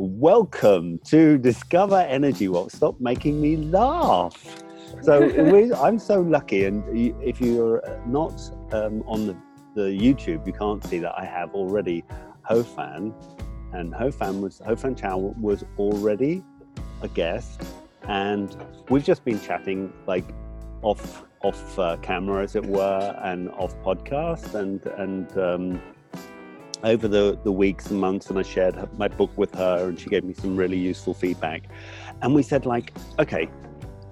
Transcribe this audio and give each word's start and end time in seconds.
welcome 0.00 0.98
to 1.04 1.36
Discover 1.36 2.00
Energy 2.08 2.48
Work. 2.48 2.70
Stop 2.70 2.98
making 3.00 3.40
me 3.40 3.56
laugh. 3.56 4.62
So 5.02 5.74
I'm 5.82 5.98
so 5.98 6.22
lucky, 6.22 6.64
and 6.64 6.82
if 7.22 7.40
you're 7.40 7.82
not 8.06 8.40
um, 8.72 9.02
on 9.06 9.26
the, 9.26 9.36
the 9.74 9.82
YouTube, 9.82 10.46
you 10.46 10.54
can't 10.54 10.82
see 10.84 10.98
that 11.00 11.12
I 11.16 11.24
have 11.26 11.54
already 11.54 12.02
Hofan, 12.48 13.12
and 13.72 13.92
Hofan 13.92 14.40
was 14.40 14.60
Hofan 14.60 14.98
Chow 14.98 15.34
was 15.38 15.64
already 15.78 16.42
a 17.02 17.08
guest, 17.08 17.62
and 18.04 18.56
we've 18.88 19.04
just 19.04 19.22
been 19.24 19.40
chatting 19.40 19.92
like 20.06 20.24
off 20.82 21.24
off 21.42 21.78
uh, 21.78 21.96
camera, 21.98 22.42
as 22.42 22.56
it 22.56 22.64
were, 22.64 23.20
and 23.22 23.50
off 23.50 23.76
podcast, 23.82 24.54
and 24.54 24.84
and 24.98 25.36
um, 25.38 25.82
over 26.84 27.08
the, 27.08 27.38
the 27.44 27.52
weeks 27.52 27.90
and 27.90 28.00
months 28.00 28.30
and 28.30 28.38
I 28.38 28.42
shared 28.42 28.76
my 28.98 29.08
book 29.08 29.30
with 29.36 29.54
her 29.54 29.88
and 29.88 29.98
she 29.98 30.08
gave 30.08 30.24
me 30.24 30.34
some 30.34 30.56
really 30.56 30.78
useful 30.78 31.14
feedback. 31.14 31.68
And 32.22 32.34
we 32.34 32.42
said 32.42 32.66
like, 32.66 32.92
okay, 33.18 33.48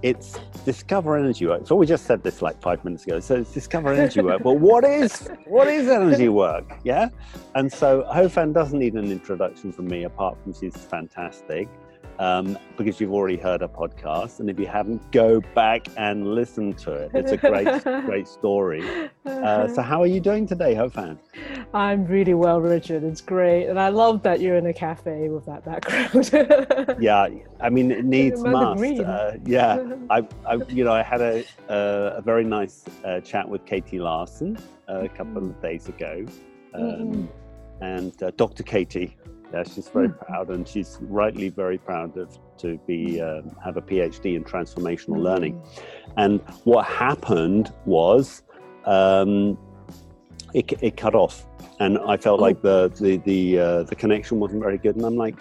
it's 0.03 0.39
discover 0.65 1.17
energy 1.17 1.47
work. 1.47 1.67
So 1.67 1.75
we 1.75 1.87
just 1.87 2.05
said 2.07 2.23
this 2.23 2.41
like 2.41 2.61
five 2.62 2.85
minutes 2.85 3.05
ago. 3.05 3.21
So 3.21 3.37
it's 3.37 3.53
discover 3.53 3.93
energy 3.93 4.21
work. 4.21 4.43
but 4.43 4.55
what 4.55 4.85
is 4.85 5.29
what 5.47 5.67
is 5.69 5.89
energy 5.89 6.29
work? 6.29 6.79
Yeah. 6.85 7.09
And 7.55 7.73
so 7.73 8.07
Hofan 8.12 8.55
doesn't 8.55 8.79
need 8.79 8.95
an 8.95 9.11
introduction 9.11 9.73
from 9.73 9.87
me 9.87 10.05
apart 10.05 10.39
from 10.43 10.53
she's 10.53 10.77
fantastic 10.77 11.69
um, 12.19 12.59
because 12.77 13.01
you've 13.01 13.13
already 13.13 13.37
heard 13.37 13.63
a 13.63 13.69
podcast. 13.69 14.41
And 14.41 14.51
if 14.51 14.59
you 14.59 14.67
haven't, 14.67 15.11
go 15.13 15.41
back 15.55 15.89
and 15.97 16.35
listen 16.35 16.73
to 16.75 16.93
it. 16.93 17.11
It's 17.15 17.33
a 17.33 17.37
great, 17.37 17.83
great 18.07 18.29
story. 18.29 19.11
Uh, 19.25 19.69
so, 19.69 19.83
how 19.83 20.03
are 20.03 20.07
you 20.07 20.21
doing 20.21 20.47
today, 20.47 20.75
Hofan? 20.75 21.19
I'm 21.75 22.07
really 22.07 22.35
well, 22.35 22.61
Richard. 22.61 23.05
It's 23.05 23.21
great. 23.21 23.67
And 23.69 23.79
I 23.79 23.89
love 23.89 24.23
that 24.23 24.41
you're 24.41 24.57
in 24.57 24.67
a 24.67 24.73
cafe 24.73 25.29
with 25.29 25.45
that 25.47 25.65
background. 25.65 26.97
yeah, 27.01 27.29
I 27.61 27.70
mean, 27.70 27.91
it 27.91 28.05
needs 28.05 28.42
must. 28.42 28.83
Uh, 28.83 29.33
yeah, 29.45 29.85
I, 30.11 30.27
I, 30.47 30.55
you 30.69 30.85
know, 30.85 30.92
I 30.92 31.03
had 31.03 31.20
a, 31.20 31.45
uh, 31.69 32.14
a 32.17 32.23
very 32.23 32.45
nice 32.45 32.85
uh, 33.05 33.20
chat 33.20 33.48
with 33.48 33.64
Katie 33.67 34.01
Larson 34.01 34.59
uh, 34.89 35.01
a 35.01 35.09
couple 35.09 35.39
of 35.39 35.61
days 35.61 35.89
ago. 35.89 36.25
Um, 36.75 36.83
mm-hmm. 36.83 37.27
And 37.81 38.23
uh, 38.23 38.33
Dr. 38.37 38.64
Katie, 38.64 39.17
yeah, 39.53 39.63
she's 39.63 39.89
very 39.89 40.09
mm. 40.09 40.27
proud, 40.27 40.51
and 40.51 40.67
she's 40.67 40.99
rightly 41.01 41.49
very 41.49 41.79
proud 41.79 42.17
of 42.17 42.39
to 42.59 42.79
be 42.87 43.21
um, 43.21 43.57
have 43.65 43.77
a 43.77 43.83
PhD 43.83 44.37
in 44.37 44.45
transformational 44.45 45.19
learning. 45.19 45.61
And 46.17 46.41
what 46.65 46.85
happened 46.87 47.73
was 47.87 48.43
um, 48.85 49.57
it, 50.55 50.73
it 50.83 50.97
cut 50.97 51.15
off, 51.15 51.47
and 51.81 51.99
I 51.99 52.17
felt 52.17 52.41
oh. 52.41 52.43
like 52.43 52.63
the 52.63 52.89
the 53.01 53.17
the 53.19 53.59
uh, 53.59 53.83
the 53.85 53.95
connection 53.95 54.39
wasn't 54.39 54.63
very 54.63 54.79
good. 54.79 54.97
And 54.97 55.05
I'm 55.05 55.17
like, 55.17 55.39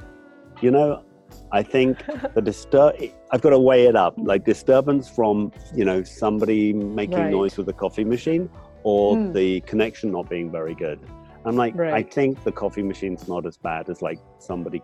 you 0.62 0.72
know, 0.72 1.04
I 1.52 1.64
think 1.64 1.98
the 2.34 2.42
disturb. 2.42 2.96
I've 3.32 3.42
got 3.42 3.50
to 3.50 3.60
weigh 3.60 3.88
it 3.88 3.96
up, 3.96 4.16
like 4.18 4.46
disturbance 4.46 5.10
from 5.10 5.52
you 5.76 5.84
know 5.84 6.04
somebody 6.04 6.72
making 6.72 7.18
right. 7.18 7.32
noise 7.32 7.58
with 7.58 7.68
a 7.68 7.74
coffee 7.74 8.06
machine, 8.06 8.50
or 8.84 9.16
mm. 9.16 9.34
the 9.34 9.62
connection 9.62 10.12
not 10.12 10.30
being 10.30 10.50
very 10.50 10.76
good. 10.76 11.00
I'm 11.46 11.56
like, 11.56 11.76
right. 11.76 11.94
I 11.94 12.04
think 12.04 12.44
the 12.44 12.52
coffee 12.52 12.84
machine's 12.84 13.28
not 13.28 13.46
as 13.46 13.58
bad 13.58 13.90
as 13.90 14.02
like 14.02 14.20
somebody 14.40 14.82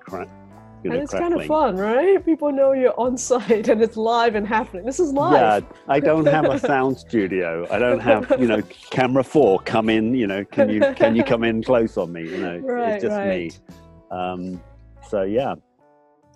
know, 0.89 0.95
and 0.95 1.03
it's 1.03 1.11
crackling. 1.11 1.31
kind 1.31 1.41
of 1.41 1.47
fun, 1.47 1.77
right? 1.77 2.23
People 2.25 2.51
know 2.51 2.73
you're 2.73 2.97
on 2.99 3.17
site 3.17 3.67
and 3.67 3.81
it's 3.81 3.97
live 3.97 4.35
and 4.35 4.47
happening. 4.47 4.85
This 4.85 4.99
is 4.99 5.13
live. 5.13 5.63
Yeah, 5.63 5.77
I 5.87 5.99
don't 5.99 6.25
have 6.25 6.45
a 6.45 6.59
sound 6.67 6.97
studio. 6.97 7.67
I 7.71 7.79
don't 7.79 7.99
have, 7.99 8.33
you 8.39 8.47
know, 8.47 8.61
camera 8.89 9.23
four 9.23 9.59
come 9.59 9.89
in. 9.89 10.13
You 10.13 10.27
know, 10.27 10.45
can 10.45 10.69
you 10.69 10.81
can 10.95 11.15
you 11.15 11.23
come 11.23 11.43
in 11.43 11.63
close 11.63 11.97
on 11.97 12.11
me? 12.11 12.23
You 12.23 12.37
know, 12.37 12.57
right, 12.59 12.93
it's 12.93 13.03
just 13.03 13.15
right. 13.15 13.29
me. 13.29 13.51
Um, 14.11 14.61
so 15.07 15.23
yeah, 15.23 15.55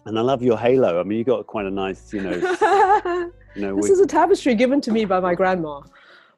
and 0.06 0.18
I 0.18 0.22
love 0.22 0.42
your 0.42 0.58
halo. 0.58 1.00
I 1.00 1.04
mean, 1.04 1.18
you 1.18 1.24
got 1.24 1.46
quite 1.48 1.66
a 1.66 1.72
nice, 1.72 2.14
you 2.14 2.22
know, 2.22 2.32
you 3.56 3.62
know. 3.62 3.76
This 3.76 3.86
we, 3.86 3.92
is 3.92 4.00
a 4.00 4.08
tapestry 4.08 4.56
given 4.56 4.82
to 4.82 4.92
me 4.92 5.06
by 5.06 5.20
my 5.20 5.36
grandma, 5.36 5.82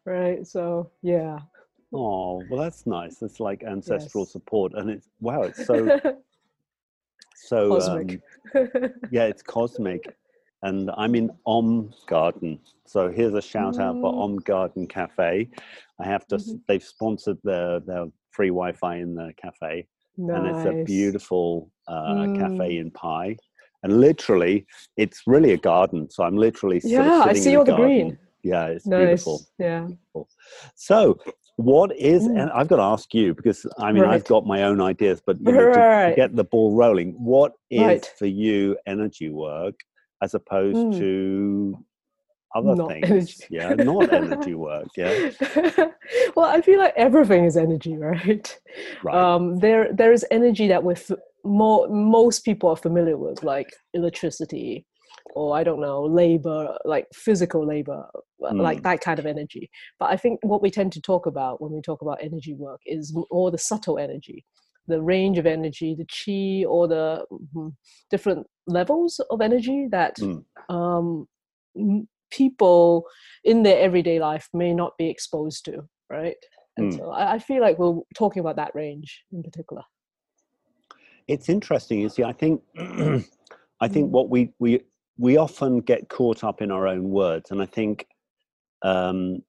right? 0.05 0.45
So 0.45 0.89
yeah. 1.01 1.39
Oh, 1.93 2.43
well, 2.49 2.61
that's 2.61 2.85
nice. 2.85 3.21
It's 3.21 3.39
like 3.39 3.63
ancestral 3.63 4.23
yes. 4.23 4.31
support, 4.31 4.73
and 4.75 4.89
it's 4.89 5.09
wow, 5.19 5.43
it's 5.43 5.65
so 5.65 5.99
so 7.35 7.69
cosmic. 7.69 8.21
Um, 8.55 8.89
yeah, 9.11 9.23
it's 9.23 9.41
cosmic. 9.41 10.15
And 10.61 10.91
I'm 10.97 11.15
in 11.15 11.31
Om 11.45 11.91
Garden, 12.05 12.59
so 12.85 13.09
here's 13.09 13.33
a 13.33 13.41
shout 13.41 13.79
out 13.79 13.95
for 13.95 14.13
mm. 14.13 14.21
Om 14.23 14.35
Garden 14.39 14.87
Cafe. 14.87 15.49
I 15.99 16.05
have 16.05 16.27
to. 16.27 16.35
Mm-hmm. 16.35 16.57
They've 16.67 16.83
sponsored 16.83 17.37
their 17.43 17.79
their 17.79 18.05
free 18.31 18.49
Wi-Fi 18.49 18.97
in 18.97 19.15
the 19.15 19.33
cafe, 19.41 19.87
nice. 20.17 20.37
and 20.37 20.47
it's 20.47 20.65
a 20.65 20.83
beautiful 20.83 21.71
uh, 21.87 21.93
mm. 21.93 22.37
cafe 22.37 22.77
in 22.77 22.91
Pai. 22.91 23.37
And 23.81 24.01
literally, 24.01 24.67
it's 24.97 25.21
really 25.25 25.53
a 25.53 25.57
garden. 25.57 26.09
So 26.09 26.23
I'm 26.23 26.35
literally 26.35 26.81
yeah. 26.83 27.23
I 27.25 27.33
see 27.33 27.55
all 27.55 27.63
the 27.63 27.75
green 27.75 28.17
yeah 28.43 28.67
it's 28.67 28.85
nice. 28.85 28.99
beautiful 28.99 29.41
yeah 29.57 29.81
beautiful. 29.81 30.29
so 30.75 31.17
what 31.59 31.93
is 31.97 32.23
mm. 32.23 32.41
and 32.41 32.49
i've 32.51 32.69
got 32.69 32.77
to 32.77 32.81
ask 32.81 33.13
you 33.13 33.33
because 33.33 33.65
i 33.79 33.91
mean 33.91 34.03
right. 34.03 34.13
i've 34.13 34.23
got 34.23 34.45
my 34.45 34.63
own 34.63 34.79
ideas 34.79 35.21
but 35.25 35.37
you 35.41 35.51
know, 35.51 35.65
right. 35.65 36.11
to 36.11 36.15
get 36.15 36.33
the 36.33 36.43
ball 36.45 36.73
rolling 36.73 37.11
what 37.17 37.51
is 37.69 37.81
right. 37.81 38.13
for 38.17 38.27
you 38.27 38.77
energy 38.87 39.29
work 39.29 39.77
as 40.23 40.33
opposed 40.33 40.77
mm. 40.77 40.97
to 40.97 41.77
other 42.55 42.75
not 42.75 42.87
things 42.87 43.11
energy. 43.11 43.45
yeah 43.49 43.73
not 43.73 44.13
energy 44.13 44.55
work 44.55 44.87
yeah 44.95 45.31
well 46.33 46.45
i 46.45 46.61
feel 46.61 46.79
like 46.79 46.93
everything 46.95 47.43
is 47.43 47.57
energy 47.57 47.97
right, 47.97 48.57
right. 49.03 49.13
Um, 49.13 49.59
there 49.59 49.91
there 49.91 50.13
is 50.13 50.25
energy 50.31 50.69
that 50.69 50.81
with 50.81 51.11
more 51.43 51.89
most 51.89 52.45
people 52.45 52.69
are 52.69 52.77
familiar 52.77 53.17
with 53.17 53.43
like 53.43 53.67
electricity 53.93 54.85
or 55.35 55.57
I 55.57 55.63
don't 55.63 55.81
know, 55.81 56.03
labor, 56.03 56.77
like 56.85 57.07
physical 57.13 57.65
labor, 57.65 58.05
mm. 58.41 58.61
like 58.61 58.83
that 58.83 59.01
kind 59.01 59.19
of 59.19 59.25
energy. 59.25 59.69
But 59.99 60.11
I 60.11 60.17
think 60.17 60.39
what 60.43 60.61
we 60.61 60.71
tend 60.71 60.91
to 60.93 61.01
talk 61.01 61.25
about 61.25 61.61
when 61.61 61.71
we 61.71 61.81
talk 61.81 62.01
about 62.01 62.19
energy 62.21 62.53
work 62.53 62.81
is 62.85 63.15
more 63.31 63.51
the 63.51 63.57
subtle 63.57 63.97
energy, 63.97 64.45
the 64.87 65.01
range 65.01 65.37
of 65.37 65.45
energy, 65.45 65.95
the 65.95 66.05
chi, 66.05 66.65
or 66.67 66.87
the 66.87 67.25
mm, 67.55 67.73
different 68.09 68.47
levels 68.67 69.19
of 69.29 69.41
energy 69.41 69.87
that 69.91 70.17
mm. 70.17 70.43
um, 70.69 71.27
people 72.31 73.05
in 73.43 73.63
their 73.63 73.79
everyday 73.79 74.19
life 74.19 74.49
may 74.53 74.73
not 74.73 74.97
be 74.97 75.09
exposed 75.09 75.65
to, 75.65 75.87
right? 76.09 76.37
And 76.77 76.93
mm. 76.93 76.97
so 76.97 77.11
I, 77.11 77.33
I 77.33 77.39
feel 77.39 77.61
like 77.61 77.77
we're 77.77 77.99
talking 78.15 78.39
about 78.39 78.55
that 78.57 78.71
range 78.73 79.23
in 79.31 79.43
particular. 79.43 79.83
It's 81.27 81.49
interesting. 81.49 81.99
You 81.99 82.09
see, 82.09 82.23
I 82.23 82.33
think. 82.33 82.61
I 83.81 83.87
think 83.87 84.07
mm. 84.07 84.11
what 84.11 84.29
we, 84.29 84.51
we 84.59 84.81
we 85.19 85.37
often 85.37 85.81
get 85.81 86.09
caught 86.09 86.43
up 86.43 86.61
in 86.61 86.71
our 86.71 86.87
own 86.87 87.09
words, 87.09 87.51
and 87.51 87.61
I 87.61 87.65
think 87.65 88.07
um, 88.81 89.43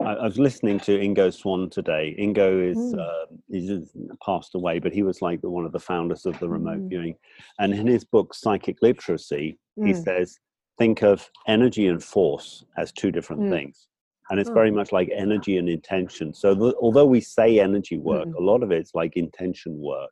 I, 0.00 0.12
I, 0.12 0.24
was 0.24 0.38
listening 0.38 0.78
to 0.80 0.98
Ingo 0.98 1.34
Swann 1.34 1.70
today. 1.70 2.14
Ingo 2.18 2.70
is 2.70 2.76
mm. 2.76 2.98
uh, 2.98 3.26
he's 3.48 3.90
passed 4.24 4.54
away, 4.54 4.78
but 4.78 4.92
he 4.92 5.02
was 5.02 5.20
like 5.20 5.40
one 5.42 5.64
of 5.64 5.72
the 5.72 5.80
founders 5.80 6.26
of 6.26 6.38
the 6.38 6.48
remote 6.48 6.80
mm. 6.80 6.88
viewing. 6.88 7.14
And 7.58 7.74
in 7.74 7.86
his 7.86 8.04
book 8.04 8.32
Psychic 8.32 8.76
Literacy, 8.82 9.58
mm. 9.78 9.86
he 9.86 9.94
says 9.94 10.38
think 10.78 11.02
of 11.02 11.28
energy 11.48 11.88
and 11.88 12.02
force 12.02 12.64
as 12.76 12.92
two 12.92 13.10
different 13.10 13.42
mm. 13.42 13.50
things. 13.50 13.88
And 14.30 14.40
it's 14.40 14.50
oh. 14.50 14.54
very 14.54 14.70
much 14.70 14.92
like 14.92 15.10
energy 15.14 15.56
and 15.56 15.68
intention. 15.68 16.34
So, 16.34 16.54
the, 16.54 16.74
although 16.80 17.06
we 17.06 17.20
say 17.20 17.60
energy 17.60 17.98
work, 17.98 18.26
a 18.38 18.42
lot 18.42 18.62
of 18.62 18.72
it's 18.72 18.94
like 18.94 19.16
intention 19.16 19.78
work. 19.78 20.10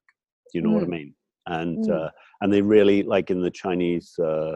Do 0.53 0.59
you 0.59 0.63
know 0.63 0.73
what 0.73 0.85
I 0.85 0.87
mean? 0.87 1.15
And 1.47 1.91
uh, 1.91 2.11
and 2.45 2.53
they 2.53 2.61
really 2.61 3.03
like 3.03 3.31
in 3.31 3.41
the 3.41 3.51
Chinese 3.51 4.19
uh, 4.19 4.55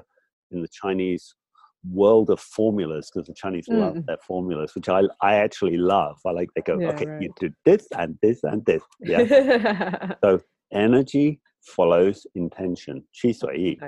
in 0.51 0.61
the 0.61 0.69
Chinese 0.69 1.35
world 1.91 2.29
of 2.29 2.39
formulas 2.39 3.11
because 3.11 3.27
the 3.27 3.35
Chinese 3.35 3.67
mm. 3.67 3.79
love 3.79 4.05
their 4.05 4.19
formulas, 4.19 4.75
which 4.75 4.91
I 4.91 5.05
I 5.23 5.37
actually 5.37 5.79
love. 5.79 6.19
I 6.27 6.33
like 6.33 6.51
they 6.55 6.61
go, 6.61 6.79
yeah, 6.79 6.89
okay, 6.91 7.07
right. 7.07 7.23
you 7.23 7.33
do 7.41 7.51
this 7.65 7.89
and 7.97 8.19
this 8.21 8.45
and 8.45 8.63
this. 8.67 8.83
Yeah. 9.01 10.13
so 10.23 10.39
energy 10.71 11.41
follows 11.63 12.27
intention, 12.35 13.05
qi 13.15 13.35
sui 13.35 13.59
yi, 13.59 13.81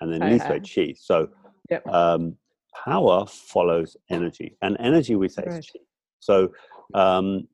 and 0.00 0.12
then 0.12 0.28
li 0.28 0.40
sui 0.40 0.58
qi. 0.58 0.96
So 0.98 1.28
yep. 1.70 1.86
um, 1.86 2.36
power 2.84 3.26
follows 3.26 3.96
energy, 4.10 4.56
and 4.60 4.76
energy 4.80 5.14
we 5.14 5.28
say 5.28 5.44
right. 5.46 5.60
is 5.60 5.66
qi. 5.66 5.82
So 6.18 6.50
um, 6.94 7.46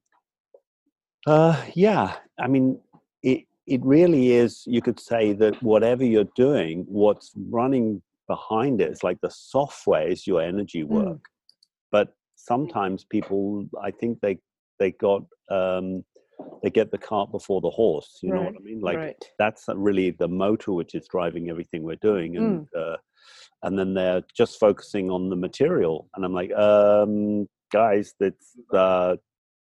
uh, 1.27 1.62
yeah, 1.75 2.17
I 2.41 2.47
mean 2.49 2.81
it. 3.23 3.45
It 3.67 3.81
really 3.85 4.32
is. 4.32 4.64
You 4.67 4.82
could 4.82 4.99
say 4.99 5.32
that 5.35 5.62
whatever 5.62 6.05
you're 6.05 6.32
doing, 6.35 6.85
what's 6.88 7.32
running 7.50 8.03
behind 8.29 8.81
it. 8.81 8.91
It's 8.91 9.05
like 9.05 9.20
the 9.20 9.31
software 9.31 10.09
is 10.09 10.26
your 10.26 10.43
energy 10.43 10.82
mm. 10.82 10.88
work. 10.88 11.19
Mm. 11.19 11.20
But 11.91 12.14
sometimes 12.37 13.05
people, 13.05 13.67
I 13.82 13.91
think 13.91 14.20
they 14.20 14.38
they 14.79 14.93
got 14.93 15.23
um, 15.50 16.05
they 16.62 16.70
get 16.70 16.91
the 16.91 16.99
cart 16.99 17.31
before 17.31 17.61
the 17.61 17.70
horse. 17.70 18.19
You 18.23 18.32
right. 18.32 18.38
know 18.38 18.47
what 18.47 18.56
I 18.61 18.64
mean? 18.64 18.81
Like 18.81 18.97
right. 18.97 19.25
that's 19.38 19.64
really 19.75 20.11
the 20.11 20.29
motor 20.29 20.73
which 20.73 20.94
is 20.94 21.06
driving 21.09 21.50
everything 21.50 21.82
we're 21.82 21.97
doing, 21.97 22.37
and 22.37 22.67
mm. 22.75 22.94
uh, 22.94 22.97
and 23.62 23.79
then 23.79 23.94
they're 23.94 24.23
just 24.37 24.59
focusing 24.59 25.11
on 25.11 25.29
the 25.29 25.37
material. 25.37 26.09
And 26.14 26.25
I'm 26.25 26.35
like, 26.35 26.53
um, 26.53 27.49
guys, 27.73 28.14
that's 28.19 28.56
the 28.70 29.19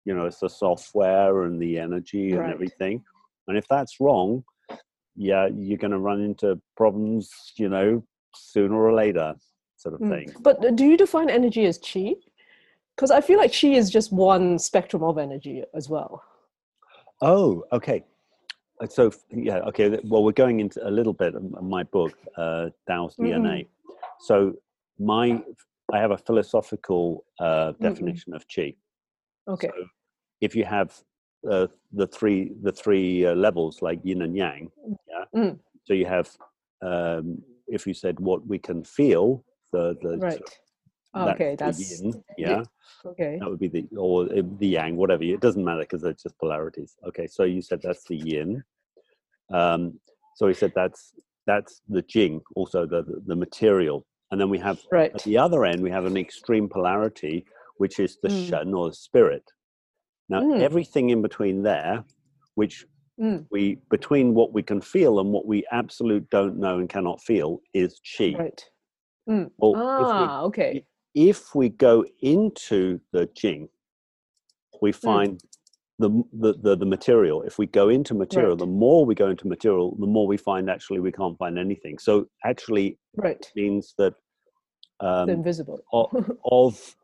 you 0.05 0.15
know 0.15 0.27
it's 0.27 0.41
the 0.41 0.49
software 0.49 1.43
and 1.43 1.61
the 1.61 1.79
energy 1.79 2.31
and 2.31 2.41
right. 2.41 2.53
everything. 2.53 3.03
And 3.49 3.56
if 3.56 3.67
that's 3.69 4.00
wrong, 4.00 4.44
yeah, 5.17 5.49
you're 5.55 5.79
going 5.79 5.91
to 5.91 5.99
run 5.99 6.21
into 6.21 6.61
problems, 6.77 7.31
you 7.56 7.69
know, 7.69 8.05
sooner 8.35 8.75
or 8.75 8.94
later, 8.94 9.35
sort 9.77 9.94
of 9.94 10.00
mm. 10.00 10.11
thing. 10.11 10.35
But 10.41 10.77
do 10.77 10.85
you 10.85 10.97
define 10.97 11.29
energy 11.29 11.67
as 11.67 11.79
chi? 11.79 12.15
Because 12.97 13.11
I 13.11 13.21
feel 13.21 13.39
like 13.39 13.53
chi 13.59 13.69
is 13.69 13.91
just 13.91 14.12
one 14.12 14.59
spectrum 14.59 15.03
of 15.03 15.19
energy 15.19 15.65
as 15.75 15.89
well. 15.89 16.23
Oh, 17.21 17.65
okay. 17.73 18.05
Uh, 18.81 18.87
so 18.87 19.11
yeah, 19.31 19.59
okay. 19.59 19.99
Well, 20.05 20.25
we're 20.25 20.33
going 20.33 20.61
into 20.61 20.87
a 20.87 20.91
little 20.91 21.12
bit 21.12 21.35
of 21.35 21.62
my 21.62 21.83
book, 21.85 22.12
uh, 22.37 22.71
Tao's 22.89 23.17
DNA. 23.17 23.67
Mm-hmm. 23.67 23.93
So 24.21 24.55
my, 24.99 25.43
I 25.93 25.99
have 25.99 26.11
a 26.11 26.19
philosophical 26.19 27.25
uh, 27.39 27.73
definition 27.81 28.33
mm-hmm. 28.33 28.37
of 28.37 28.47
chi. 28.55 28.75
Okay. 29.49 29.69
So 29.69 29.85
if 30.41 30.55
you 30.55 30.65
have 30.65 30.93
uh, 31.50 31.67
the 31.93 32.06
three 32.06 32.53
the 32.62 32.73
three 32.73 33.27
uh, 33.27 33.35
levels 33.35 33.83
like 33.83 34.00
yin 34.05 34.23
and 34.23 34.37
yang, 34.37 34.71
mm. 34.89 34.97
yeah. 35.09 35.41
Mm. 35.41 35.59
So 35.85 35.94
you 35.94 36.06
have 36.06 36.31
um, 36.83 37.43
if 37.67 37.87
you 37.87 37.94
said 37.94 38.19
what 38.21 38.47
we 38.47 38.59
can 38.59 38.85
feel, 38.85 39.44
the 39.73 39.97
the 40.03 40.19
right. 40.19 40.41
Oh, 41.15 41.29
okay, 41.29 41.56
that's 41.59 42.00
yin, 42.00 42.25
yeah. 42.39 42.62
Okay. 43.05 43.37
That 43.39 43.50
would 43.50 43.59
be 43.59 43.69
the 43.69 43.87
or 43.97 44.27
the 44.27 44.67
yang, 44.67 44.97
whatever. 44.97 45.23
It 45.25 45.41
doesn't 45.41 45.62
matter 45.62 45.81
because 45.81 46.00
they're 46.00 46.15
just 46.15 46.39
polarities. 46.39 46.97
Okay, 47.06 47.27
so 47.27 47.44
you 47.44 47.61
said 47.61 47.81
that's 47.83 48.05
the 48.05 48.17
yin. 48.17 48.65
Um, 49.53 50.00
so 50.37 50.49
he 50.49 50.55
said 50.55 50.73
that's 50.75 51.12
that's 51.47 51.83
the 51.89 52.03
jing, 52.03 52.41
also 52.55 52.87
the, 52.87 53.03
the, 53.03 53.23
the 53.27 53.37
material, 53.37 54.06
and 54.31 54.41
then 54.41 54.49
we 54.49 54.59
have 54.59 54.81
right. 54.91 55.12
at 55.15 55.23
the 55.25 55.37
other 55.37 55.65
end 55.65 55.83
we 55.83 55.91
have 55.91 56.06
an 56.06 56.17
extreme 56.17 56.69
polarity, 56.69 57.44
which 57.77 57.99
is 57.99 58.19
the 58.23 58.29
mm. 58.29 58.49
shen 58.49 58.73
or 58.73 58.89
the 58.89 58.94
spirit. 58.94 59.44
Now 60.32 60.40
mm. 60.40 60.62
everything 60.62 61.11
in 61.11 61.20
between 61.20 61.62
there, 61.62 62.02
which 62.55 62.87
mm. 63.20 63.44
we 63.50 63.79
between 63.90 64.32
what 64.32 64.55
we 64.55 64.62
can 64.62 64.81
feel 64.81 65.20
and 65.20 65.31
what 65.31 65.46
we 65.46 65.64
absolute 65.70 66.29
don't 66.31 66.58
know 66.58 66.79
and 66.79 66.88
cannot 66.88 67.23
feel, 67.23 67.61
is 67.75 68.00
chi. 68.17 68.34
Right. 68.38 68.64
Mm. 69.29 69.50
Well, 69.58 69.75
ah, 69.76 69.99
if 70.00 70.08
we, 70.14 70.46
okay. 70.46 70.84
If 71.14 71.55
we 71.55 71.69
go 71.69 72.05
into 72.23 72.99
the 73.12 73.29
jing, 73.37 73.69
we 74.81 74.93
mm. 74.93 74.96
find 74.96 75.40
the, 75.99 76.08
the, 76.32 76.55
the, 76.62 76.76
the, 76.79 76.87
material. 76.87 77.43
If 77.43 77.58
we 77.58 77.67
go 77.67 77.90
into 77.90 78.14
material, 78.14 78.52
right. 78.52 78.58
the 78.58 78.67
more 78.67 79.05
we 79.05 79.14
go 79.14 79.29
into 79.29 79.46
material, 79.46 79.94
the 80.00 80.06
more 80.06 80.26
we 80.26 80.38
find 80.38 80.70
actually 80.70 81.00
we 81.00 81.12
can't 81.12 81.37
find 81.37 81.58
anything. 81.58 81.99
So 81.99 82.26
actually, 82.44 82.99
right 83.17 83.46
means 83.55 83.94
that 83.99 84.14
um, 85.00 85.29
invisible 85.29 85.81
of, 85.93 86.08
of, 86.50 86.96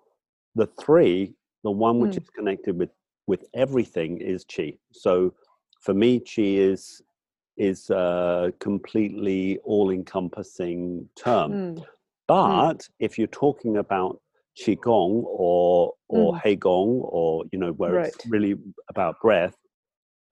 the 0.54 0.66
three, 0.80 1.34
the 1.62 1.70
one 1.70 2.00
which 2.00 2.14
mm. 2.14 2.22
is 2.22 2.30
connected 2.30 2.76
with 2.76 2.88
with 3.28 3.44
everything 3.54 4.20
is 4.20 4.44
chi. 4.44 4.72
So 4.92 5.34
for 5.80 5.94
me, 5.94 6.18
chi 6.18 6.42
is 6.72 7.02
is 7.56 7.90
a 7.90 8.52
completely 8.60 9.58
all 9.64 9.90
encompassing 9.90 11.08
term. 11.16 11.52
Mm. 11.52 11.84
But 12.26 12.78
mm. 12.78 12.88
if 12.98 13.18
you're 13.18 13.26
talking 13.44 13.76
about 13.76 14.20
qigong 14.60 15.22
or 15.26 15.92
or 16.08 16.32
mm. 16.32 16.42
heigong 16.42 17.00
or 17.16 17.44
you 17.52 17.58
know 17.58 17.72
where 17.72 17.92
right. 17.92 18.08
it's 18.08 18.26
really 18.28 18.54
about 18.88 19.20
breath, 19.20 19.56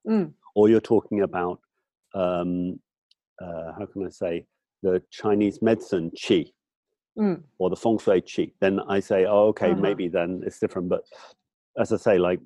mm. 0.09 0.33
or 0.57 0.69
you're 0.69 0.81
talking 0.81 1.21
about 1.23 1.61
um, 2.15 2.81
uh, 3.41 3.73
how 3.79 3.87
can 3.93 4.07
I 4.07 4.11
say 4.11 4.47
the 4.83 5.03
Chinese 5.11 5.61
medicine 5.61 6.11
qi 6.17 6.53
mm. 7.19 7.43
or 7.59 7.71
the 7.71 7.77
feng 7.77 7.99
shui 7.99 8.21
qi, 8.23 8.53
then 8.61 8.81
I 8.89 9.01
say, 9.01 9.27
oh, 9.27 9.49
okay, 9.49 9.73
uh-huh. 9.73 9.81
maybe 9.81 10.09
then 10.09 10.43
it's 10.47 10.59
different. 10.59 10.89
But 10.89 11.03
as 11.79 11.93
I 11.93 11.97
say, 11.97 12.19
like 12.19 12.41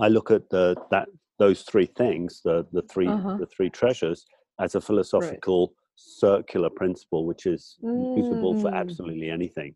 I 0.00 0.08
look 0.08 0.30
at 0.30 0.48
the 0.50 0.76
that 0.90 1.08
those 1.38 1.62
three 1.62 1.86
things, 1.86 2.40
the 2.44 2.66
the 2.72 2.82
3 2.82 3.06
uh-huh. 3.06 3.36
the 3.38 3.46
three 3.46 3.70
treasures, 3.70 4.26
as 4.58 4.74
a 4.74 4.80
philosophical. 4.80 5.66
Right 5.68 5.76
circular 6.00 6.70
principle 6.70 7.26
which 7.26 7.46
is 7.46 7.76
mm. 7.82 8.16
usable 8.16 8.58
for 8.60 8.70
mm. 8.70 8.74
absolutely 8.74 9.30
anything 9.30 9.74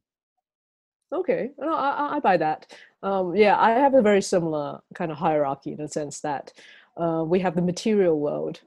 okay 1.13 1.51
no, 1.59 1.75
I, 1.75 2.17
I 2.17 2.21
buy 2.21 2.37
that 2.39 2.73
um, 3.03 3.37
yeah 3.37 3.59
i 3.59 3.71
have 3.71 3.95
a 3.95 4.03
very 4.03 4.23
similar 4.23 4.81
kind 4.95 5.13
of 5.13 5.19
hierarchy 5.19 5.73
in 5.73 5.79
the 5.79 5.89
sense 5.89 6.21
that 6.21 6.53
uh, 6.97 7.25
we 7.27 7.41
have 7.41 7.57
the 7.57 7.63
material 7.63 8.19
world 8.19 8.61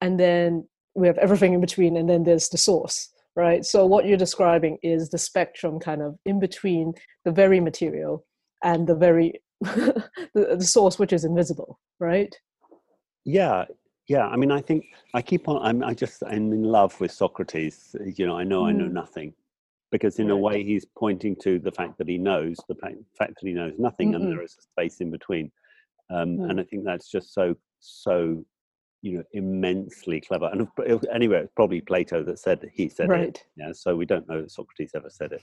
and 0.00 0.20
then 0.20 0.68
we 0.94 1.06
have 1.06 1.18
everything 1.18 1.54
in 1.54 1.60
between 1.60 1.96
and 1.96 2.08
then 2.08 2.24
there's 2.24 2.50
the 2.50 2.58
source 2.58 3.10
right 3.36 3.64
so 3.64 3.86
what 3.86 4.04
you're 4.04 4.18
describing 4.18 4.78
is 4.82 5.08
the 5.08 5.18
spectrum 5.18 5.80
kind 5.80 6.02
of 6.02 6.18
in 6.26 6.38
between 6.38 6.92
the 7.24 7.32
very 7.32 7.58
material 7.58 8.24
and 8.62 8.86
the 8.86 8.94
very 8.94 9.32
the, 10.34 10.56
the 10.56 10.64
source 10.64 10.98
which 10.98 11.12
is 11.12 11.24
invisible 11.24 11.78
right 11.98 12.34
yeah 13.24 13.64
yeah 14.06 14.26
i 14.28 14.36
mean 14.36 14.50
i 14.50 14.60
think 14.60 14.86
i 15.14 15.22
keep 15.22 15.48
on 15.48 15.60
i'm 15.66 15.82
i 15.82 15.92
just 15.92 16.22
i'm 16.26 16.52
in 16.52 16.62
love 16.62 16.98
with 17.00 17.10
socrates 17.10 17.94
you 18.16 18.26
know 18.26 18.38
i 18.38 18.44
know 18.44 18.62
mm. 18.62 18.68
i 18.68 18.72
know 18.72 18.86
mm. 18.86 18.92
nothing 18.92 19.32
because 19.90 20.18
in 20.18 20.26
right. 20.26 20.32
a 20.32 20.36
way 20.36 20.62
he's 20.62 20.84
pointing 20.84 21.34
to 21.34 21.58
the 21.58 21.72
fact 21.72 21.96
that 21.98 22.08
he 22.08 22.18
knows 22.18 22.56
the 22.68 22.74
fact 22.74 22.96
that 23.18 23.34
he 23.40 23.52
knows 23.52 23.74
nothing 23.78 24.12
mm-hmm. 24.12 24.22
and 24.22 24.32
there 24.32 24.42
is 24.42 24.56
a 24.58 24.62
space 24.62 25.00
in 25.00 25.10
between 25.10 25.50
um, 26.10 26.38
mm. 26.38 26.50
and 26.50 26.60
i 26.60 26.62
think 26.62 26.84
that's 26.84 27.10
just 27.10 27.34
so 27.34 27.54
so 27.80 28.44
you 29.02 29.16
know 29.16 29.24
immensely 29.32 30.20
clever 30.20 30.50
and 30.52 30.66
anyway 31.12 31.38
it's 31.38 31.52
probably 31.54 31.80
plato 31.80 32.22
that 32.22 32.38
said 32.38 32.68
he 32.72 32.88
said 32.88 33.08
right. 33.08 33.28
it 33.28 33.44
yeah 33.56 33.72
so 33.72 33.94
we 33.94 34.04
don't 34.04 34.28
know 34.28 34.42
that 34.42 34.50
socrates 34.50 34.90
ever 34.94 35.10
said 35.10 35.32
it 35.32 35.42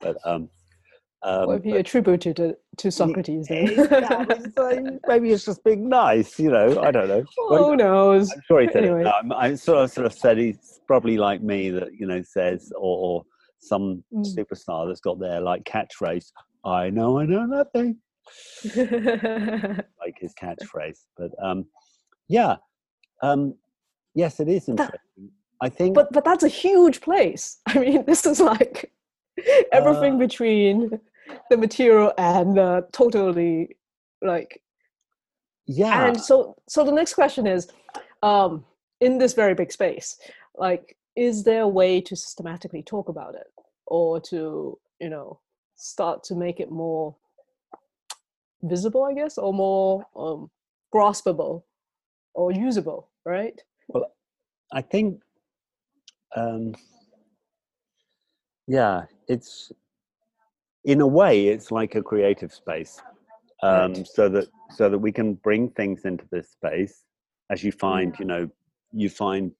but 0.00 0.16
um 0.24 0.48
um, 1.22 1.46
what 1.46 1.54
have 1.54 1.66
you 1.66 1.76
attributed 1.76 2.36
to, 2.36 2.56
to 2.76 2.90
Socrates 2.90 3.48
then? 3.48 3.66
maybe 5.08 5.32
it's 5.32 5.44
just 5.44 5.64
being 5.64 5.88
nice, 5.88 6.38
you 6.38 6.50
know. 6.50 6.80
I 6.80 6.90
don't 6.90 7.08
know. 7.08 7.24
Who 7.48 7.76
knows? 7.76 8.30
I'm 8.32 8.42
sure 8.46 8.60
he 8.60 8.68
said 8.68 8.84
anyway. 8.84 9.02
it. 9.02 9.06
I'm, 9.06 9.32
I'm, 9.32 9.56
sort 9.56 9.84
of 9.84 9.90
sort 9.90 10.06
of 10.06 10.12
said 10.12 10.38
he's 10.38 10.80
probably 10.86 11.16
like 11.16 11.42
me 11.42 11.70
that 11.70 11.88
you 11.98 12.06
know 12.06 12.22
says 12.22 12.72
or, 12.76 12.98
or 12.98 13.22
some 13.58 14.04
mm. 14.12 14.24
superstar 14.36 14.86
that's 14.86 15.00
got 15.00 15.18
their 15.18 15.40
like 15.40 15.64
catchphrase. 15.64 16.30
I 16.64 16.90
know, 16.90 17.18
I 17.18 17.26
know 17.26 17.44
nothing. 17.44 17.98
like 18.64 20.16
his 20.20 20.34
catchphrase, 20.34 20.98
but 21.16 21.30
um, 21.42 21.66
yeah, 22.28 22.56
um, 23.22 23.54
yes, 24.14 24.40
it 24.40 24.48
is 24.48 24.68
interesting. 24.68 24.98
That, 25.16 25.30
I 25.60 25.68
think, 25.70 25.94
but 25.94 26.12
but 26.12 26.24
that's 26.24 26.44
a 26.44 26.48
huge 26.48 27.00
place. 27.00 27.58
I 27.66 27.78
mean, 27.78 28.04
this 28.04 28.26
is 28.26 28.40
like 28.40 28.92
everything 29.72 30.14
uh, 30.14 30.18
between 30.18 31.00
the 31.50 31.56
material 31.56 32.12
and 32.18 32.56
the 32.56 32.86
totally 32.92 33.76
like 34.22 34.62
yeah. 35.66 36.06
And 36.06 36.20
so 36.20 36.56
so 36.68 36.84
the 36.84 36.92
next 36.92 37.14
question 37.14 37.46
is 37.46 37.68
um 38.22 38.64
in 39.00 39.18
this 39.18 39.34
very 39.34 39.54
big 39.54 39.70
space 39.72 40.18
like 40.56 40.96
is 41.16 41.44
there 41.44 41.62
a 41.62 41.68
way 41.68 42.00
to 42.00 42.14
systematically 42.14 42.82
talk 42.82 43.08
about 43.08 43.34
it? 43.34 43.46
Or 43.86 44.20
to 44.20 44.78
you 45.00 45.10
know 45.10 45.40
start 45.76 46.24
to 46.24 46.34
make 46.34 46.58
it 46.58 46.70
more 46.70 47.14
visible 48.62 49.04
i 49.04 49.12
guess 49.12 49.36
or 49.36 49.52
more 49.52 50.06
um 50.16 50.50
graspable 50.94 51.62
or 52.34 52.50
usable 52.50 53.08
right? 53.24 53.60
Well 53.88 54.10
i 54.72 54.80
think 54.80 55.20
um 56.34 56.74
yeah 58.66 59.02
it's 59.28 59.72
in 60.84 61.00
a 61.00 61.06
way 61.06 61.48
it's 61.48 61.70
like 61.70 61.94
a 61.94 62.02
creative 62.02 62.52
space 62.52 63.00
um, 63.62 63.92
right. 63.92 64.06
so 64.06 64.28
that 64.28 64.48
so 64.70 64.88
that 64.88 64.98
we 64.98 65.12
can 65.12 65.34
bring 65.34 65.68
things 65.70 66.04
into 66.04 66.24
this 66.30 66.50
space 66.50 67.04
as 67.50 67.62
you 67.62 67.72
find 67.72 68.14
you 68.18 68.24
know 68.24 68.48
you 68.92 69.08
find 69.08 69.52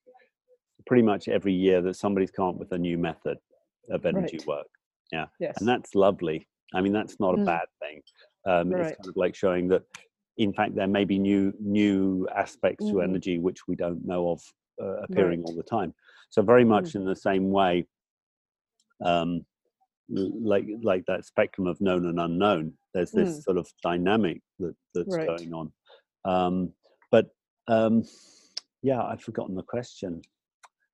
pretty 0.85 1.03
much 1.03 1.27
every 1.27 1.53
year 1.53 1.81
that 1.81 1.95
somebody's 1.95 2.31
come 2.31 2.47
up 2.47 2.55
with 2.55 2.71
a 2.71 2.77
new 2.77 2.97
method 2.97 3.37
of 3.89 4.05
energy 4.05 4.37
right. 4.39 4.47
work 4.47 4.67
yeah 5.11 5.25
yes. 5.39 5.55
and 5.59 5.67
that's 5.67 5.95
lovely 5.95 6.47
i 6.73 6.81
mean 6.81 6.93
that's 6.93 7.19
not 7.19 7.35
a 7.35 7.37
mm. 7.37 7.45
bad 7.45 7.65
thing 7.81 8.01
um, 8.45 8.69
right. 8.69 8.87
it's 8.87 8.97
kind 8.97 9.09
of 9.09 9.17
like 9.17 9.35
showing 9.35 9.67
that 9.67 9.83
in 10.37 10.53
fact 10.53 10.75
there 10.75 10.87
may 10.87 11.03
be 11.03 11.17
new 11.17 11.53
new 11.59 12.27
aspects 12.35 12.85
mm. 12.85 12.91
to 12.91 13.01
energy 13.01 13.39
which 13.39 13.67
we 13.67 13.75
don't 13.75 14.05
know 14.05 14.31
of 14.31 14.41
uh, 14.81 15.01
appearing 15.03 15.43
all 15.43 15.55
the 15.55 15.63
time 15.63 15.93
so 16.29 16.41
very 16.41 16.63
much 16.63 16.89
mm. 16.89 16.95
in 16.95 17.05
the 17.05 17.15
same 17.15 17.49
way 17.49 17.85
um, 19.03 19.45
like 20.09 20.65
like 20.83 21.05
that 21.07 21.25
spectrum 21.25 21.67
of 21.67 21.79
known 21.81 22.05
and 22.05 22.19
unknown. 22.19 22.73
There's 22.93 23.11
this 23.11 23.39
mm. 23.39 23.43
sort 23.43 23.57
of 23.57 23.67
dynamic 23.83 24.41
that 24.59 24.75
that's 24.93 25.15
right. 25.15 25.27
going 25.27 25.53
on. 25.53 25.71
Um 26.25 26.73
but 27.11 27.27
um 27.67 28.03
yeah 28.81 29.03
i've 29.03 29.21
forgotten 29.21 29.55
the 29.55 29.63
question. 29.63 30.21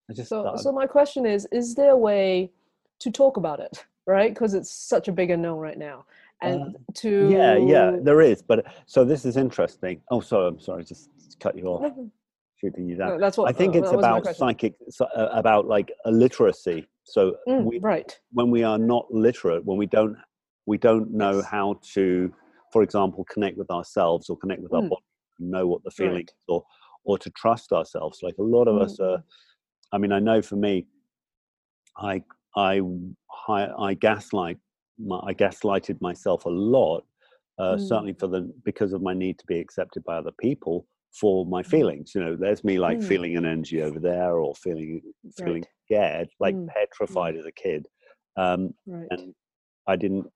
I 0.09 0.13
just 0.13 0.29
so, 0.29 0.55
so 0.57 0.71
my 0.71 0.87
question 0.87 1.25
is 1.25 1.47
is 1.51 1.75
there 1.75 1.91
a 1.91 1.97
way 1.97 2.51
to 2.99 3.11
talk 3.11 3.37
about 3.37 3.59
it 3.59 3.85
right? 4.05 4.33
Because 4.33 4.53
it's 4.53 4.69
such 4.69 5.07
a 5.07 5.13
big 5.13 5.31
unknown 5.31 5.59
right 5.59 5.77
now. 5.77 6.05
And 6.41 6.75
uh, 6.75 6.79
to 6.95 7.29
yeah 7.29 7.55
yeah 7.55 7.95
there 8.01 8.19
is 8.19 8.41
but 8.41 8.65
so 8.85 9.05
this 9.05 9.23
is 9.25 9.37
interesting. 9.37 10.01
Oh 10.09 10.19
sorry 10.19 10.47
i'm 10.47 10.59
sorry 10.59 10.83
just 10.83 11.09
cut 11.39 11.57
you 11.57 11.65
off 11.67 11.93
shooting 12.59 12.89
you 12.89 12.95
down. 12.95 13.09
No, 13.09 13.19
that's 13.19 13.37
what 13.37 13.49
i 13.49 13.53
think 13.53 13.75
uh, 13.75 13.79
it's 13.79 13.91
about 13.91 14.35
psychic 14.35 14.75
uh, 14.99 15.29
about 15.31 15.67
like 15.67 15.91
illiteracy 16.05 16.87
so 17.03 17.35
mm, 17.47 17.63
we, 17.63 17.79
right 17.79 18.17
when 18.31 18.49
we 18.49 18.63
are 18.63 18.77
not 18.77 19.05
literate, 19.11 19.65
when 19.65 19.77
we 19.77 19.85
don't 19.85 20.15
we 20.65 20.77
don't 20.77 21.11
know 21.11 21.41
how 21.41 21.79
to, 21.93 22.33
for 22.71 22.83
example, 22.83 23.25
connect 23.29 23.57
with 23.57 23.69
ourselves 23.69 24.29
or 24.29 24.37
connect 24.37 24.61
with 24.61 24.71
mm. 24.71 24.83
our 24.83 24.89
body, 24.89 25.03
know 25.39 25.67
what 25.67 25.83
the 25.83 25.91
feeling 25.91 26.15
right. 26.15 26.29
is, 26.29 26.35
or 26.47 26.63
or 27.03 27.17
to 27.17 27.29
trust 27.31 27.71
ourselves. 27.71 28.19
Like 28.21 28.35
a 28.39 28.43
lot 28.43 28.67
of 28.67 28.81
us 28.81 28.99
are. 28.99 29.17
Mm-hmm. 29.17 29.95
I 29.95 29.97
mean, 29.99 30.11
I 30.11 30.19
know 30.19 30.41
for 30.41 30.55
me, 30.55 30.87
I 31.97 32.23
I 32.55 32.81
I, 33.47 33.67
I 33.77 33.93
gaslight 33.93 34.57
my, 34.97 35.19
I 35.23 35.33
gaslighted 35.33 36.01
myself 36.01 36.45
a 36.45 36.49
lot. 36.49 37.05
Uh, 37.59 37.75
Mm. 37.75 37.87
Certainly 37.87 38.13
for 38.13 38.27
the 38.27 38.51
because 38.63 38.93
of 38.93 39.03
my 39.03 39.13
need 39.13 39.37
to 39.37 39.45
be 39.45 39.59
accepted 39.59 40.03
by 40.03 40.15
other 40.15 40.31
people 40.39 40.87
for 41.19 41.45
my 41.45 41.61
feelings. 41.63 42.13
You 42.15 42.21
know, 42.23 42.35
there's 42.35 42.63
me 42.63 42.79
like 42.79 42.99
Mm. 42.99 43.07
feeling 43.07 43.37
an 43.37 43.45
energy 43.45 43.81
over 43.81 43.99
there 43.99 44.37
or 44.37 44.55
feeling 44.55 45.01
feeling 45.37 45.61
Right. 45.63 45.67
scared, 45.85 46.29
like 46.39 46.55
Mm. 46.55 46.67
petrified 46.67 47.35
as 47.37 47.45
a 47.45 47.51
kid. 47.51 47.87
Um, 48.35 48.73
Right. 48.85 49.07
and 49.11 49.35
I 49.87 49.95
didn't. 49.95 50.31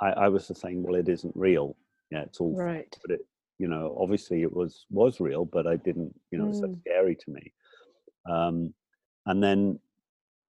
I, 0.00 0.10
I 0.10 0.28
was 0.28 0.48
just 0.48 0.60
saying, 0.60 0.82
well, 0.82 0.94
it 0.94 1.08
isn't 1.08 1.34
real. 1.36 1.76
Yeah, 2.10 2.22
it's 2.22 2.40
all. 2.40 2.54
Right. 2.56 2.96
But 3.02 3.14
it, 3.16 3.26
you 3.58 3.68
know, 3.68 3.96
obviously 4.00 4.42
it 4.42 4.52
was 4.52 4.86
was 4.90 5.20
real, 5.20 5.44
but 5.44 5.66
I 5.66 5.76
didn't. 5.76 6.14
You 6.30 6.38
know, 6.38 6.44
it 6.44 6.48
was 6.48 6.60
so 6.60 6.68
Mm. 6.68 6.80
scary 6.80 7.16
to 7.16 7.30
me. 7.30 7.52
Um, 8.28 8.74
and 9.26 9.42
then 9.42 9.78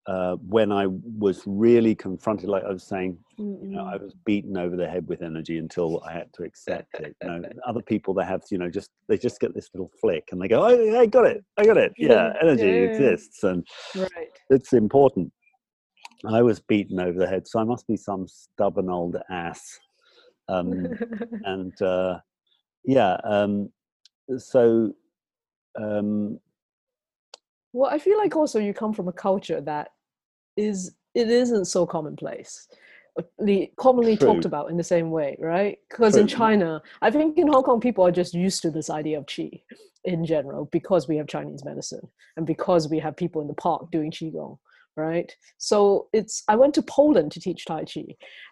uh, 0.06 0.36
when 0.36 0.70
I 0.70 0.86
was 0.86 1.42
really 1.46 1.94
confronted, 1.94 2.48
like 2.48 2.64
I 2.64 2.72
was 2.72 2.84
saying, 2.84 3.18
you 3.38 3.76
know, 3.76 3.84
I 3.84 3.96
was 3.96 4.14
beaten 4.24 4.56
over 4.56 4.76
the 4.76 4.88
head 4.88 5.08
with 5.08 5.22
energy 5.22 5.58
until 5.58 6.00
I 6.06 6.12
had 6.12 6.32
to 6.34 6.44
accept 6.44 7.00
it. 7.00 7.16
You 7.22 7.28
know, 7.28 7.42
other 7.66 7.82
people 7.82 8.14
they 8.14 8.24
have, 8.24 8.42
you 8.50 8.58
know, 8.58 8.70
just 8.70 8.90
they 9.08 9.18
just 9.18 9.40
get 9.40 9.54
this 9.54 9.68
little 9.74 9.90
flick 10.00 10.28
and 10.30 10.40
they 10.40 10.48
go, 10.48 10.62
"Oh, 10.62 11.00
I 11.00 11.06
got 11.06 11.26
it, 11.26 11.44
I 11.56 11.66
got 11.66 11.76
it." 11.76 11.92
Yeah, 11.98 12.32
energy 12.40 12.66
yeah. 12.66 12.86
exists 12.86 13.42
and 13.42 13.66
Right. 13.94 14.30
it's 14.50 14.72
important. 14.72 15.32
I 16.24 16.42
was 16.42 16.60
beaten 16.60 17.00
over 17.00 17.18
the 17.18 17.26
head, 17.26 17.46
so 17.46 17.58
I 17.58 17.64
must 17.64 17.86
be 17.86 17.96
some 17.96 18.26
stubborn 18.28 18.88
old 18.88 19.16
ass. 19.30 19.78
Um, 20.48 20.88
and 21.44 21.82
uh, 21.82 22.20
yeah, 22.84 23.16
um, 23.24 23.70
so 24.38 24.92
um, 25.78 26.38
well, 27.72 27.90
I 27.90 27.98
feel 27.98 28.16
like 28.16 28.34
also 28.34 28.58
you 28.58 28.72
come 28.72 28.92
from 28.94 29.08
a 29.08 29.12
culture 29.12 29.60
that 29.60 29.90
is 30.56 30.94
it 31.14 31.30
isn't 31.30 31.66
so 31.66 31.86
commonplace. 31.86 32.68
uh, 33.18 33.22
the- 33.38 33.72
commonly 33.78 34.16
talked 34.16 34.44
about 34.44 34.70
in 34.70 34.76
the 34.76 34.84
same 34.84 35.10
way, 35.10 35.36
right? 35.40 35.78
Because 35.88 36.16
in 36.16 36.26
China, 36.26 36.82
I 37.00 37.10
think 37.10 37.38
in 37.38 37.48
Hong 37.48 37.62
Kong, 37.62 37.80
people 37.80 38.06
are 38.06 38.12
just 38.12 38.34
used 38.34 38.60
to 38.62 38.70
this 38.70 38.90
idea 38.90 39.18
of 39.18 39.24
qi 39.26 39.62
in 40.04 40.24
general 40.26 40.66
because 40.70 41.08
we 41.08 41.16
have 41.16 41.26
Chinese 41.26 41.64
medicine 41.64 42.06
and 42.36 42.46
because 42.46 42.88
we 42.90 42.98
have 42.98 43.16
people 43.16 43.40
in 43.40 43.48
the 43.48 43.54
park 43.54 43.90
doing 43.90 44.10
qigong, 44.10 44.58
right? 44.96 45.34
So 45.58 46.08
it's. 46.12 46.42
I 46.48 46.56
went 46.56 46.74
to 46.74 46.82
Poland 46.82 47.32
to 47.32 47.40
teach 47.40 47.64
Tai 47.64 47.84
Chi, 47.84 48.04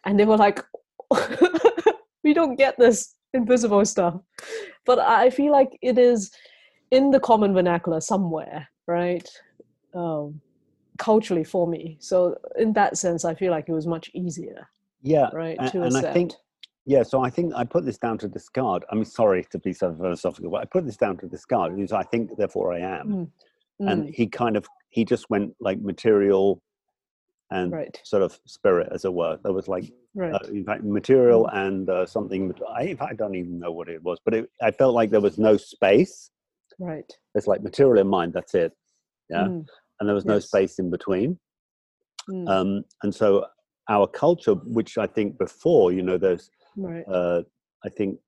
and 0.07 0.19
they 0.19 0.25
were 0.25 0.39
like, 0.39 0.65
"We 2.25 2.33
don't 2.35 2.57
get 2.57 2.79
this 2.79 3.15
invisible 3.35 3.85
stuff," 3.85 4.15
but 4.87 4.99
I 4.99 5.29
feel 5.31 5.53
like 5.53 5.79
it 5.83 5.99
is 5.99 6.31
in 6.91 7.11
the 7.11 7.21
common 7.21 7.53
vernacular 7.53 8.01
somewhere, 8.01 8.69
right? 8.87 9.29
Um, 9.95 10.41
culturally 10.99 11.45
for 11.45 11.67
me. 11.67 11.97
So 12.01 12.37
in 12.59 12.73
that 12.75 12.97
sense, 12.97 13.25
I 13.25 13.35
feel 13.35 13.51
like 13.51 13.69
it 13.69 13.73
was 13.73 13.87
much 13.87 14.11
easier, 14.15 14.69
yeah, 15.03 15.29
right, 15.33 15.57
and, 15.59 15.71
to 15.73 15.79
and 15.83 15.87
accept. 15.87 16.07
I 16.07 16.13
think 16.13 16.33
yeah. 16.87 17.03
So 17.03 17.23
I 17.23 17.31
think 17.31 17.55
I 17.55 17.65
put 17.65 17.85
this 17.85 17.99
down 17.99 18.19
to 18.19 18.29
Descartes. 18.29 18.85
I'm 18.91 19.05
sorry 19.05 19.45
to 19.51 19.59
be 19.59 19.73
so 19.73 19.95
philosophical, 19.95 20.51
but 20.51 20.61
I 20.63 20.65
put 20.67 20.85
this 20.85 20.97
down 20.97 21.17
to 21.19 21.27
Descartes 21.27 21.75
because 21.75 21.93
I 21.93 22.03
think, 22.03 22.37
therefore, 22.37 22.73
I 22.75 22.81
am. 22.81 23.09
Mm, 23.09 23.31
And 23.89 24.05
mm, 24.05 24.15
he 24.15 24.27
kind 24.27 24.57
of 24.57 24.67
he 24.91 25.05
just 25.05 25.29
went 25.31 25.55
like 25.61 25.81
material 25.81 26.63
and 27.51 27.73
right, 27.73 28.01
sort 28.05 28.23
of 28.23 28.39
spirit, 28.47 28.89
as 28.93 29.05
it 29.05 29.13
were. 29.13 29.39
There 29.43 29.53
was 29.53 29.67
like 29.69 29.93
right, 30.15 30.33
uh, 30.35 30.39
in 30.49 30.65
fact 30.65 30.85
material 30.85 31.47
and 31.49 31.89
uh, 31.91 32.07
something 32.07 32.53
I, 32.69 32.83
in 32.85 32.97
fact, 32.97 33.13
I 33.13 33.15
don't 33.17 33.35
even 33.35 33.59
know 33.59 33.73
what 33.73 33.89
it 33.89 34.03
was, 34.03 34.19
but 34.25 34.35
it, 34.35 34.51
I 34.63 34.71
felt 34.71 34.95
like 34.95 35.11
there 35.11 35.21
was 35.21 35.39
no 35.39 35.57
space. 35.57 36.31
right. 36.79 37.11
There's 37.35 37.47
like 37.47 37.63
material 37.63 38.01
in 38.01 38.09
mind. 38.09 38.33
That's 38.33 38.55
it. 38.55 38.73
Yeah, 39.31 39.45
Mm, 39.49 39.67
and 40.01 40.09
there 40.09 40.15
was 40.15 40.25
no 40.25 40.39
space 40.39 40.79
in 40.79 40.91
between. 40.91 41.39
mm, 42.29 42.49
Um, 42.49 42.85
and 43.03 43.15
so 43.15 43.47
our 43.89 44.07
culture, 44.07 44.55
which 44.55 44.99
I 44.99 45.07
think 45.07 45.39
before, 45.39 45.93
you 45.93 46.03
know, 46.03 46.19
there's, 46.19 46.51
right, 46.77 47.05
uh, 47.09 47.43
I 47.85 47.89
think 47.91 48.19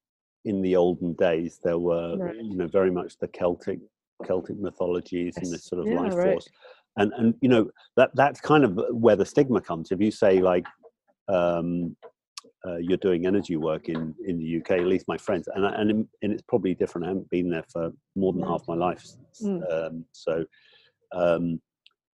in 0.44 0.62
the 0.62 0.76
olden 0.76 1.14
days 1.14 1.58
there 1.64 1.78
were, 1.78 2.16
Right. 2.18 2.36
you 2.36 2.56
know, 2.56 2.68
very 2.68 2.90
much 2.90 3.18
the 3.18 3.28
Celtic 3.28 3.80
Celtic 4.24 4.58
mythologies 4.58 5.36
and 5.36 5.52
this 5.52 5.64
sort 5.66 5.80
of 5.82 5.88
Yeah, 5.88 5.96
life 6.00 6.14
right. 6.14 6.32
force, 6.32 6.48
and 6.96 7.12
and 7.14 7.34
you 7.42 7.48
know 7.50 7.70
that 7.96 8.10
that's 8.14 8.40
kind 8.40 8.64
of 8.64 8.80
where 8.90 9.16
the 9.16 9.26
stigma 9.26 9.60
comes. 9.60 9.90
If 9.92 10.00
you 10.00 10.10
say 10.10 10.40
like. 10.40 10.66
Um, 11.28 11.96
uh, 12.66 12.76
you're 12.78 12.96
doing 12.98 13.26
energy 13.26 13.56
work 13.56 13.88
in, 13.88 14.12
in 14.26 14.38
the 14.38 14.56
UK, 14.58 14.70
at 14.72 14.86
least 14.86 15.06
my 15.06 15.16
friends, 15.16 15.48
and 15.54 15.64
I- 15.66 15.74
and 15.80 15.90
and 16.22 16.32
it's 16.32 16.42
probably 16.42 16.74
different. 16.74 17.04
I 17.04 17.08
haven't 17.10 17.30
been 17.30 17.48
there 17.48 17.64
for 17.72 17.92
more 18.16 18.32
than 18.32 18.42
half 18.42 18.66
my 18.66 18.74
life, 18.74 19.04
Mm. 19.40 19.60
um, 19.72 20.04
so 20.12 20.44
um, 21.12 21.60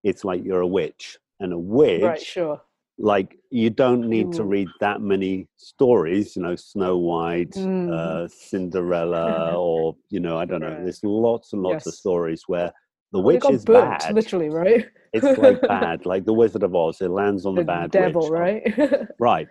it's 0.05 0.25
like 0.25 0.45
you're 0.45 0.61
a 0.61 0.67
witch, 0.67 1.19
and 1.41 1.53
a 1.53 1.59
witch 1.59 2.03
right, 2.05 2.21
sure. 2.21 2.61
like 2.99 3.37
you 3.51 3.71
don't 3.71 4.09
need 4.09 4.33
to 4.33 4.43
Mm. 4.43 4.49
read 4.51 4.69
that 4.81 5.01
many 5.01 5.49
stories 5.57 6.37
you 6.37 6.43
know 6.43 6.55
snow 6.57 6.97
white 6.99 7.51
Mm. 7.57 7.91
uh, 7.93 8.29
cinderella 8.29 9.57
or 9.59 9.97
you 10.11 10.21
know 10.21 10.39
i 10.39 10.45
don't 10.45 10.61
know 10.61 10.75
there's 10.83 11.03
lots 11.03 11.53
and 11.53 11.63
lots 11.63 11.87
of 11.87 11.95
stories 11.95 12.45
where 12.47 12.71
the 13.13 13.19
witch 13.21 13.49
is 13.51 13.65
burnt, 13.65 14.01
bad 14.01 14.15
literally, 14.15 14.49
right? 14.51 14.87
it's 15.13 15.37
like 15.39 15.61
bad 15.69 16.07
like 16.07 16.25
the 16.25 16.33
wizard 16.33 16.63
of 16.63 16.75
oz 16.75 17.01
it 17.01 17.11
lands 17.11 17.45
on 17.47 17.55
the, 17.55 17.63
the 17.63 17.67
bad 17.67 17.91
devil, 17.91 18.23
witch. 18.23 18.39
right? 18.41 19.09
right 19.19 19.49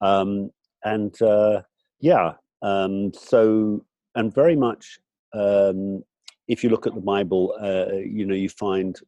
um 0.00 0.50
and 0.84 1.20
uh 1.22 1.62
yeah 2.00 2.32
um 2.62 3.12
so 3.14 3.80
and 4.16 4.34
very 4.34 4.56
much 4.56 4.98
um 5.34 6.02
if 6.48 6.62
you 6.64 6.70
look 6.70 6.86
at 6.86 6.94
the 6.94 7.00
bible 7.00 7.54
uh 7.60 7.94
you 7.96 8.24
know 8.26 8.34
you 8.34 8.48
find 8.48 9.00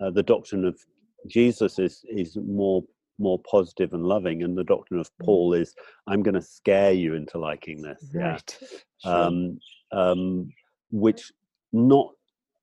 uh, 0.00 0.10
the 0.10 0.22
doctrine 0.22 0.64
of 0.64 0.78
jesus 1.26 1.78
is 1.78 2.04
is 2.08 2.36
more 2.36 2.82
more 3.18 3.40
positive 3.50 3.92
and 3.94 4.04
loving 4.04 4.42
and 4.42 4.56
the 4.56 4.64
doctrine 4.64 5.00
of 5.00 5.10
Mm. 5.20 5.24
paul 5.26 5.52
is 5.54 5.74
i'm 6.06 6.22
going 6.22 6.34
to 6.34 6.42
scare 6.42 6.92
you 6.92 7.14
into 7.14 7.38
liking 7.38 7.82
this 7.82 8.10
yeah 8.14 8.32
right. 8.32 8.58
Sure. 9.02 9.12
um 9.12 9.58
um 9.92 10.52
which 10.90 11.32
not 11.72 12.10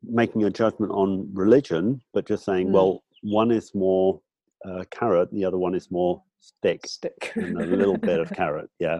making 0.04 0.44
a 0.46 0.50
judgment 0.50 0.92
on 0.92 1.30
religion 1.34 2.02
but 2.14 2.26
just 2.28 2.46
saying 2.46 2.68
Mm. 2.68 2.72
well 2.72 3.04
one 3.22 3.52
is 3.52 3.74
more 3.76 4.22
uh, 4.68 4.84
carrot 4.92 5.32
the 5.32 5.46
other 5.46 5.58
one 5.58 5.76
is 5.76 5.92
more 5.92 6.22
stick 6.40 6.86
Stick. 6.88 7.34
and 7.36 7.58
a 7.62 7.66
little 7.66 7.98
bit 7.98 8.20
of 8.20 8.32
carrot 8.40 8.70
yeah 8.80 9.00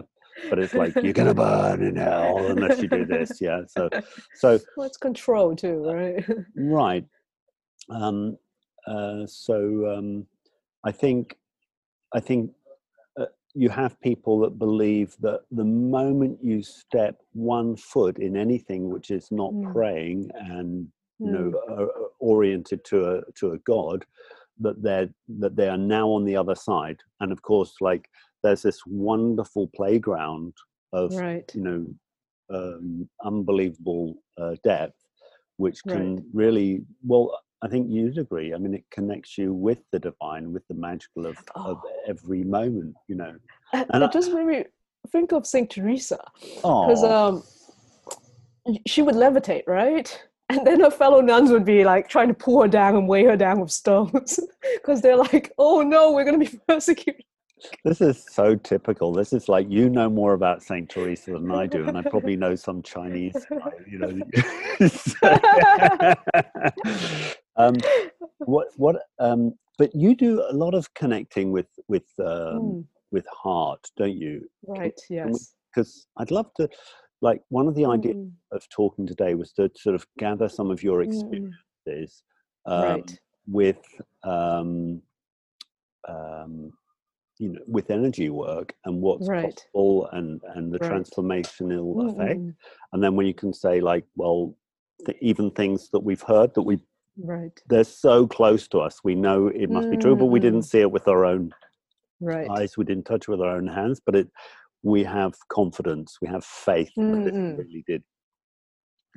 but 0.50 0.58
it's 0.58 0.74
like 0.74 0.94
you're 1.02 1.12
gonna 1.12 1.34
burn 1.34 1.82
in 1.82 1.96
hell 1.96 2.48
unless 2.50 2.82
you 2.82 2.88
do 2.88 3.04
this 3.04 3.40
yeah 3.40 3.60
so 3.66 3.88
so 4.34 4.60
well, 4.76 4.86
it's 4.86 4.96
control 4.96 5.54
too, 5.56 5.82
right? 5.90 6.24
right 6.56 7.04
um 7.90 8.36
uh 8.86 9.26
so 9.26 9.94
um 9.96 10.26
i 10.84 10.92
think 10.92 11.36
i 12.14 12.20
think 12.20 12.50
uh, 13.20 13.26
you 13.54 13.68
have 13.68 14.00
people 14.00 14.38
that 14.40 14.58
believe 14.58 15.16
that 15.20 15.40
the 15.50 15.64
moment 15.64 16.38
you 16.42 16.62
step 16.62 17.20
one 17.32 17.76
foot 17.76 18.18
in 18.18 18.36
anything 18.36 18.90
which 18.90 19.10
is 19.10 19.28
not 19.30 19.52
Mm. 19.52 19.72
praying 19.72 20.30
and 20.34 20.88
you 21.22 21.30
know 21.32 21.52
Mm, 21.68 21.88
oriented 22.20 22.84
to 22.84 23.06
a 23.10 23.22
to 23.38 23.52
a 23.52 23.58
god 23.58 24.04
that 24.60 24.82
they're 24.82 25.08
that 25.38 25.56
they 25.56 25.68
are 25.68 25.78
now 25.78 26.08
on 26.08 26.24
the 26.24 26.36
other 26.36 26.54
side 26.54 26.98
and 27.20 27.32
of 27.32 27.42
course 27.42 27.74
like 27.80 28.08
there's 28.46 28.62
this 28.62 28.80
wonderful 28.86 29.64
playground 29.78 30.52
of 30.92 31.12
right. 31.14 31.50
you 31.54 31.62
know 31.68 31.86
um, 32.56 33.08
unbelievable 33.24 34.14
uh, 34.40 34.54
depth 34.62 35.00
which 35.56 35.78
Right. 35.84 35.94
can 35.96 36.08
really 36.42 36.70
well 37.10 37.24
i 37.64 37.68
think 37.72 37.84
you'd 37.94 38.18
agree 38.26 38.48
i 38.54 38.58
mean 38.62 38.74
it 38.80 38.84
connects 38.96 39.32
you 39.40 39.48
with 39.66 39.80
the 39.92 39.98
divine 40.08 40.52
with 40.54 40.64
the 40.68 40.74
magical 40.88 41.22
of, 41.30 41.36
of 41.66 41.76
Oh. 41.84 41.90
every 42.12 42.42
moment 42.58 42.94
you 43.10 43.16
know 43.22 43.34
And 43.72 43.86
And 43.92 44.00
it 44.04 44.10
I- 44.10 44.16
just 44.18 44.30
made 44.36 44.46
me 44.54 44.64
think 45.14 45.28
of 45.32 45.42
Saint 45.54 45.68
Teresa 45.74 46.20
because 46.44 47.02
oh 47.04 47.16
um, 47.20 47.34
she 48.92 49.00
would 49.02 49.14
levitate, 49.24 49.66
right? 49.66 50.08
And 50.52 50.64
then 50.64 50.78
her 50.86 50.92
fellow 51.02 51.20
nuns 51.20 51.50
would 51.50 51.64
be 51.64 51.80
like 51.92 52.04
trying 52.14 52.28
to 52.32 52.38
pull 52.44 52.62
her 52.62 52.68
down 52.68 52.92
and 52.98 53.08
weigh 53.12 53.24
her 53.30 53.36
down 53.46 53.56
with 53.62 53.72
stones 53.82 54.32
because 54.76 54.98
they're 55.02 55.16
like, 55.28 55.46
"Oh 55.58 55.78
no, 55.94 56.02
we're 56.12 56.22
going 56.28 56.38
to 56.38 56.46
be 56.50 56.56
persecuted." 56.68 57.25
This 57.84 58.00
is 58.00 58.24
so 58.30 58.54
typical 58.54 59.12
this 59.12 59.32
is 59.32 59.48
like 59.48 59.66
you 59.70 59.88
know 59.88 60.10
more 60.10 60.34
about 60.34 60.62
saint 60.62 60.88
teresa 60.90 61.32
than 61.32 61.50
i 61.50 61.66
do 61.66 61.86
and 61.86 61.96
i 61.96 62.02
probably 62.02 62.36
know 62.36 62.54
some 62.54 62.82
chinese 62.82 63.46
guy, 63.50 63.70
you 63.90 63.98
know 63.98 64.12
um 67.56 67.76
what 68.44 68.68
what 68.76 68.96
um 69.18 69.54
but 69.78 69.90
you 69.94 70.14
do 70.14 70.42
a 70.50 70.52
lot 70.52 70.74
of 70.74 70.92
connecting 70.94 71.52
with 71.52 71.68
with 71.88 72.04
um 72.20 72.60
Mm, 72.60 72.84
with 73.12 73.26
heart 73.28 73.80
don't 73.96 74.16
you 74.16 74.42
right. 74.66 74.98
we- 75.24 75.30
Yes. 75.32 75.54
because 75.74 76.06
i'd 76.18 76.30
love 76.30 76.50
to 76.56 76.68
like 77.22 77.40
one 77.48 77.66
of 77.68 77.74
the 77.74 77.84
ideas 77.86 78.14
Mm, 78.14 78.32
of 78.52 78.68
talking 78.68 79.06
today 79.06 79.34
was 79.34 79.52
to 79.52 79.70
sort 79.76 79.94
of 79.94 80.06
gather 80.18 80.48
some 80.48 80.70
of 80.70 80.82
your 80.82 81.00
mm, 81.00 81.04
experiences 81.04 82.22
mm, 82.68 82.72
um, 82.72 82.82
right. 82.82 83.20
with 83.48 83.82
um, 84.24 85.00
um, 86.08 86.70
you 87.38 87.50
know 87.50 87.60
with 87.66 87.90
energy 87.90 88.30
work 88.30 88.74
and 88.84 89.00
what's 89.00 89.28
Right. 89.28 89.52
possible 89.52 90.08
and 90.12 90.40
and 90.54 90.72
the 90.72 90.78
Right. 90.80 90.90
transformational 90.90 91.94
Mm, 91.96 92.14
effect 92.14 92.40
mm, 92.40 92.54
and 92.92 93.02
then 93.02 93.16
when 93.16 93.26
you 93.26 93.34
can 93.34 93.52
say 93.52 93.80
like 93.80 94.04
well 94.16 94.56
th- 95.04 95.18
even 95.20 95.50
things 95.50 95.90
that 95.90 96.00
we've 96.00 96.22
heard 96.22 96.54
that 96.54 96.62
we 96.62 96.78
right 97.18 97.60
they're 97.68 97.84
so 97.84 98.26
close 98.26 98.68
to 98.68 98.78
us 98.78 99.00
we 99.04 99.14
know 99.14 99.48
it 99.48 99.70
must 99.70 99.90
be 99.90 99.96
true 99.96 100.16
but 100.16 100.26
we 100.26 100.40
didn't 100.40 100.62
Mm. 100.62 100.70
see 100.70 100.80
it 100.80 100.90
with 100.90 101.08
our 101.08 101.24
own 101.24 101.52
right 102.20 102.48
eyes 102.50 102.76
we 102.76 102.84
didn't 102.84 103.04
touch 103.04 103.22
it 103.22 103.30
with 103.30 103.40
our 103.42 103.56
own 103.56 103.66
hands 103.66 104.00
but 104.04 104.16
it 104.16 104.28
we 104.82 105.02
have 105.04 105.34
confidence 105.48 106.18
we 106.22 106.28
have 106.28 106.44
faith 106.44 106.92
that 107.06 107.26
it 107.26 107.34
really 107.56 107.84
did 107.86 108.02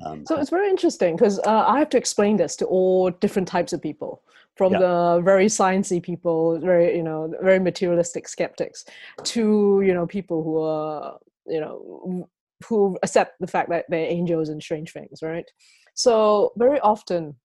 um, 0.05 0.25
So 0.25 0.37
it's 0.39 0.49
very 0.49 0.69
interesting 0.69 1.15
because 1.15 1.39
uh, 1.39 1.65
I 1.67 1.79
have 1.79 1.89
to 1.89 1.97
explain 1.97 2.37
this 2.37 2.55
to 2.57 2.65
all 2.65 3.09
different 3.09 3.47
types 3.47 3.73
of 3.73 3.81
people, 3.81 4.21
from 4.55 4.73
Yeah. 4.73 4.79
the 4.79 5.21
very 5.23 5.45
sciencey 5.47 6.01
people, 6.01 6.59
very 6.59 6.95
you 6.95 7.03
know, 7.03 7.33
very 7.41 7.59
materialistic 7.59 8.27
skeptics, 8.27 8.85
to 9.23 9.81
you 9.85 9.93
know 9.93 10.05
people 10.07 10.43
who 10.43 10.59
are 10.61 11.17
you 11.47 11.59
know 11.59 12.27
who 12.67 12.97
accept 13.03 13.39
the 13.39 13.47
fact 13.47 13.69
that 13.69 13.85
they're 13.89 14.11
angels 14.11 14.49
and 14.49 14.61
strange 14.61 14.91
things, 14.91 15.21
right? 15.21 15.49
So 15.93 16.51
very 16.57 16.79
often, 16.81 17.35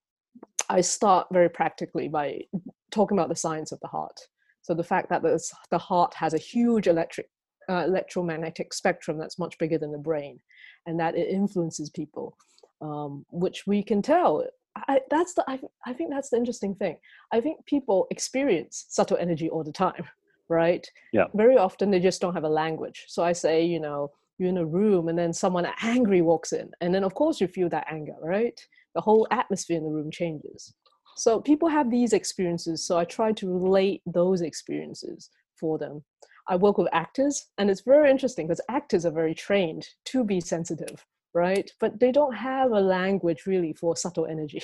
I 0.69 0.81
start 0.81 1.29
very 1.33 1.49
practically 1.49 2.09
by 2.09 2.43
talking 2.91 3.17
about 3.17 3.29
the 3.29 3.37
science 3.37 3.73
of 3.73 3.81
the 3.81 3.89
heart. 3.89 4.19
So 4.63 4.75
the 4.75 4.83
fact 4.83 5.11
that 5.11 5.23
the, 5.23 5.39
the 5.71 5.79
heart 5.79 6.15
has 6.15 6.35
a 6.35 6.39
huge 6.39 6.87
electric 6.87 7.29
uh, 7.69 7.85
electromagnetic 7.87 8.73
spectrum 8.73 9.19
that's 9.19 9.39
much 9.39 9.59
bigger 9.59 9.79
than 9.79 9.93
the 9.93 9.99
brain, 9.99 10.41
and 10.87 10.99
that 11.01 11.17
it 11.17 11.29
influences 11.29 11.91
people, 11.91 12.37
um, 12.81 13.25
which 13.31 13.67
we 13.67 13.83
can 13.83 14.03
tell. 14.03 14.45
I, 14.89 15.01
that's 15.11 15.35
the 15.35 15.45
I, 15.49 15.61
I 15.87 15.93
think 15.93 16.11
that's 16.11 16.31
the 16.31 16.37
interesting 16.37 16.75
thing. 16.75 16.97
I 17.33 17.41
think 17.41 17.65
people 17.67 18.07
experience 18.11 18.87
subtle 18.89 19.17
energy 19.19 19.49
all 19.49 19.65
the 19.65 19.73
time, 19.73 20.05
right? 20.49 20.87
Yeah. 21.13 21.27
Very 21.35 21.57
often 21.57 21.91
they 21.91 22.01
just 22.01 22.21
don't 22.21 22.35
have 22.35 22.45
a 22.45 22.49
language. 22.49 23.05
So 23.09 23.23
I 23.23 23.33
say, 23.33 23.65
you 23.65 23.81
know, 23.81 24.11
you're 24.39 24.49
in 24.49 24.59
a 24.59 24.67
room 24.67 25.09
and 25.09 25.19
then 25.19 25.33
someone 25.33 25.67
angry 25.83 26.23
walks 26.23 26.53
in, 26.53 26.71
and 26.81 26.95
then 26.95 27.05
of 27.05 27.15
course 27.15 27.41
you 27.41 27.47
feel 27.47 27.69
that 27.71 27.87
anger, 27.91 28.17
right? 28.23 28.61
The 28.95 29.01
whole 29.01 29.27
atmosphere 29.31 29.79
in 29.79 29.85
the 29.85 29.91
room 29.91 30.11
changes. 30.11 30.75
So 31.17 31.41
people 31.41 31.69
have 31.69 31.91
these 31.91 32.13
experiences. 32.13 32.85
So 32.85 32.99
I 32.99 33.05
try 33.05 33.33
to 33.33 33.53
relate 33.53 34.03
those 34.07 34.41
experiences 34.41 35.31
for 35.59 35.79
them. 35.79 36.03
I 36.49 36.57
work 36.57 36.79
with 36.79 36.89
actors, 36.93 37.47
and 37.59 37.71
it's 37.71 37.81
very 37.81 38.11
interesting 38.11 38.47
because 38.47 38.61
actors 38.69 39.07
are 39.07 39.11
very 39.11 39.35
trained 39.35 39.87
to 40.07 40.25
be 40.25 40.41
sensitive, 40.41 41.05
right? 41.33 41.71
But 41.81 42.01
they 42.01 42.13
don't 42.13 42.35
have 42.35 42.73
a 42.73 42.81
language 42.81 43.45
really 43.47 43.73
for 43.73 43.97
subtle 43.97 44.27
energy. 44.27 44.63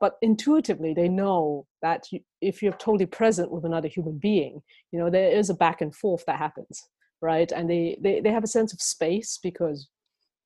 But 0.00 0.16
intuitively, 0.20 0.92
they 0.92 1.08
know 1.08 1.66
that 1.80 2.04
if 2.42 2.62
you're 2.62 2.72
totally 2.72 3.06
present 3.06 3.50
with 3.50 3.64
another 3.64 3.88
human 3.88 4.18
being, 4.18 4.60
you 4.92 4.98
know, 4.98 5.08
there 5.08 5.30
is 5.30 5.48
a 5.48 5.54
back 5.54 5.80
and 5.80 5.94
forth 5.94 6.24
that 6.26 6.38
happens, 6.38 6.88
right? 7.22 7.50
And 7.50 7.70
they, 7.70 7.96
they, 8.02 8.20
they 8.20 8.30
have 8.30 8.44
a 8.44 8.48
sense 8.48 8.72
of 8.72 8.82
space 8.82 9.38
because 9.42 9.88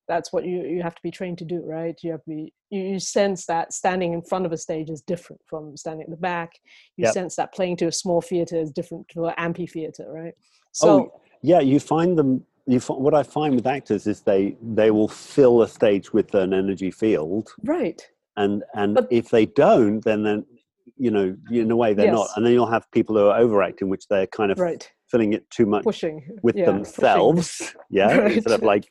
that's 0.08 0.32
what 0.32 0.44
you, 0.44 0.62
you 0.64 0.82
have 0.82 0.94
to 0.94 1.02
be 1.02 1.10
trained 1.10 1.38
to 1.38 1.44
do, 1.44 1.62
right? 1.64 1.94
You 2.02 2.12
have 2.12 2.22
to 2.24 2.30
be, 2.30 2.52
you, 2.70 2.80
you 2.80 2.98
sense 3.00 3.46
that 3.46 3.72
standing 3.72 4.12
in 4.14 4.22
front 4.22 4.46
of 4.46 4.52
a 4.52 4.56
stage 4.56 4.88
is 4.90 5.02
different 5.02 5.40
from 5.46 5.76
standing 5.76 6.04
at 6.04 6.10
the 6.10 6.16
back. 6.16 6.52
You 6.96 7.04
Yep. 7.04 7.12
sense 7.14 7.36
that 7.36 7.52
playing 7.54 7.76
to 7.78 7.86
a 7.86 7.92
small 7.92 8.20
theater 8.20 8.56
is 8.58 8.70
different 8.70 9.06
to 9.10 9.26
an 9.26 9.34
amphitheater, 9.36 10.06
right? 10.10 10.34
Oh, 10.36 10.70
so, 10.72 10.90
oh 10.90 11.20
yeah 11.42 11.60
you 11.60 11.78
find 11.78 12.18
them 12.18 12.44
you 12.66 12.80
fi- 12.80 12.94
what 12.94 13.14
i 13.14 13.22
find 13.22 13.54
with 13.54 13.66
actors 13.66 14.06
is 14.08 14.22
they 14.22 14.56
they 14.60 14.90
will 14.90 15.06
fill 15.08 15.62
a 15.62 15.68
stage 15.68 16.12
with 16.12 16.34
an 16.34 16.52
energy 16.52 16.90
field 16.90 17.48
right. 17.64 18.02
and 18.36 18.64
and 18.74 18.94
But- 18.96 19.06
if 19.10 19.30
they 19.30 19.46
don't 19.46 20.00
then 20.04 20.24
then 20.24 20.44
you 20.96 21.10
know 21.12 21.36
in 21.52 21.70
a 21.70 21.76
way 21.76 21.94
they're 21.94 22.10
not 22.12 22.28
and 22.34 22.44
then 22.44 22.52
you'll 22.52 22.66
have 22.66 22.90
people 22.90 23.16
who 23.16 23.28
are 23.28 23.38
overacting 23.38 23.88
which 23.88 24.08
they're 24.08 24.26
kind 24.26 24.50
of 24.50 24.58
Right. 24.58 24.90
filling 25.10 25.32
it 25.32 25.48
too 25.50 25.64
much 25.64 25.84
Pushing. 25.84 26.26
with 26.42 26.56
yeah, 26.56 26.64
pushing. 26.66 26.74
themselves 26.82 27.74
yeah 27.90 28.16
Right. 28.16 28.32
instead 28.32 28.52
of 28.54 28.62
like 28.62 28.88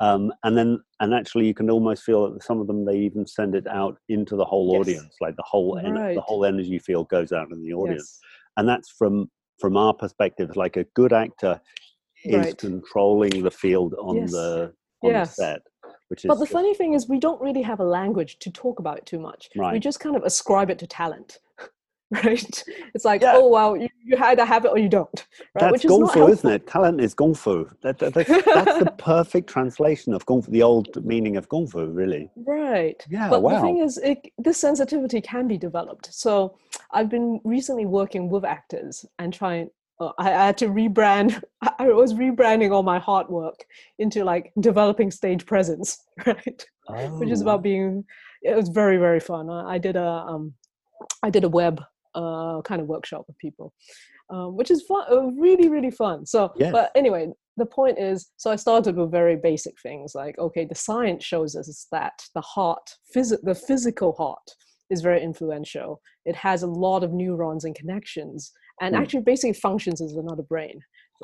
um 0.00 0.32
and 0.44 0.56
then 0.56 0.78
and 1.00 1.14
actually 1.14 1.46
you 1.46 1.54
can 1.54 1.70
almost 1.70 2.02
feel 2.02 2.30
that 2.30 2.42
some 2.42 2.60
of 2.60 2.66
them 2.66 2.84
they 2.84 2.96
even 2.98 3.26
send 3.26 3.54
it 3.54 3.66
out 3.66 3.96
into 4.08 4.36
the 4.36 4.44
whole 4.44 4.72
Yes. 4.72 4.80
audience 4.80 5.14
like 5.20 5.36
the 5.36 5.44
whole 5.46 5.78
en- 5.78 5.94
Right. 5.94 6.14
the 6.14 6.20
whole 6.20 6.44
energy 6.44 6.78
field 6.78 7.08
goes 7.08 7.32
out 7.32 7.50
in 7.50 7.62
the 7.62 7.72
audience 7.72 8.18
Yes. 8.22 8.30
and 8.56 8.68
that's 8.68 8.90
from 8.90 9.30
from 9.58 9.76
our 9.76 9.94
perspective 9.94 10.54
like 10.56 10.76
a 10.76 10.84
good 10.94 11.12
actor 11.12 11.60
is 12.24 12.34
Right. 12.36 12.58
controlling 12.58 13.42
the 13.42 13.50
field 13.50 13.94
on 13.98 14.16
Yes. 14.16 14.32
the 14.32 14.72
on 15.02 15.12
the 15.12 15.24
set 15.24 15.62
which 16.08 16.24
is 16.24 16.28
But 16.28 16.36
the 16.36 16.44
just- 16.44 16.52
funny 16.52 16.72
thing 16.74 16.94
is, 16.94 17.08
we 17.08 17.18
don't 17.18 17.40
really 17.40 17.62
have 17.62 17.80
a 17.80 17.84
language 17.84 18.38
to 18.40 18.50
talk 18.50 18.78
about 18.78 19.04
too 19.06 19.18
much. 19.18 19.50
We 19.56 19.80
just 19.80 19.98
kind 19.98 20.14
of 20.14 20.22
ascribe 20.22 20.70
it 20.70 20.78
to 20.78 20.86
talent, 20.86 21.40
right? 22.24 22.64
It's 22.94 23.04
like, 23.04 23.22
Yeah. 23.22 23.34
oh, 23.36 23.48
well, 23.48 23.76
you, 23.76 23.88
you 24.04 24.16
either 24.18 24.44
have 24.44 24.64
it 24.64 24.68
or 24.68 24.78
you 24.78 24.88
don't, 24.88 25.26
right? 25.54 25.60
That's 25.60 25.72
Which 25.72 25.84
is 25.86 25.90
gong 25.90 26.06
fu, 26.06 26.20
helpful. 26.20 26.28
isn't 26.32 26.50
it? 26.50 26.66
Talent 26.66 27.00
is 27.00 27.14
gong 27.14 27.34
fu. 27.34 27.68
That, 27.82 27.98
that, 27.98 28.14
that's, 28.14 28.28
that's 28.28 28.78
the 28.78 28.92
perfect 28.98 29.48
translation 29.48 30.14
of 30.14 30.24
gong 30.26 30.42
fu, 30.42 30.50
the 30.52 30.62
old 30.62 31.04
meaning 31.04 31.36
of 31.36 31.48
gong 31.48 31.66
fu, 31.66 31.84
really. 31.86 32.30
Right. 32.36 33.04
Yeah, 33.10 33.28
But 33.30 33.40
the 33.42 33.60
thing 33.60 33.78
is, 33.78 33.98
it, 33.98 34.30
this 34.38 34.58
sensitivity 34.58 35.20
can 35.20 35.48
be 35.48 35.58
developed. 35.58 36.14
So 36.14 36.56
I've 36.92 37.08
been 37.08 37.40
recently 37.42 37.86
working 37.86 38.30
with 38.30 38.44
actors 38.44 39.04
and 39.18 39.32
trying. 39.34 39.70
Uh, 39.98 40.12
I, 40.18 40.28
I 40.32 40.46
had 40.46 40.58
to 40.58 40.68
rebrand. 40.68 41.42
I 41.78 41.88
was 41.88 42.14
rebranding 42.14 42.70
all 42.70 42.82
my 42.84 42.98
hard 43.00 43.28
work 43.28 43.64
into 43.98 44.24
like 44.24 44.52
developing 44.60 45.10
stage 45.10 45.44
presence, 45.46 46.04
right? 46.26 46.64
which 47.18 47.30
is 47.30 47.40
Oh, 47.40 47.44
about 47.46 47.62
being 47.62 48.04
it 48.42 48.54
was 48.54 48.68
very 48.68 48.96
very 48.96 49.18
fun 49.18 49.50
i, 49.50 49.74
I 49.74 49.78
did 49.78 49.96
a 49.96 50.06
um 50.06 50.54
i 51.24 51.30
did 51.30 51.42
a 51.42 51.48
web 51.48 51.82
uh 52.16 52.60
kind 52.62 52.80
of 52.80 52.86
workshop 52.88 53.24
with 53.28 53.38
people 53.38 53.72
um, 54.30 54.56
which 54.56 54.70
is 54.70 54.82
fun 54.82 55.04
uh, 55.10 55.22
really 55.46 55.68
really 55.68 55.90
fun 55.90 56.24
so 56.26 56.40
Yes. 56.56 56.72
but 56.72 56.90
anyway 56.96 57.22
the 57.56 57.66
point 57.78 57.98
is 57.98 58.18
so 58.36 58.50
i 58.50 58.56
started 58.56 58.96
with 58.96 59.10
very 59.10 59.36
basic 59.36 59.74
things 59.80 60.12
like 60.14 60.36
okay 60.38 60.64
the 60.64 60.74
science 60.74 61.24
shows 61.24 61.54
us 61.56 61.86
that 61.92 62.16
the 62.34 62.40
heart 62.40 62.86
phys- 63.14 63.42
the 63.42 63.54
physical 63.54 64.12
heart 64.12 64.48
is 64.90 65.00
very 65.02 65.22
influential 65.22 66.00
it 66.24 66.36
has 66.36 66.62
a 66.62 66.66
lot 66.86 67.02
of 67.04 67.12
neurons 67.12 67.64
and 67.64 67.74
connections 67.74 68.52
and 68.80 68.94
Hmm. 68.94 69.00
actually 69.02 69.22
basically 69.22 69.52
functions 69.68 70.00
as 70.00 70.12
another 70.16 70.42
brain 70.54 70.78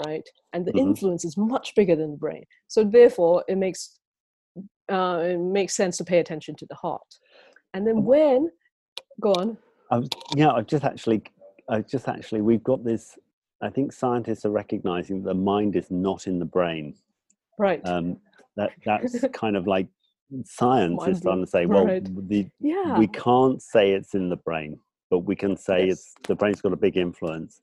right 0.06 0.26
and 0.52 0.64
the 0.66 0.72
Mhm. 0.72 0.78
influence 0.88 1.24
is 1.24 1.36
much 1.36 1.74
bigger 1.74 1.96
than 1.96 2.12
the 2.12 2.16
brain 2.26 2.44
so 2.68 2.84
therefore 2.84 3.44
it 3.48 3.56
makes 3.56 3.98
uh, 4.90 5.20
it 5.24 5.38
makes 5.38 5.74
sense 5.74 5.96
to 5.96 6.04
pay 6.04 6.18
attention 6.18 6.54
to 6.56 6.66
the 6.68 6.74
heart. 6.74 7.10
And 7.74 7.86
then 7.86 8.04
when, 8.04 8.50
go 9.20 9.32
on. 9.32 9.56
I 9.92 10.02
yeah, 10.34 10.50
I 10.52 10.62
just 10.62 10.84
actually, 10.84 11.22
I 11.68 11.82
just 11.82 12.08
actually, 12.08 12.40
we've 12.40 12.64
got 12.64 12.82
this. 12.82 13.18
I 13.60 13.68
think 13.70 13.92
scientists 13.92 14.44
are 14.44 14.50
recognizing 14.50 15.22
that 15.22 15.28
the 15.28 15.34
mind 15.34 15.76
is 15.76 15.90
not 15.90 16.26
in 16.26 16.38
the 16.38 16.44
brain. 16.44 16.94
Right. 17.58 17.80
Um, 17.86 18.16
that 18.56 18.70
that's 18.84 19.24
kind 19.32 19.56
of 19.56 19.66
like 19.66 19.86
science 20.44 20.96
Mind 20.98 21.12
is 21.12 21.18
starting 21.18 21.44
to 21.44 21.50
say, 21.50 21.66
well, 21.66 21.84
Right. 21.86 22.28
the, 22.28 22.48
yeah. 22.58 22.98
we 22.98 23.06
can't 23.06 23.60
say 23.62 23.92
it's 23.92 24.14
in 24.14 24.30
the 24.30 24.36
brain, 24.36 24.78
but 25.10 25.20
we 25.20 25.36
can 25.36 25.56
say 25.56 25.86
Yes. 25.86 25.92
it's 25.98 26.14
the 26.26 26.34
brain's 26.34 26.62
got 26.62 26.72
a 26.72 26.76
big 26.76 26.96
influence, 26.96 27.60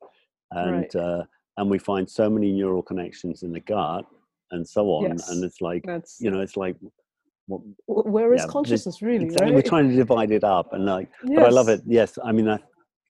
and 0.51 0.71
Right. 0.71 0.95
uh, 0.95 1.23
and 1.57 1.69
we 1.69 1.79
find 1.79 2.07
so 2.09 2.29
many 2.29 2.51
neural 2.51 2.83
connections 2.83 3.43
in 3.43 3.51
the 3.51 3.59
gut 3.59 4.05
and 4.51 4.67
so 4.67 4.85
on, 4.91 5.03
Yes. 5.03 5.29
and 5.29 5.43
it's 5.43 5.61
like 5.61 5.83
That's 5.83 6.21
you 6.21 6.29
know, 6.29 6.41
it's 6.41 6.55
like 6.57 6.75
what, 7.49 8.07
where 8.07 8.33
is 8.33 8.41
yeah, 8.41 8.47
consciousness 8.47 9.01
really? 9.01 9.25
exactly, 9.25 9.51
right? 9.51 9.55
we're 9.55 9.69
trying 9.69 9.89
to 9.89 9.95
divide 9.95 10.31
it 10.31 10.43
up, 10.43 10.73
and 10.73 10.85
like, 10.85 11.09
but 11.23 11.43
I 11.43 11.49
love 11.49 11.67
it. 11.69 11.81
Yes, 11.85 12.17
I 12.23 12.31
mean, 12.31 12.47
I, 12.47 12.59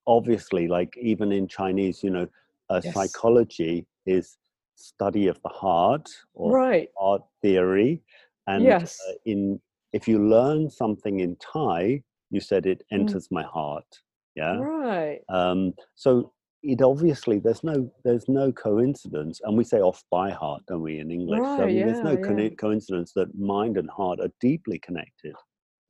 obviously, 0.07 0.67
like 0.67 0.95
even 0.97 1.31
in 1.31 1.47
Chinese, 1.47 2.03
you 2.03 2.09
know, 2.09 2.27
uh, 2.69 2.81
Yes. 2.81 2.93
psychology 2.93 3.85
is 4.05 4.37
study 4.75 5.27
of 5.27 5.41
the 5.43 5.49
heart 5.49 6.09
or 6.33 6.53
Right. 6.53 6.89
art 6.99 7.23
theory, 7.41 8.01
and 8.47 8.63
Yes. 8.63 8.97
uh, 9.09 9.13
in 9.25 9.59
if 9.91 10.07
you 10.07 10.19
learn 10.19 10.69
something 10.69 11.19
in 11.19 11.35
Thai, 11.37 12.03
you 12.29 12.39
said 12.39 12.65
it 12.65 12.83
Mm. 12.93 12.99
enters 13.01 13.29
my 13.31 13.43
heart. 13.43 14.01
Yeah. 14.35 14.57
Right. 14.57 15.21
Um, 15.29 15.73
so 15.95 16.31
it 16.63 16.81
obviously 16.81 17.39
there's 17.39 17.63
no 17.63 17.91
there's 18.03 18.27
no 18.29 18.51
coincidence, 18.51 19.39
and 19.43 19.57
we 19.57 19.63
say 19.63 19.79
off 19.81 20.03
by 20.11 20.31
heart, 20.31 20.63
don't 20.67 20.81
we, 20.81 20.99
in 20.99 21.11
English? 21.11 21.47
so 21.55 21.63
I 21.63 21.67
Right, 21.67 21.73
mean, 21.73 21.85
there's 21.85 22.03
no 22.03 22.17
yeah, 22.17 22.17
co- 22.17 22.49
coincidence 22.59 23.13
that 23.15 23.37
mind 23.37 23.77
and 23.77 23.89
heart 23.89 24.19
are 24.19 24.31
deeply 24.41 24.79
connected. 24.79 25.35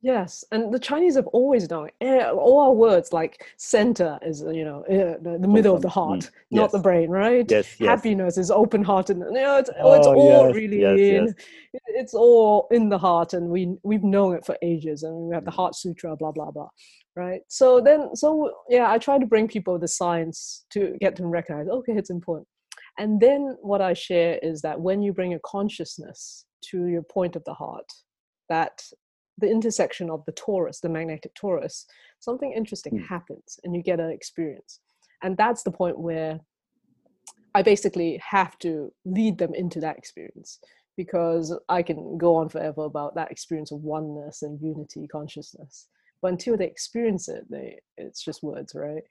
Yes, 0.02 0.44
and 0.50 0.72
the 0.72 0.78
Chinese 0.78 1.16
have 1.16 1.26
always 1.26 1.68
known. 1.68 1.90
eh, 2.00 2.24
All 2.30 2.60
our 2.60 2.72
words 2.72 3.12
like 3.12 3.44
center 3.58 4.18
is 4.22 4.40
you 4.40 4.64
know 4.64 4.80
eh, 4.88 5.16
the, 5.20 5.46
middle 5.46 5.74
of 5.76 5.82
the 5.82 5.90
heart, 5.90 6.20
mm, 6.20 6.30
not 6.50 6.72
the 6.72 6.78
brain, 6.78 7.10
right? 7.10 7.44
Yes, 7.50 7.76
yes. 7.78 7.86
Happiness 7.88 8.38
is 8.38 8.50
open 8.50 8.82
hearted. 8.82 9.18
You 9.18 9.30
know, 9.30 9.58
it's, 9.58 9.68
oh, 9.78 9.92
it's 9.92 10.06
Oh, 10.06 10.14
all 10.14 10.46
yes, 10.46 10.54
really 10.54 10.80
yes, 10.80 10.98
in. 10.98 11.26
yes. 11.26 11.34
It's 11.88 12.14
all 12.14 12.66
in 12.70 12.88
the 12.88 12.96
heart, 12.96 13.34
and 13.34 13.50
we 13.50 13.76
we've 13.82 14.02
known 14.02 14.34
it 14.36 14.46
for 14.46 14.56
ages, 14.62 15.02
and 15.02 15.14
we 15.28 15.34
have 15.34 15.44
the 15.44 15.50
Mm. 15.50 15.56
Heart 15.56 15.74
Sutra, 15.76 16.16
blah 16.16 16.32
blah 16.32 16.50
blah, 16.50 16.70
right? 17.14 17.42
So 17.48 17.80
then, 17.82 18.16
so 18.16 18.50
yeah, 18.70 18.90
I 18.90 18.96
try 18.96 19.18
to 19.18 19.26
bring 19.26 19.48
people 19.48 19.78
the 19.78 19.88
science 19.88 20.64
to 20.70 20.96
get 21.00 21.14
them 21.16 21.26
recognize. 21.30 21.68
Okay, 21.68 21.92
it's 21.92 22.10
important. 22.10 22.48
And 22.98 23.20
then 23.20 23.56
what 23.60 23.82
I 23.82 23.92
share 23.92 24.38
is 24.42 24.62
that 24.62 24.80
when 24.80 25.02
you 25.02 25.12
bring 25.12 25.34
a 25.34 25.40
consciousness 25.40 26.46
to 26.70 26.86
your 26.86 27.02
point 27.02 27.36
of 27.36 27.44
the 27.44 27.54
heart, 27.54 27.86
that 28.48 28.82
the 29.40 29.50
intersection 29.50 30.10
of 30.10 30.24
the 30.26 30.32
torus, 30.32 30.80
the 30.80 30.88
magnetic 30.88 31.34
torus, 31.34 31.86
something 32.20 32.52
interesting 32.52 32.98
Mm. 32.98 33.06
happens 33.06 33.58
and 33.64 33.74
you 33.74 33.82
get 33.82 34.00
an 34.00 34.10
experience. 34.10 34.80
And 35.22 35.36
that's 35.36 35.62
the 35.62 35.70
point 35.70 35.98
where 35.98 36.40
I 37.54 37.62
basically 37.62 38.18
have 38.18 38.58
to 38.60 38.92
lead 39.04 39.38
them 39.38 39.54
into 39.54 39.80
that 39.80 39.98
experience 39.98 40.60
because 40.96 41.56
I 41.68 41.82
can 41.82 42.18
go 42.18 42.36
on 42.36 42.48
forever 42.48 42.84
about 42.84 43.14
that 43.14 43.30
experience 43.30 43.72
of 43.72 43.82
oneness 43.82 44.42
and 44.42 44.60
unity 44.60 45.06
consciousness. 45.08 45.88
But 46.22 46.32
until 46.32 46.56
they 46.56 46.66
experience 46.66 47.28
it, 47.28 47.44
they 47.50 47.80
it's 47.96 48.22
just 48.22 48.42
words, 48.42 48.74
right? 48.74 49.02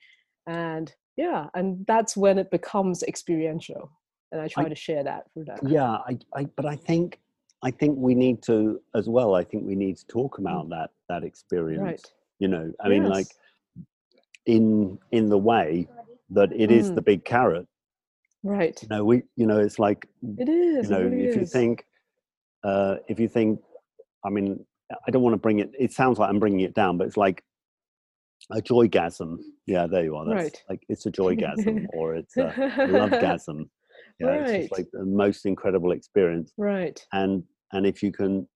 And 0.48 0.94
yeah, 1.18 1.48
and 1.56 1.86
that's 1.88 2.16
when 2.16 2.38
it 2.38 2.52
becomes 2.52 3.04
experiential. 3.04 3.92
And 4.32 4.40
I 4.40 4.48
try 4.48 4.66
I, 4.66 4.70
to 4.70 4.76
share 4.76 5.04
that 5.04 5.24
through 5.34 5.46
that. 5.46 5.60
Yeah, 5.68 5.98
I, 6.10 6.18
I 6.36 6.46
but 6.56 6.66
I 6.66 6.76
think 6.76 7.20
I 7.62 7.72
think 7.72 7.98
we 7.98 8.16
need 8.16 8.42
to 8.44 8.80
as 8.96 9.10
well. 9.10 9.36
I 9.36 9.44
think 9.44 9.66
we 9.66 9.76
need 9.76 9.98
to 9.98 10.08
talk 10.08 10.38
mm. 10.38 10.40
about 10.40 10.70
that 10.70 10.92
that 11.10 11.24
experience. 11.24 11.84
Right. 11.84 12.02
You 12.40 12.48
know, 12.48 12.72
I 12.80 12.88
yes. 12.88 12.90
mean, 12.90 13.10
like 13.10 13.28
in 14.46 14.98
in 15.12 15.30
the 15.30 15.38
way 15.38 15.88
that 16.32 16.52
it 16.54 16.70
mm. 16.70 16.78
is 16.78 16.94
the 16.94 17.02
mm. 17.02 17.06
big 17.06 17.26
carrot. 17.26 17.68
Right. 18.44 18.82
You 18.82 18.88
know, 18.90 19.04
we 19.04 19.24
you 19.36 19.46
know 19.46 19.60
it's 19.60 19.80
like 19.80 20.08
it 20.38 20.48
is. 20.48 20.90
You 20.90 20.96
know, 20.96 21.08
if 21.08 21.32
is. 21.32 21.36
you 21.36 21.46
think, 21.46 21.86
uh, 22.64 22.96
if 23.08 23.20
you 23.20 23.28
think, 23.28 23.60
I 24.24 24.30
mean, 24.30 24.66
I 25.08 25.12
don't 25.12 25.22
want 25.22 25.34
to 25.34 25.38
bring 25.38 25.60
it. 25.60 25.72
It 25.78 25.92
sounds 25.92 26.18
like 26.18 26.30
I'm 26.30 26.40
bringing 26.40 26.62
it 26.62 26.74
down, 26.74 26.98
but 26.98 27.08
it's 27.08 27.18
like 27.18 27.44
a 28.52 28.62
joygasm. 28.62 29.38
Yeah, 29.66 29.88
there 29.88 30.04
you 30.04 30.16
are. 30.16 30.26
That's 30.26 30.44
right. 30.44 30.64
like 30.70 30.84
it's 30.88 31.06
a 31.06 31.12
joygasm 31.20 31.88
or 31.94 32.16
it's 32.16 32.38
a 32.38 32.54
lovegasm. 32.78 33.70
Yeah, 34.20 34.28
right. 34.28 34.50
it's 34.50 34.70
just 34.70 34.78
like 34.78 34.88
the 34.92 35.06
most 35.06 35.46
incredible 35.46 35.92
experience. 35.92 36.52
Right. 36.58 37.00
And 37.14 37.44
and 37.72 37.86
if 37.86 38.02
you 38.04 38.12
can, 38.12 38.48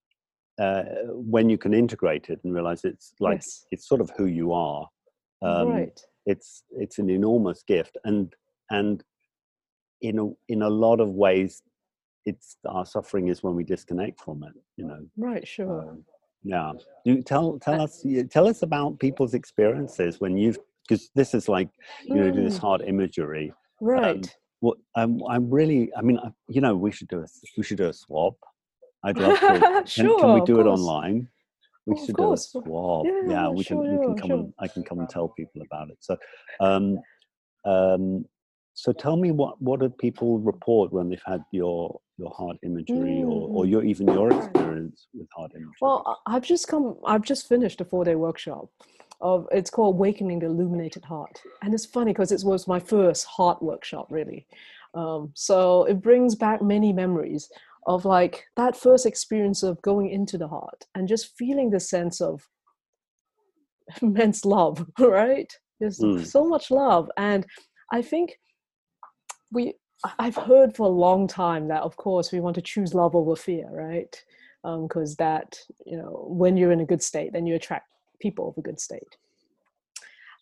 uh, 0.59 0.83
when 1.09 1.49
you 1.49 1.57
can 1.57 1.73
integrate 1.73 2.29
it 2.29 2.39
and 2.43 2.53
realize 2.53 2.83
it's 2.83 3.13
like 3.19 3.37
yes. 3.37 3.65
it's 3.71 3.87
sort 3.87 4.01
of 4.01 4.11
who 4.17 4.25
you 4.25 4.53
are. 4.53 4.87
Um, 5.41 5.69
right. 5.69 6.01
It's 6.25 6.63
it's 6.71 6.99
an 6.99 7.09
enormous 7.09 7.63
gift, 7.63 7.97
and 8.05 8.33
and 8.69 9.03
in 10.01 10.19
a 10.19 10.29
in 10.49 10.61
a 10.61 10.69
lot 10.69 10.99
of 10.99 11.09
ways, 11.09 11.61
it's 12.25 12.57
our 12.67 12.85
suffering 12.85 13.27
is 13.27 13.43
when 13.43 13.55
we 13.55 13.63
disconnect 13.63 14.19
from 14.21 14.43
it. 14.43 14.53
You 14.77 14.87
know. 14.87 14.99
Right. 15.17 15.47
Sure. 15.47 15.89
Um, 15.89 16.05
yeah. 16.43 16.73
You 17.05 17.21
tell 17.21 17.59
tell 17.59 17.81
uh, 17.81 17.85
us 17.85 18.05
tell 18.29 18.47
us 18.47 18.61
about 18.61 18.99
people's 18.99 19.33
experiences 19.33 20.19
when 20.19 20.37
you've 20.37 20.59
because 20.87 21.09
this 21.15 21.33
is 21.33 21.47
like 21.47 21.69
you 22.03 22.15
know 22.15 22.31
do 22.31 22.43
this 22.43 22.57
heart 22.57 22.81
imagery. 22.85 23.53
Um, 23.81 23.87
right. 23.87 24.15
Um, 24.15 24.21
well, 24.63 24.75
I'm, 24.95 25.21
I'm 25.29 25.49
really. 25.49 25.91
I 25.97 26.01
mean, 26.01 26.17
you 26.47 26.61
know, 26.61 26.73
we 26.73 26.89
should 26.89 27.09
do 27.09 27.19
a 27.19 27.25
we 27.57 27.63
should 27.63 27.77
do 27.77 27.89
a 27.89 27.93
swap. 27.93 28.35
I'd 29.03 29.17
love 29.17 29.37
to. 29.37 29.83
sure, 29.85 30.19
can, 30.19 30.19
can 30.19 30.33
we 30.35 30.45
do 30.45 30.61
it 30.61 30.65
online? 30.65 31.27
We 31.85 31.97
should 32.05 32.15
do 32.15 32.31
a 32.31 32.37
swap. 32.37 33.05
Yeah, 33.05 33.21
yeah 33.27 33.49
we 33.49 33.63
sure, 33.63 33.83
can. 33.83 33.99
We 33.99 34.05
can 34.05 34.17
come. 34.17 34.29
Sure. 34.29 34.39
And, 34.39 34.53
I 34.59 34.69
can 34.69 34.83
come 34.85 34.99
and 34.99 35.09
tell 35.09 35.27
people 35.27 35.61
about 35.63 35.89
it. 35.89 35.97
So, 35.99 36.15
um, 36.61 36.97
um, 37.65 38.23
so 38.73 38.93
tell 38.93 39.17
me 39.17 39.31
what 39.31 39.61
what 39.61 39.81
do 39.81 39.89
people 39.89 40.39
report 40.39 40.93
when 40.93 41.09
they've 41.09 41.21
had 41.25 41.43
your 41.51 41.99
your 42.17 42.31
heart 42.31 42.55
imagery 42.63 43.19
mm. 43.21 43.27
or, 43.27 43.49
or 43.49 43.65
mm. 43.65 43.69
your 43.69 43.83
even 43.83 44.07
your 44.07 44.31
experience 44.31 45.07
with 45.13 45.27
heart 45.35 45.51
imagery? 45.55 45.73
Well, 45.81 46.21
I've 46.25 46.43
just 46.43 46.69
come. 46.69 46.95
I've 47.05 47.23
just 47.23 47.49
finished 47.49 47.81
a 47.81 47.85
four 47.85 48.05
day 48.05 48.15
workshop 48.15 48.69
of 49.23 49.47
it's 49.51 49.69
called 49.69 49.95
Awakening 49.95 50.39
the 50.39 50.47
Illuminated 50.47 51.05
Heart. 51.05 51.41
And 51.63 51.73
it's 51.73 51.85
funny 51.85 52.11
because 52.11 52.31
it 52.31 52.43
was 52.43 52.67
my 52.67 52.79
first 52.79 53.25
heart 53.25 53.63
workshop, 53.63 54.07
really. 54.09 54.45
Um, 54.93 55.31
so 55.33 55.85
it 55.85 56.01
brings 56.01 56.35
back 56.35 56.61
many 56.61 56.93
memories 56.93 57.49
of 57.87 58.05
like 58.05 58.45
that 58.57 58.75
first 58.75 59.05
experience 59.05 59.63
of 59.63 59.81
going 59.81 60.09
into 60.09 60.37
the 60.37 60.47
heart 60.47 60.85
and 60.93 61.07
just 61.07 61.35
feeling 61.37 61.69
the 61.69 61.79
sense 61.79 62.21
of 62.21 62.47
immense 64.01 64.45
love, 64.45 64.85
right? 64.99 65.51
There's 65.79 65.99
mm. 65.99 66.23
so 66.25 66.45
much 66.45 66.69
love. 66.69 67.09
And 67.17 67.45
I 67.91 68.01
think 68.01 68.37
we, 69.51 69.73
I've 70.19 70.35
heard 70.35 70.75
for 70.75 70.85
a 70.85 70.91
long 70.91 71.27
time 71.27 71.69
that, 71.69 71.81
of 71.81 71.95
course, 71.95 72.31
we 72.33 72.41
want 72.41 72.55
to 72.55 72.61
choose 72.61 72.93
love 72.93 73.15
over 73.15 73.37
fear, 73.37 73.69
right? 73.71 74.21
Because 74.63 75.11
um, 75.11 75.15
that, 75.19 75.57
you 75.85 75.97
know, 75.97 76.25
when 76.27 76.57
you're 76.57 76.73
in 76.73 76.81
a 76.81 76.85
good 76.85 77.01
state, 77.01 77.31
then 77.31 77.45
you 77.45 77.55
attract 77.55 77.87
people 78.25 78.45
of 78.49 78.57
a 78.57 78.65
good 78.67 78.79
state 78.87 79.13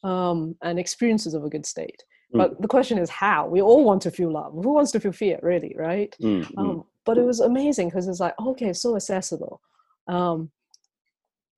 um, 0.04 0.56
and 0.62 0.80
experiences 0.80 1.34
of 1.34 1.44
a 1.44 1.50
good 1.50 1.66
state. 1.66 2.04
Mm. 2.34 2.38
But 2.40 2.62
the 2.62 2.68
question 2.76 2.98
is 2.98 3.10
how? 3.10 3.48
We 3.48 3.62
all 3.62 3.84
want 3.84 4.02
to 4.04 4.12
feel 4.12 4.32
love. 4.32 4.54
Who 4.54 4.74
wants 4.74 4.92
to 4.92 5.00
feel 5.00 5.12
fear, 5.12 5.40
really, 5.42 5.74
right? 5.78 6.16
Mm, 6.22 6.46
mm. 6.46 6.58
Um, 6.58 6.84
but 7.06 7.18
it 7.18 7.26
was 7.32 7.40
amazing 7.40 7.90
because 7.90 8.08
it's 8.08 8.20
like, 8.20 8.36
okay, 8.40 8.74
so 8.74 8.96
accessible. 8.96 9.62
Um, 10.08 10.52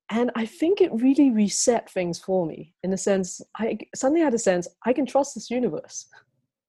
and 0.10 0.32
I 0.36 0.46
think 0.46 0.80
it 0.80 1.02
really 1.08 1.32
reset 1.32 1.90
things 1.90 2.20
for 2.20 2.46
me 2.46 2.74
in 2.84 2.92
the 2.92 2.98
sense, 2.98 3.42
I 3.58 3.78
suddenly 3.96 4.22
had 4.22 4.34
a 4.34 4.46
sense 4.50 4.68
I 4.86 4.94
can 4.94 5.06
trust 5.06 5.34
this 5.34 5.50
universe, 5.50 6.08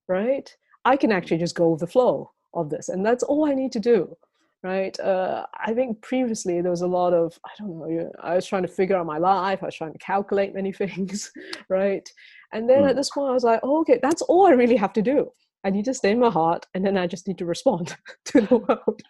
right? 0.08 0.48
I 0.84 0.96
can 0.96 1.12
actually 1.12 1.38
just 1.38 1.54
go 1.54 1.70
with 1.70 1.80
the 1.80 1.86
flow 1.86 2.30
of 2.54 2.70
this. 2.70 2.88
And 2.88 3.04
that's 3.04 3.22
all 3.22 3.44
I 3.44 3.54
need 3.54 3.72
to 3.72 3.80
do 3.80 4.16
right? 4.64 4.98
Uh, 4.98 5.44
I 5.54 5.74
think 5.74 6.00
previously 6.00 6.60
there 6.62 6.70
was 6.70 6.80
a 6.80 6.86
lot 6.86 7.12
of, 7.12 7.38
I 7.44 7.50
don't 7.58 7.78
know, 7.78 8.10
I 8.20 8.34
was 8.34 8.46
trying 8.46 8.62
to 8.62 8.68
figure 8.68 8.96
out 8.96 9.04
my 9.04 9.18
life, 9.18 9.62
I 9.62 9.66
was 9.66 9.76
trying 9.76 9.92
to 9.92 9.98
calculate 9.98 10.54
many 10.54 10.72
things, 10.82 11.30
right? 11.68 12.08
And 12.52 12.68
then 12.68 12.82
mm. 12.82 12.88
at 12.88 12.96
this 12.96 13.10
point, 13.10 13.30
I 13.30 13.34
was 13.34 13.44
like, 13.44 13.60
oh, 13.62 13.82
okay, 13.82 14.00
that's 14.02 14.22
all 14.22 14.46
I 14.46 14.52
really 14.52 14.76
have 14.76 14.94
to 14.94 15.02
do. 15.02 15.30
I 15.64 15.70
need 15.70 15.84
to 15.86 15.94
stay 15.94 16.10
in 16.10 16.18
my 16.18 16.30
heart, 16.30 16.66
and 16.74 16.84
then 16.84 16.98
I 16.98 17.06
just 17.06 17.26
need 17.26 17.38
to 17.38 17.46
respond 17.46 17.96
to 18.26 18.42
the 18.42 18.56
world. 18.56 19.02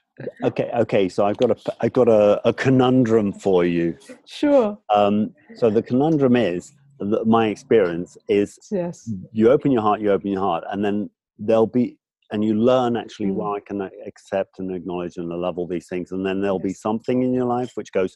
Okay, 0.45 0.71
okay. 0.73 1.09
So 1.09 1.27
I've 1.27 1.37
got 1.37 1.51
a, 1.51 1.75
I've 1.81 1.93
got 1.93 2.09
a, 2.09 2.41
a 2.49 2.53
conundrum 2.53 3.33
for 3.33 3.65
you. 3.65 3.97
Sure. 4.25 4.79
Um, 4.89 5.35
so 5.57 5.69
the 5.69 5.83
conundrum 5.83 6.37
is 6.37 6.73
that 7.01 7.27
my 7.27 7.49
experience 7.49 8.17
is, 8.29 8.57
yes, 8.71 9.11
you 9.33 9.51
open 9.51 9.73
your 9.73 9.83
heart, 9.83 10.01
you 10.01 10.13
open 10.13 10.31
your 10.31 10.41
heart, 10.41 10.63
and 10.71 10.85
then 10.85 11.11
there'll 11.41 11.67
be 11.67 11.99
and 12.35 12.45
you 12.45 12.55
learn 12.55 12.97
actually 12.97 13.27
mm. 13.27 13.35
well 13.35 13.55
i 13.55 13.61
can 13.61 13.81
accept 14.07 14.59
and 14.59 14.75
acknowledge 14.75 15.17
and 15.17 15.29
love 15.29 15.57
all 15.57 15.69
these 15.69 15.87
things 15.87 16.11
and 16.11 16.27
then 16.27 16.41
there'll 16.43 16.59
yes. 16.65 16.73
be 16.73 16.75
something 16.75 17.23
in 17.23 17.33
your 17.33 17.45
life 17.45 17.71
which 17.75 17.93
goes 17.93 18.15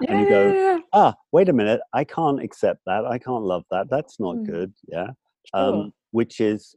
yeah, 0.00 0.12
and 0.12 0.20
you 0.20 0.28
go 0.28 0.80
ah 0.92 1.14
wait 1.32 1.48
a 1.48 1.52
minute 1.52 1.80
i 1.94 2.04
can't 2.04 2.42
accept 2.42 2.80
that 2.86 3.04
i 3.06 3.18
can't 3.18 3.42
love 3.42 3.64
that 3.70 3.86
that's 3.90 4.20
not 4.20 4.36
mm. 4.36 4.46
good 4.46 4.72
yeah 4.86 5.08
sure. 5.54 5.60
um, 5.60 5.92
which 6.10 6.40
is 6.40 6.76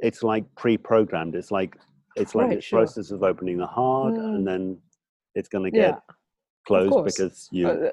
it's 0.00 0.22
like 0.22 0.44
pre-programmed 0.56 1.34
it's 1.36 1.52
like 1.52 1.76
it's 2.16 2.34
like 2.34 2.48
right, 2.48 2.56
this 2.56 2.64
sure. 2.64 2.80
process 2.80 3.12
of 3.12 3.22
opening 3.22 3.56
the 3.56 3.66
heart 3.66 4.14
mm. 4.14 4.34
and 4.34 4.46
then 4.46 4.76
it's 5.36 5.48
going 5.48 5.64
to 5.64 5.70
get 5.70 5.94
yeah. 5.94 6.14
closed 6.66 7.04
because 7.04 7.48
you 7.52 7.68
uh, 7.68 7.90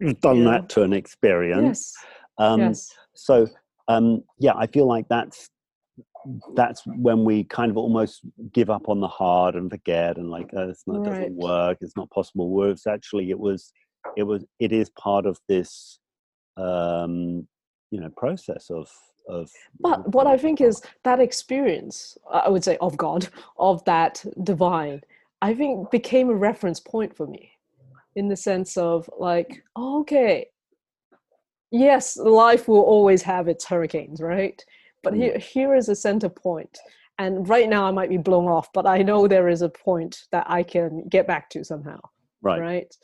you've 0.00 0.20
done 0.20 0.38
yeah. 0.38 0.50
that 0.50 0.68
to 0.68 0.82
an 0.82 0.92
experience 0.92 1.94
yes. 1.96 2.46
Um, 2.46 2.60
yes. 2.60 2.92
so 3.14 3.46
um, 3.88 4.22
yeah 4.38 4.52
i 4.54 4.66
feel 4.66 4.86
like 4.86 5.06
that's 5.08 5.48
that's 6.54 6.82
when 6.86 7.24
we 7.24 7.44
kind 7.44 7.70
of 7.70 7.76
almost 7.76 8.20
give 8.52 8.70
up 8.70 8.88
on 8.88 9.00
the 9.00 9.08
hard 9.08 9.54
and 9.54 9.70
forget 9.70 10.16
and 10.16 10.30
like 10.30 10.50
oh, 10.54 10.68
it's 10.68 10.86
not 10.86 10.98
right. 10.98 11.10
doesn't 11.10 11.36
work. 11.36 11.78
It's 11.80 11.96
not 11.96 12.10
possible. 12.10 12.50
Works 12.50 12.86
actually 12.86 13.30
it 13.30 13.38
was 13.38 13.72
it 14.16 14.22
was 14.22 14.44
it 14.58 14.72
is 14.72 14.90
part 14.90 15.26
of 15.26 15.38
this 15.48 15.98
um 16.56 17.46
you 17.90 18.00
know 18.00 18.10
process 18.16 18.70
of 18.70 18.90
of 19.28 19.50
but 19.80 20.12
what 20.14 20.26
i 20.26 20.36
think 20.36 20.60
is 20.60 20.82
that 21.04 21.20
experience 21.20 22.16
i 22.32 22.48
would 22.48 22.64
say 22.64 22.76
of 22.80 22.96
god 22.96 23.28
of 23.58 23.84
that 23.84 24.24
divine 24.42 25.00
i 25.42 25.54
think 25.54 25.90
became 25.90 26.30
a 26.30 26.34
reference 26.34 26.80
point 26.80 27.14
for 27.14 27.26
me 27.26 27.52
in 28.16 28.28
the 28.28 28.36
sense 28.36 28.76
of 28.76 29.08
like 29.18 29.62
okay 29.76 30.46
yes 31.70 32.16
life 32.16 32.66
will 32.66 32.80
always 32.80 33.22
have 33.22 33.48
its 33.48 33.64
hurricanes 33.64 34.20
right 34.20 34.64
but 35.02 35.14
mm. 35.14 35.16
here, 35.16 35.38
here 35.38 35.74
is 35.74 35.88
a 35.88 35.94
center 35.94 36.28
point. 36.28 36.78
And 37.20 37.48
right 37.48 37.68
now 37.68 37.84
i 37.84 37.90
might 37.90 38.10
be 38.10 38.16
blown 38.16 38.46
off 38.46 38.68
but 38.72 38.86
i 38.86 38.98
know 39.02 39.26
there 39.26 39.48
is 39.48 39.62
a 39.62 39.68
point 39.68 40.20
that 40.30 40.48
i 40.48 40.62
can 40.62 41.02
get 41.08 41.26
back 41.26 41.50
to 41.50 41.64
somehow 41.64 41.98
right. 42.42 42.60
right? 42.60 42.94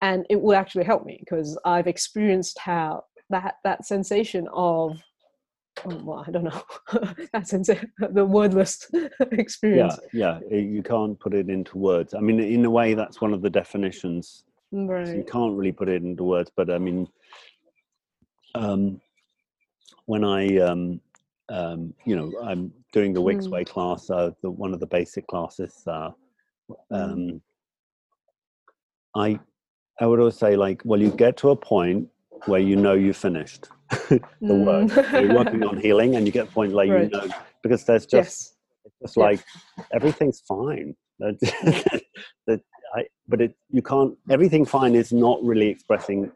And 0.00 0.26
it 0.28 0.40
will 0.40 0.56
actually 0.56 0.84
help 0.84 1.04
me 1.06 1.18
because 1.20 1.56
i've 1.64 1.86
experienced 1.86 2.58
how 2.58 3.04
that 3.30 3.56
that 3.64 3.86
sensation 3.86 4.48
of 4.52 5.00
oh, 5.86 6.00
well 6.04 6.24
i 6.26 6.30
don't 6.30 6.44
know 6.44 6.62
that 7.32 7.46
sense 7.46 7.68
the 7.68 8.24
wordless 8.24 8.90
experience. 9.32 9.98
Yeah 10.12 10.40
yeah 10.50 10.58
you 10.58 10.82
can't 10.82 11.18
put 11.18 11.34
it 11.34 11.48
into 11.48 11.78
words. 11.78 12.14
I 12.14 12.20
mean 12.20 12.40
in 12.40 12.64
a 12.64 12.70
way 12.70 12.94
that's 12.94 13.20
one 13.20 13.32
of 13.32 13.42
the 13.42 13.50
definitions. 13.50 14.44
Right 14.72 15.06
so 15.06 15.14
you 15.14 15.24
can't 15.24 15.56
really 15.56 15.72
put 15.72 15.88
it 15.88 16.02
into 16.02 16.24
words 16.24 16.50
but 16.56 16.70
i 16.70 16.78
mean 16.78 17.06
um 18.54 19.00
when 20.06 20.24
i 20.24 20.58
um 20.58 21.00
um, 21.48 21.92
you 22.04 22.16
know, 22.16 22.32
I'm 22.42 22.72
doing 22.92 23.12
the 23.12 23.20
Wix 23.20 23.48
Way 23.48 23.64
mm. 23.64 23.68
class, 23.68 24.10
uh, 24.10 24.30
the, 24.42 24.50
one 24.50 24.72
of 24.72 24.80
the 24.80 24.86
basic 24.86 25.26
classes. 25.26 25.82
Uh, 25.86 26.10
mm. 26.70 26.76
um, 26.90 27.42
I, 29.14 29.38
I 30.00 30.06
would 30.06 30.18
always 30.18 30.36
say, 30.36 30.56
like, 30.56 30.82
well, 30.84 31.00
you 31.00 31.10
get 31.10 31.36
to 31.38 31.50
a 31.50 31.56
point 31.56 32.08
where 32.46 32.60
you 32.60 32.76
know 32.76 32.94
you've 32.94 33.16
finished 33.16 33.68
the 33.90 34.20
work. 34.40 34.90
You're 35.12 35.34
working 35.34 35.62
on 35.62 35.78
healing, 35.78 36.16
and 36.16 36.26
you 36.26 36.32
get 36.32 36.48
a 36.48 36.50
point 36.50 36.72
where 36.72 36.86
right. 36.94 37.04
you 37.04 37.10
know 37.10 37.28
because 37.62 37.84
there's 37.84 38.06
just 38.06 38.12
yes. 38.12 38.52
it's 38.84 38.96
just 39.02 39.16
yes. 39.16 39.22
like 39.22 39.44
everything's 39.92 40.40
fine. 40.40 40.94
that 41.18 42.60
I, 42.94 43.04
but 43.28 43.40
it 43.40 43.54
you 43.70 43.82
can't. 43.82 44.16
Everything 44.30 44.64
fine 44.64 44.94
is 44.94 45.12
not 45.12 45.42
really 45.42 45.68
expressing 45.68 46.32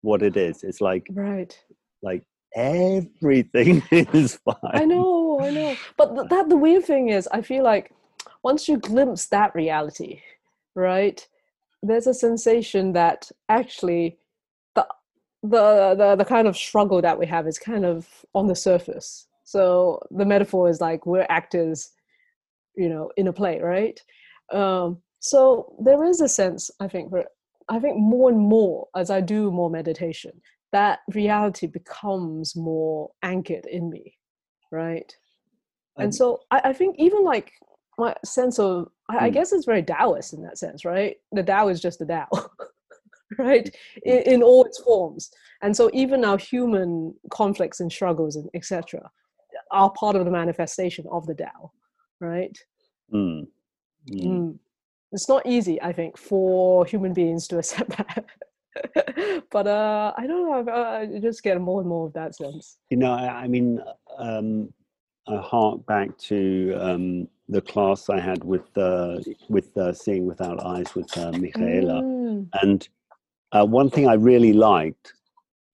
what 0.00 0.22
it 0.22 0.36
is. 0.36 0.62
It's 0.62 0.80
like 0.80 1.06
right, 1.10 1.56
like 2.02 2.24
everything 2.54 3.82
is 3.90 4.38
fine. 4.44 4.56
I 4.64 4.84
know, 4.84 5.40
I 5.40 5.50
know. 5.50 5.76
But 5.96 6.14
th- 6.14 6.28
that 6.28 6.48
the 6.48 6.56
weird 6.56 6.84
thing 6.84 7.08
is, 7.08 7.28
I 7.32 7.42
feel 7.42 7.64
like 7.64 7.92
once 8.42 8.68
you 8.68 8.78
glimpse 8.78 9.26
that 9.26 9.54
reality, 9.54 10.22
right, 10.74 11.26
there's 11.82 12.06
a 12.06 12.14
sensation 12.14 12.92
that 12.92 13.30
actually 13.48 14.18
the 14.74 14.86
the 15.42 15.94
the, 15.96 16.16
the 16.16 16.24
kind 16.24 16.46
of 16.46 16.56
struggle 16.56 17.02
that 17.02 17.18
we 17.18 17.26
have 17.26 17.46
is 17.46 17.58
kind 17.58 17.84
of 17.84 18.08
on 18.34 18.46
the 18.46 18.54
surface. 18.56 19.26
So 19.44 20.00
the 20.10 20.24
metaphor 20.24 20.68
is 20.68 20.80
like 20.80 21.04
we're 21.04 21.26
actors, 21.28 21.90
you 22.76 22.88
know, 22.88 23.10
in 23.16 23.28
a 23.28 23.32
play, 23.32 23.60
right? 23.60 24.00
Um, 24.52 24.98
so 25.20 25.74
there 25.78 26.04
is 26.04 26.20
a 26.20 26.28
sense, 26.28 26.70
I 26.80 26.88
think, 26.88 27.12
where 27.12 27.26
I 27.68 27.78
think 27.78 27.96
more 27.96 28.30
and 28.30 28.38
more 28.38 28.88
as 28.96 29.10
I 29.10 29.20
do 29.20 29.50
more 29.50 29.70
meditation, 29.70 30.40
that 30.72 31.00
reality 31.14 31.66
becomes 31.66 32.56
more 32.56 33.10
anchored 33.22 33.66
in 33.66 33.90
me, 33.90 34.18
right? 34.70 35.14
and 35.98 36.14
so 36.14 36.40
I, 36.50 36.60
I, 36.64 36.72
think 36.72 36.96
even 36.98 37.22
like 37.22 37.52
my 37.98 38.14
sense 38.24 38.58
of 38.58 38.88
I, 39.08 39.26
I, 39.26 39.28
hmm. 39.28 39.34
guess 39.34 39.52
it's 39.52 39.66
very 39.66 39.82
Taoist 39.82 40.32
in 40.32 40.42
that 40.42 40.58
sense, 40.58 40.84
right? 40.84 41.16
The 41.32 41.42
Tao 41.42 41.68
is 41.68 41.80
just 41.80 41.98
the 41.98 42.06
Tao, 42.06 42.28
right? 43.38 43.68
In, 44.04 44.18
in, 44.22 44.42
all 44.42 44.64
its 44.64 44.80
forms. 44.80 45.30
And 45.60 45.76
so 45.76 45.90
even 45.92 46.24
our 46.24 46.38
human 46.38 47.14
conflicts 47.30 47.80
and 47.80 47.92
struggles 47.92 48.36
and 48.36 48.48
etc. 48.54 49.10
are 49.70 49.90
part 49.92 50.16
of 50.16 50.24
the 50.24 50.30
manifestation 50.30 51.04
of 51.10 51.26
the 51.26 51.34
Tao, 51.34 51.72
right? 52.20 52.56
Mm. 53.12 53.46
Mm. 54.10 54.24
Mm. 54.24 54.58
It's 55.12 55.28
not 55.28 55.44
easy, 55.44 55.80
I 55.82 55.92
think, 55.92 56.16
for 56.16 56.86
human 56.86 57.12
beings 57.12 57.46
to 57.48 57.58
accept 57.58 57.90
that. 57.98 58.24
but 59.50 59.66
uh, 59.66 60.12
I 60.16 60.26
don't 60.26 60.66
know. 60.66 60.72
I 60.72 61.18
just 61.20 61.42
get 61.42 61.60
more 61.60 61.80
and 61.80 61.88
more 61.88 62.06
of 62.06 62.12
that 62.14 62.34
sense. 62.34 62.78
You 62.90 62.96
know, 62.96 63.12
I, 63.12 63.42
I 63.42 63.48
mean, 63.48 63.80
um, 64.18 64.72
I 65.28 65.36
hark 65.36 65.84
back 65.86 66.16
to 66.18 66.74
um, 66.80 67.28
the 67.48 67.60
class 67.60 68.08
I 68.08 68.18
had 68.20 68.42
with 68.44 68.76
uh, 68.76 69.18
with 69.48 69.76
uh, 69.76 69.92
Seeing 69.92 70.26
Without 70.26 70.64
Eyes 70.64 70.94
with 70.94 71.16
uh, 71.16 71.32
Michaela, 71.32 72.02
mm. 72.02 72.48
and 72.62 72.88
uh, 73.52 73.64
one 73.64 73.90
thing 73.90 74.08
I 74.08 74.14
really 74.14 74.52
liked 74.52 75.12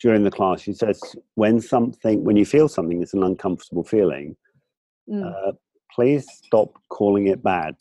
during 0.01 0.23
the 0.23 0.31
class, 0.31 0.61
she 0.61 0.73
says, 0.73 1.01
when 1.35 1.61
something, 1.61 2.23
when 2.23 2.37
you 2.37 2.45
feel 2.45 2.69
something 2.69 3.03
it's 3.03 3.15
an 3.15 3.23
uncomfortable 3.23 3.85
feeling, 3.85 4.37
mm. 5.09 5.25
Uh, 5.25 5.53
please 5.93 6.27
stop 6.45 6.71
calling 6.91 7.29
it 7.29 7.43
bad, 7.43 7.77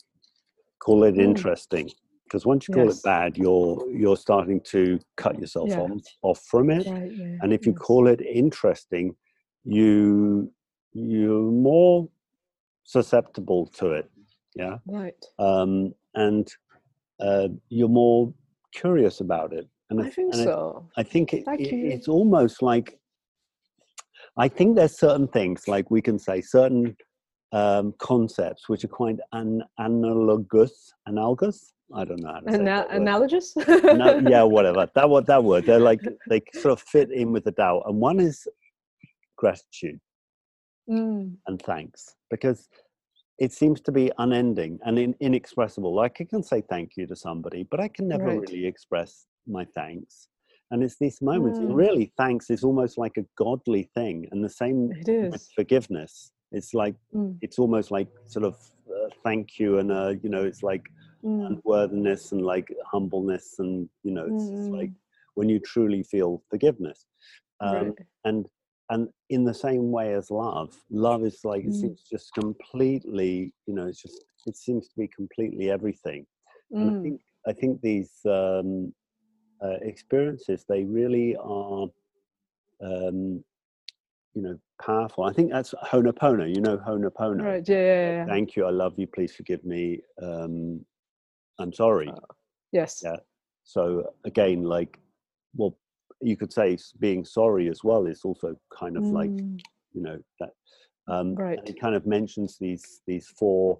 call 0.80 1.04
it 1.04 1.14
mm. 1.14 1.22
interesting, 1.22 1.90
because 2.28 2.44
once 2.46 2.68
you 2.68 2.74
call 2.74 2.86
yes. 2.86 2.98
it 2.98 3.04
bad, 3.04 3.38
you're 3.38 3.84
you're 3.90 4.16
starting 4.16 4.60
to 4.60 4.98
cut 5.16 5.38
yourself 5.38 5.70
yeah. 5.70 5.80
off, 5.80 6.02
off 6.22 6.40
from 6.50 6.70
it, 6.70 6.86
right, 6.86 7.10
yeah. 7.12 7.38
and 7.40 7.52
if 7.52 7.66
you 7.66 7.72
yes. 7.72 7.80
call 7.80 8.06
it 8.06 8.20
interesting, 8.20 9.14
you 9.64 10.52
you're 10.92 11.50
more 11.50 12.08
susceptible 12.84 13.66
to 13.66 13.92
it 13.92 14.10
yeah 14.56 14.78
right 14.86 15.24
um, 15.38 15.94
and 16.14 16.48
uh, 17.20 17.48
you're 17.68 17.88
more 17.88 18.32
curious 18.72 19.20
about 19.20 19.52
it 19.52 19.66
and 19.90 20.02
i, 20.02 20.06
I 20.06 20.10
think 20.10 20.34
so 20.34 20.86
i, 20.96 21.00
I 21.00 21.04
think 21.04 21.32
it, 21.32 21.44
it, 21.46 21.72
it's 21.72 22.08
almost 22.08 22.62
like 22.62 22.98
i 24.36 24.48
think 24.48 24.76
there's 24.76 24.98
certain 24.98 25.28
things 25.28 25.68
like 25.68 25.90
we 25.90 26.02
can 26.02 26.18
say 26.18 26.40
certain 26.40 26.96
um, 27.52 27.94
concepts 27.98 28.68
which 28.68 28.84
are 28.84 28.88
quite 28.88 29.16
an, 29.32 29.62
analogous 29.78 30.92
analogous 31.06 31.72
i 31.94 32.04
don't 32.04 32.20
know 32.20 32.40
Ana- 32.46 32.86
analogous 32.90 33.54
no, 33.56 34.20
yeah 34.28 34.42
whatever 34.56 34.88
that 34.94 35.08
what 35.08 35.26
that 35.26 35.42
word 35.42 35.66
they're 35.66 35.78
like 35.78 36.00
they 36.28 36.42
sort 36.52 36.72
of 36.72 36.80
fit 36.82 37.10
in 37.10 37.32
with 37.32 37.44
the 37.44 37.52
Tao 37.52 37.82
and 37.86 37.98
one 37.98 38.20
is 38.20 38.46
gratitude 39.36 40.00
mm. 40.90 41.32
and 41.46 41.62
thanks 41.62 42.14
because 42.30 42.68
it 43.38 43.52
seems 43.52 43.80
to 43.80 43.92
be 43.92 44.10
unending 44.18 44.78
and 44.84 44.98
in, 44.98 45.14
inexpressible. 45.20 45.94
Like 45.94 46.16
I 46.20 46.24
can 46.24 46.42
say 46.42 46.62
thank 46.68 46.92
you 46.96 47.06
to 47.06 47.16
somebody, 47.16 47.66
but 47.70 47.80
I 47.80 47.88
can 47.88 48.08
never 48.08 48.24
right. 48.24 48.40
really 48.40 48.66
express 48.66 49.26
my 49.46 49.64
thanks. 49.76 50.28
And 50.70 50.82
it's 50.82 50.96
these 51.00 51.22
moments. 51.22 51.58
Mm. 51.58 51.74
Really, 51.74 52.12
thanks 52.18 52.50
is 52.50 52.62
almost 52.62 52.98
like 52.98 53.16
a 53.16 53.24
godly 53.38 53.88
thing, 53.94 54.28
and 54.30 54.44
the 54.44 54.50
same 54.50 54.90
with 55.06 55.48
forgiveness. 55.54 56.32
It's 56.52 56.74
like 56.74 56.94
mm. 57.14 57.38
it's 57.40 57.58
almost 57.58 57.90
like 57.90 58.08
sort 58.26 58.44
of 58.44 58.54
uh, 58.86 59.08
thank 59.24 59.58
you, 59.58 59.78
and 59.78 59.90
uh, 59.90 60.14
you 60.22 60.28
know, 60.28 60.44
it's 60.44 60.62
like 60.62 60.82
mm. 61.28 61.46
unworthiness 61.46 62.32
and 62.32 62.42
like 62.42 62.72
humbleness, 62.90 63.56
and 63.58 63.88
you 64.02 64.12
know, 64.12 64.26
it's, 64.30 64.44
it's 64.44 64.68
like 64.68 64.90
mm. 64.90 64.96
when 65.34 65.48
you 65.48 65.58
truly 65.60 66.02
feel 66.02 66.42
forgiveness. 66.50 67.06
Um, 67.60 67.74
right. 67.74 67.92
And 68.24 68.48
and 68.90 69.08
in 69.28 69.44
the 69.44 69.54
same 69.54 69.90
way 69.90 70.14
as 70.14 70.30
love 70.30 70.74
love 70.90 71.24
is 71.24 71.40
like 71.44 71.62
mm. 71.64 71.68
it 71.68 71.74
seems 71.74 72.02
just 72.02 72.32
completely 72.34 73.52
you 73.66 73.74
know 73.74 73.86
it's 73.86 74.02
just 74.02 74.24
it 74.46 74.56
seems 74.56 74.88
to 74.88 74.96
be 74.96 75.08
completely 75.08 75.70
everything 75.70 76.26
mm. 76.72 76.80
and 76.80 76.90
i 76.90 76.94
mm. 76.94 77.02
think 77.02 77.20
i 77.46 77.52
think 77.52 77.80
these 77.80 78.12
um, 78.26 78.92
uh, 79.62 79.76
experiences 79.82 80.64
they 80.68 80.84
really 80.84 81.36
are 81.36 81.86
um, 82.82 83.44
you 84.34 84.42
know 84.42 84.58
powerful 84.80 85.24
i 85.24 85.32
think 85.32 85.50
that's 85.50 85.74
honopono 85.92 86.48
you 86.48 86.60
know 86.60 86.76
honopono 86.78 87.42
right 87.42 87.68
yeah, 87.68 87.76
yeah, 87.76 88.10
yeah. 88.12 88.26
thank 88.26 88.56
you 88.56 88.64
i 88.64 88.70
love 88.70 88.94
you 88.96 89.06
please 89.06 89.34
forgive 89.34 89.64
me 89.64 90.00
um, 90.22 90.80
i'm 91.58 91.72
sorry 91.72 92.08
uh, 92.08 92.34
yes 92.72 93.00
yeah 93.04 93.16
so 93.64 94.12
again 94.24 94.62
like 94.62 94.98
well 95.54 95.76
you 96.20 96.36
could 96.36 96.52
say 96.52 96.76
being 96.98 97.24
sorry 97.24 97.68
as 97.68 97.84
well 97.84 98.06
is 98.06 98.22
also 98.24 98.54
kind 98.76 98.96
of 98.96 99.04
mm. 99.04 99.12
like 99.12 99.30
you 99.92 100.02
know 100.02 100.18
that 100.40 100.50
um 101.08 101.34
right. 101.34 101.58
he 101.66 101.72
kind 101.72 101.94
of 101.94 102.06
mentions 102.06 102.58
these 102.58 103.02
these 103.06 103.28
four 103.38 103.78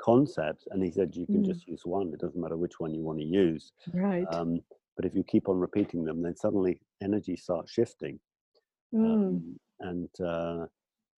concepts 0.00 0.66
and 0.70 0.82
he 0.82 0.90
said 0.90 1.14
you 1.14 1.26
can 1.26 1.42
mm. 1.42 1.46
just 1.46 1.66
use 1.66 1.82
one 1.84 2.12
it 2.12 2.20
doesn't 2.20 2.40
matter 2.40 2.56
which 2.56 2.78
one 2.78 2.94
you 2.94 3.02
want 3.02 3.18
to 3.18 3.24
use 3.24 3.72
right 3.92 4.26
um, 4.30 4.60
but 4.96 5.04
if 5.04 5.14
you 5.14 5.22
keep 5.24 5.48
on 5.48 5.58
repeating 5.58 6.04
them 6.04 6.22
then 6.22 6.36
suddenly 6.36 6.80
energy 7.02 7.36
starts 7.36 7.72
shifting 7.72 8.18
mm. 8.94 9.04
um, 9.04 9.56
and 9.80 10.08
uh, 10.24 10.66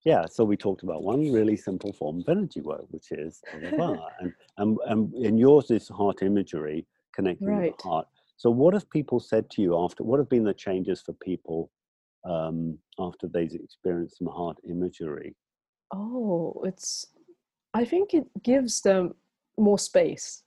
yeah 0.05 0.25
so 0.27 0.45
we 0.45 0.57
talked 0.57 0.83
about 0.83 1.03
one 1.03 1.33
really 1.33 1.57
simple 1.57 1.93
form 1.93 2.21
of 2.21 2.29
energy 2.29 2.61
work 2.61 2.85
which 2.91 3.13
is 3.13 3.43
and, 3.53 3.99
and, 4.59 4.79
and, 4.87 5.13
and 5.15 5.39
yours 5.39 5.71
is 5.71 5.89
heart 5.89 6.23
imagery 6.23 6.87
connecting 7.15 7.49
right. 7.49 7.77
the 7.79 7.89
heart 7.89 8.07
so, 8.37 8.51
what 8.51 8.75
have 8.75 8.89
people 8.91 9.19
said 9.19 9.49
to 9.51 9.63
you 9.63 9.79
after? 9.79 10.05
What 10.05 10.19
have 10.19 10.29
been 10.29 10.45
the 10.45 10.55
changes 10.55 11.01
for 11.01 11.15
people 11.15 11.71
um, 12.25 12.79
after 12.99 13.27
they've 13.27 13.53
experienced 13.53 14.19
some 14.19 14.29
heart 14.29 14.59
imagery? 14.69 15.35
Oh, 15.93 16.63
it's. 16.65 17.07
I 17.73 17.85
think 17.85 18.15
it 18.15 18.27
gives 18.43 18.81
them 18.83 19.15
more 19.59 19.79
space. 19.79 20.43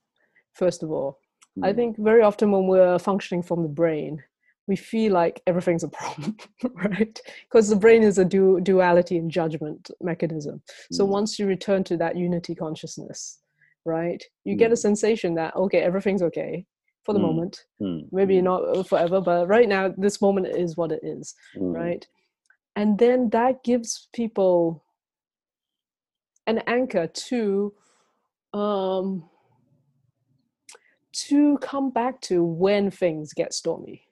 First 0.54 0.84
of 0.84 0.92
all, 0.92 1.20
mm. 1.58 1.66
I 1.66 1.72
hmm. 1.72 1.78
think 1.78 1.98
very 1.98 2.22
often 2.22 2.52
when 2.52 2.68
we're 2.68 3.00
functioning 3.00 3.44
from 3.44 3.64
the 3.64 3.70
brain, 3.70 4.24
we 4.70 4.78
feel 4.78 5.12
like 5.12 5.42
everything's 5.48 5.84
a 5.84 5.90
problem, 5.90 6.38
right? 6.76 7.20
Because 7.50 7.68
the 7.68 7.76
brain 7.76 8.04
is 8.04 8.20
a 8.20 8.24
du- 8.24 8.62
duality 8.62 9.18
and 9.18 9.30
judgment 9.30 9.90
mechanism. 10.00 10.62
So 10.92 11.06
mm. 11.06 11.10
once 11.10 11.40
you 11.40 11.48
return 11.48 11.84
to 11.86 11.98
that 11.98 12.16
unity 12.16 12.54
consciousness, 12.54 13.40
right, 13.84 14.24
you 14.46 14.56
mm. 14.56 14.60
get 14.60 14.72
a 14.72 14.76
hmm. 14.76 14.88
sensation 14.88 15.34
that 15.36 15.56
okay, 15.56 15.80
everything's 15.80 16.22
okay 16.22 16.66
for 17.04 17.14
the 17.14 17.20
mm. 17.20 17.24
moment 17.24 17.66
mm. 17.82 18.06
maybe 18.12 18.36
mm. 18.36 18.44
not 18.44 18.88
forever 18.88 19.22
but 19.22 19.48
right 19.48 19.68
now 19.68 19.92
this 19.98 20.22
moment 20.22 20.46
is 20.46 20.78
what 20.78 20.92
it 20.92 21.00
is 21.02 21.34
mm. 21.58 21.74
right 21.74 22.06
and 22.76 23.00
then 23.00 23.30
that 23.30 23.64
gives 23.64 24.10
people 24.14 24.84
an 26.46 26.60
anchor 26.68 27.08
to 27.08 27.74
um 28.54 29.24
to 31.14 31.58
come 31.60 31.90
back 31.90 32.20
to 32.22 32.44
when 32.44 32.92
things 32.92 33.34
get 33.34 33.54
stormy 33.54 34.09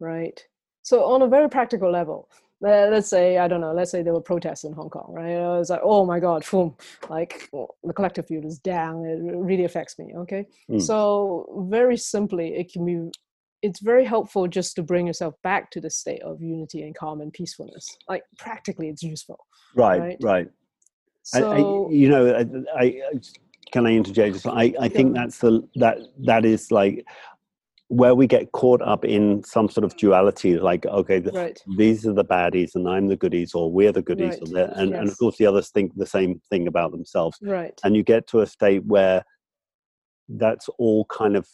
right 0.00 0.44
so 0.82 1.04
on 1.04 1.22
a 1.22 1.28
very 1.28 1.48
practical 1.48 1.90
level 1.90 2.28
let's 2.60 3.08
say 3.08 3.38
I 3.38 3.48
don't 3.48 3.60
know. 3.60 3.72
Let's 3.72 3.90
say 3.90 4.02
there 4.02 4.12
were 4.12 4.20
protests 4.20 4.64
in 4.64 4.72
Hong 4.72 4.90
Kong, 4.90 5.12
right? 5.14 5.36
I 5.36 5.58
was 5.58 5.70
like, 5.70 5.80
oh 5.82 6.04
my 6.04 6.20
god, 6.20 6.44
boom, 6.50 6.76
like 7.08 7.50
the 7.52 7.92
collective 7.94 8.26
field 8.26 8.44
is 8.44 8.58
down. 8.58 9.04
It 9.04 9.18
really 9.22 9.64
affects 9.64 9.98
me. 9.98 10.12
Okay, 10.16 10.46
mm. 10.70 10.80
so 10.80 11.66
very 11.70 11.96
simply, 11.96 12.54
it 12.54 12.72
can 12.72 12.84
be. 12.84 13.10
It's 13.62 13.80
very 13.80 14.06
helpful 14.06 14.48
just 14.48 14.74
to 14.76 14.82
bring 14.82 15.06
yourself 15.06 15.34
back 15.42 15.70
to 15.72 15.82
the 15.82 15.90
state 15.90 16.22
of 16.22 16.40
unity 16.40 16.82
and 16.82 16.94
calm 16.94 17.20
and 17.20 17.30
peacefulness. 17.30 17.86
Like 18.08 18.22
practically, 18.38 18.88
it's 18.88 19.02
useful. 19.02 19.46
Right, 19.76 20.00
right. 20.00 20.16
right. 20.22 20.48
So, 21.24 21.50
I, 21.50 21.56
I, 21.56 21.92
you 21.92 22.08
know, 22.08 22.34
I, 22.74 22.82
I 22.82 23.20
can 23.70 23.86
I 23.86 23.90
interject? 23.92 24.46
I, 24.46 24.72
I 24.80 24.88
think 24.88 25.14
that's 25.14 25.38
the 25.38 25.68
that 25.76 25.98
that 26.24 26.46
is 26.46 26.70
like 26.70 27.04
where 27.90 28.14
we 28.14 28.24
get 28.24 28.52
caught 28.52 28.80
up 28.82 29.04
in 29.04 29.42
some 29.42 29.68
sort 29.68 29.84
of 29.84 29.96
duality, 29.96 30.56
like 30.60 30.86
okay, 30.86 31.18
right. 31.34 31.60
these 31.76 32.06
are 32.06 32.12
the 32.12 32.24
baddies 32.24 32.76
and 32.76 32.88
I'm 32.88 33.08
the 33.08 33.16
goodies, 33.16 33.52
or 33.52 33.70
we're 33.70 33.90
the 33.90 34.00
goodies, 34.00 34.38
right. 34.52 34.70
and, 34.76 34.90
yes. 34.90 34.98
and 35.00 35.08
of 35.08 35.18
course 35.18 35.36
the 35.38 35.46
others 35.46 35.70
think 35.70 35.92
the 35.96 36.06
same 36.06 36.40
thing 36.50 36.68
about 36.68 36.92
themselves. 36.92 37.36
Right. 37.42 37.78
And 37.82 37.96
you 37.96 38.04
get 38.04 38.28
to 38.28 38.40
a 38.40 38.46
state 38.46 38.84
where 38.86 39.24
that's 40.28 40.68
all 40.78 41.04
kind 41.06 41.36
of 41.36 41.48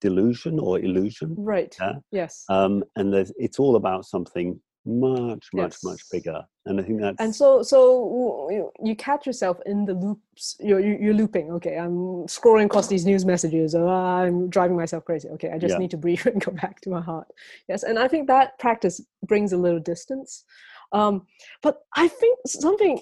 delusion 0.00 0.58
or 0.58 0.80
illusion. 0.80 1.36
Right. 1.38 1.74
Yeah? 1.80 1.92
Yes. 2.10 2.44
Um, 2.48 2.82
and 2.96 3.14
there's, 3.14 3.32
it's 3.36 3.60
all 3.60 3.76
about 3.76 4.06
something 4.06 4.60
much 4.86 5.48
much 5.52 5.72
yes. 5.72 5.84
much 5.84 6.00
bigger 6.10 6.42
and 6.66 6.80
i 6.80 6.82
think 6.82 7.00
that's 7.00 7.16
and 7.18 7.34
so 7.34 7.62
so 7.62 8.70
you 8.82 8.94
catch 8.94 9.26
yourself 9.26 9.58
in 9.66 9.84
the 9.84 9.94
loops 9.94 10.56
you're 10.60 10.80
you're 10.80 11.14
looping 11.14 11.50
okay 11.50 11.76
i'm 11.76 12.26
scrolling 12.26 12.66
across 12.66 12.86
these 12.86 13.04
news 13.04 13.24
messages 13.24 13.74
or 13.74 13.88
i'm 13.88 14.48
driving 14.48 14.76
myself 14.76 15.04
crazy 15.04 15.28
okay 15.28 15.50
i 15.50 15.58
just 15.58 15.72
yeah. 15.72 15.78
need 15.78 15.90
to 15.90 15.96
breathe 15.96 16.24
and 16.26 16.44
go 16.44 16.52
back 16.52 16.80
to 16.80 16.90
my 16.90 17.00
heart 17.00 17.26
yes 17.68 17.82
and 17.82 17.98
i 17.98 18.06
think 18.06 18.26
that 18.26 18.58
practice 18.58 19.00
brings 19.24 19.52
a 19.52 19.56
little 19.56 19.80
distance 19.80 20.44
um, 20.92 21.26
but 21.62 21.80
i 21.96 22.06
think 22.06 22.38
something 22.46 23.00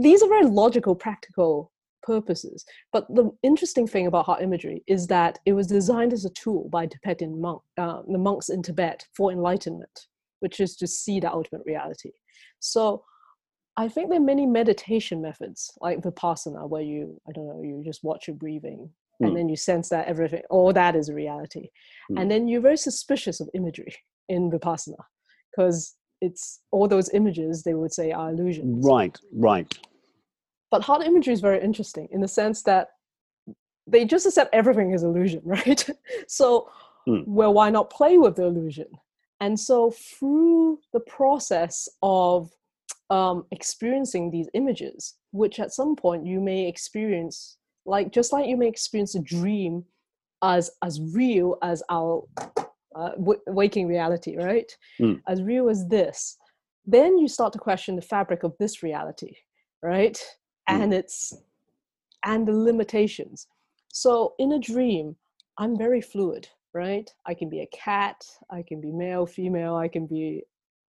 these 0.00 0.22
are 0.22 0.28
very 0.28 0.46
logical 0.46 0.94
practical 0.94 1.70
purposes. 2.06 2.64
But 2.92 3.12
the 3.14 3.30
interesting 3.42 3.86
thing 3.86 4.06
about 4.06 4.26
heart 4.26 4.40
imagery 4.40 4.82
is 4.86 5.08
that 5.08 5.40
it 5.44 5.52
was 5.52 5.66
designed 5.66 6.12
as 6.12 6.24
a 6.24 6.30
tool 6.30 6.68
by 6.70 6.86
Tibetan 6.86 7.40
monk, 7.40 7.60
uh, 7.76 8.02
the 8.08 8.16
monks 8.16 8.48
in 8.48 8.62
Tibet 8.62 9.04
for 9.14 9.32
enlightenment, 9.32 10.06
which 10.40 10.60
is 10.60 10.76
to 10.76 10.86
see 10.86 11.20
the 11.20 11.32
ultimate 11.32 11.62
reality. 11.66 12.12
So 12.60 13.04
I 13.76 13.88
think 13.88 14.10
there 14.10 14.18
are 14.18 14.24
many 14.24 14.46
meditation 14.46 15.20
methods 15.20 15.70
like 15.80 16.00
vipassana, 16.00 16.68
where 16.68 16.82
you, 16.82 17.20
I 17.28 17.32
don't 17.32 17.46
know, 17.46 17.62
you 17.62 17.82
just 17.84 18.04
watch 18.04 18.26
your 18.26 18.36
breathing 18.36 18.90
and 19.20 19.30
hmm. 19.30 19.36
then 19.36 19.48
you 19.48 19.56
sense 19.56 19.88
that 19.90 20.08
everything, 20.08 20.42
all 20.50 20.72
that 20.72 20.96
is 20.96 21.08
a 21.08 21.14
reality. 21.14 21.68
Mm. 22.10 22.20
And 22.20 22.30
then 22.30 22.48
you're 22.48 22.60
very 22.60 22.76
suspicious 22.76 23.40
of 23.40 23.48
imagery 23.54 23.94
in 24.28 24.50
vipassana 24.50 25.02
because 25.50 25.94
it's 26.20 26.60
all 26.70 26.88
those 26.88 27.10
images 27.12 27.62
they 27.62 27.74
would 27.74 27.92
say 27.92 28.12
are 28.12 28.30
illusions. 28.30 28.84
Right, 28.86 29.16
right. 29.32 29.78
But 30.70 30.82
heart 30.82 31.06
imagery 31.06 31.32
is 31.32 31.40
very 31.40 31.62
interesting 31.62 32.08
in 32.10 32.20
the 32.20 32.28
sense 32.28 32.62
that 32.62 32.88
they 33.86 34.04
just 34.04 34.26
accept 34.26 34.54
everything 34.54 34.92
is 34.92 35.02
illusion, 35.02 35.42
right? 35.44 35.88
so, 36.28 36.68
mm. 37.08 37.24
well, 37.26 37.54
why 37.54 37.70
not 37.70 37.90
play 37.90 38.18
with 38.18 38.36
the 38.36 38.44
illusion? 38.44 38.86
And 39.40 39.58
so, 39.58 39.90
through 39.90 40.80
the 40.92 41.00
process 41.00 41.88
of 42.02 42.50
um, 43.10 43.44
experiencing 43.50 44.30
these 44.30 44.48
images, 44.54 45.14
which 45.32 45.60
at 45.60 45.72
some 45.72 45.94
point 45.94 46.26
you 46.26 46.40
may 46.40 46.66
experience, 46.66 47.58
like 47.84 48.12
just 48.12 48.32
like 48.32 48.46
you 48.46 48.56
may 48.56 48.68
experience 48.68 49.14
a 49.14 49.20
dream 49.20 49.84
as 50.42 50.70
as 50.82 51.00
real 51.00 51.56
as 51.62 51.82
our 51.90 52.24
uh, 52.94 53.10
w- 53.10 53.40
waking 53.46 53.86
reality, 53.86 54.36
right? 54.36 54.76
Mm. 55.00 55.20
As 55.28 55.42
real 55.42 55.68
as 55.68 55.86
this, 55.88 56.36
then 56.86 57.18
you 57.18 57.28
start 57.28 57.52
to 57.52 57.58
question 57.58 57.96
the 57.96 58.02
fabric 58.02 58.42
of 58.42 58.54
this 58.58 58.82
reality, 58.82 59.34
right? 59.82 60.16
Mm. 60.68 60.82
And 60.82 60.94
it's 60.94 61.34
and 62.24 62.46
the 62.48 62.52
limitations. 62.52 63.46
So 63.92 64.34
in 64.38 64.52
a 64.52 64.58
dream, 64.58 65.16
I'm 65.58 65.76
very 65.76 66.00
fluid 66.00 66.48
right? 66.76 67.10
I 67.26 67.34
can 67.34 67.48
be 67.48 67.60
a 67.60 67.66
cat, 67.68 68.22
I 68.50 68.62
can 68.62 68.80
be 68.80 68.92
male, 68.92 69.26
female, 69.26 69.74
I 69.74 69.88
can 69.88 70.06
be 70.06 70.42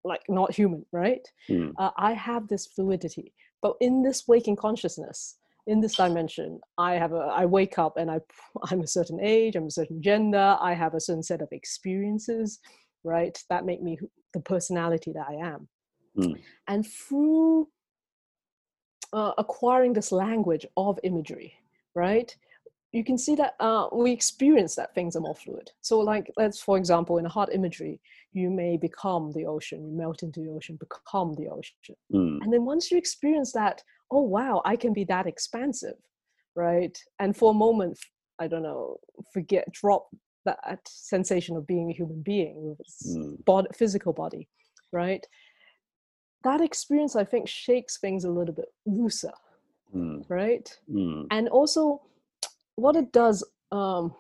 like 0.04 0.22
not 0.28 0.54
human, 0.54 0.86
right? 0.92 1.26
Mm. 1.50 1.74
Uh, 1.80 1.92
I 1.98 2.14
have 2.14 2.48
this 2.48 2.68
fluidity. 2.68 3.34
But 3.62 3.76
in 3.82 4.04
this 4.04 4.28
waking 4.28 4.58
consciousness, 4.58 5.38
in 5.66 5.80
this 5.82 5.96
dimension, 5.96 6.60
I 6.78 6.94
have 6.96 7.14
a 7.14 7.32
I 7.42 7.46
wake 7.46 7.80
up 7.80 7.98
and 7.98 8.12
I 8.12 8.20
I'm 8.70 8.82
a 8.82 8.88
certain 8.88 9.20
age, 9.22 9.56
I'm 9.56 9.68
a 9.68 9.72
certain 9.72 10.02
gender, 10.02 10.58
I 10.60 10.74
have 10.74 10.94
a 10.94 11.00
certain 11.00 11.24
set 11.24 11.42
of 11.42 11.50
experiences, 11.52 12.60
right? 13.04 13.38
That 13.50 13.66
make 13.66 13.82
me 13.82 13.98
the 14.34 14.42
personality 14.42 15.14
that 15.14 15.28
I 15.30 15.36
am. 15.36 15.68
Mm. 16.18 16.36
And 16.68 16.86
through 16.86 17.70
uh, 19.14 19.32
acquiring 19.38 19.94
this 19.94 20.12
language 20.12 20.66
of 20.76 21.00
imagery, 21.04 21.54
right? 21.96 22.36
You 22.92 23.04
can 23.04 23.18
see 23.18 23.36
that 23.36 23.56
uh, 23.60 23.88
we 23.92 24.12
experience 24.12 24.76
that 24.76 24.96
things 24.96 25.16
are 25.16 25.22
more 25.22 25.36
fluid. 25.36 25.70
So, 25.82 26.00
like, 26.00 26.32
let's 26.38 26.62
for 26.62 26.78
example, 26.78 27.18
in 27.18 27.26
a 27.26 27.30
heart 27.30 27.50
imagery, 27.54 28.00
you 28.34 28.50
may 28.50 28.78
become 28.78 29.32
the 29.34 29.46
ocean, 29.46 29.86
you 29.86 29.98
melt 29.98 30.24
into 30.24 30.42
the 30.42 30.50
ocean, 30.50 30.80
become 30.80 31.34
the 31.36 31.50
ocean, 31.50 31.96
mm. 32.14 32.40
and 32.42 32.52
then 32.52 32.66
once 32.66 32.92
you 32.92 32.98
experience 32.98 33.52
that, 33.54 33.84
oh 34.12 34.22
wow, 34.22 34.62
I 34.66 34.76
can 34.76 34.94
be 34.94 35.04
that 35.06 35.28
expansive, 35.28 35.96
right? 36.56 36.98
And 37.20 37.36
for 37.36 37.52
a 37.52 37.56
moment, 37.56 37.98
I 38.40 38.48
don't 38.48 38.64
know, 38.64 38.98
forget, 39.34 39.72
drop 39.72 40.08
that 40.46 40.80
sensation 40.88 41.58
of 41.58 41.68
being 41.68 41.90
a 41.90 41.94
human 41.94 42.22
being 42.22 42.56
with 42.64 42.80
its 42.80 43.16
mm. 43.16 43.44
body, 43.46 43.68
physical 43.76 44.14
body, 44.14 44.48
right? 44.92 45.26
That 46.44 46.62
experience, 46.62 47.16
I 47.16 47.26
think, 47.26 47.48
shakes 47.48 48.00
things 48.00 48.24
a 48.24 48.30
little 48.32 48.54
bit 48.54 48.70
looser, 48.86 49.34
mm. 49.94 50.24
right? 50.30 50.70
Hmm. 50.90 51.24
And 51.32 51.50
also 51.50 52.02
what 52.78 52.96
it 52.96 53.12
does 53.12 53.44
um, 53.72 54.14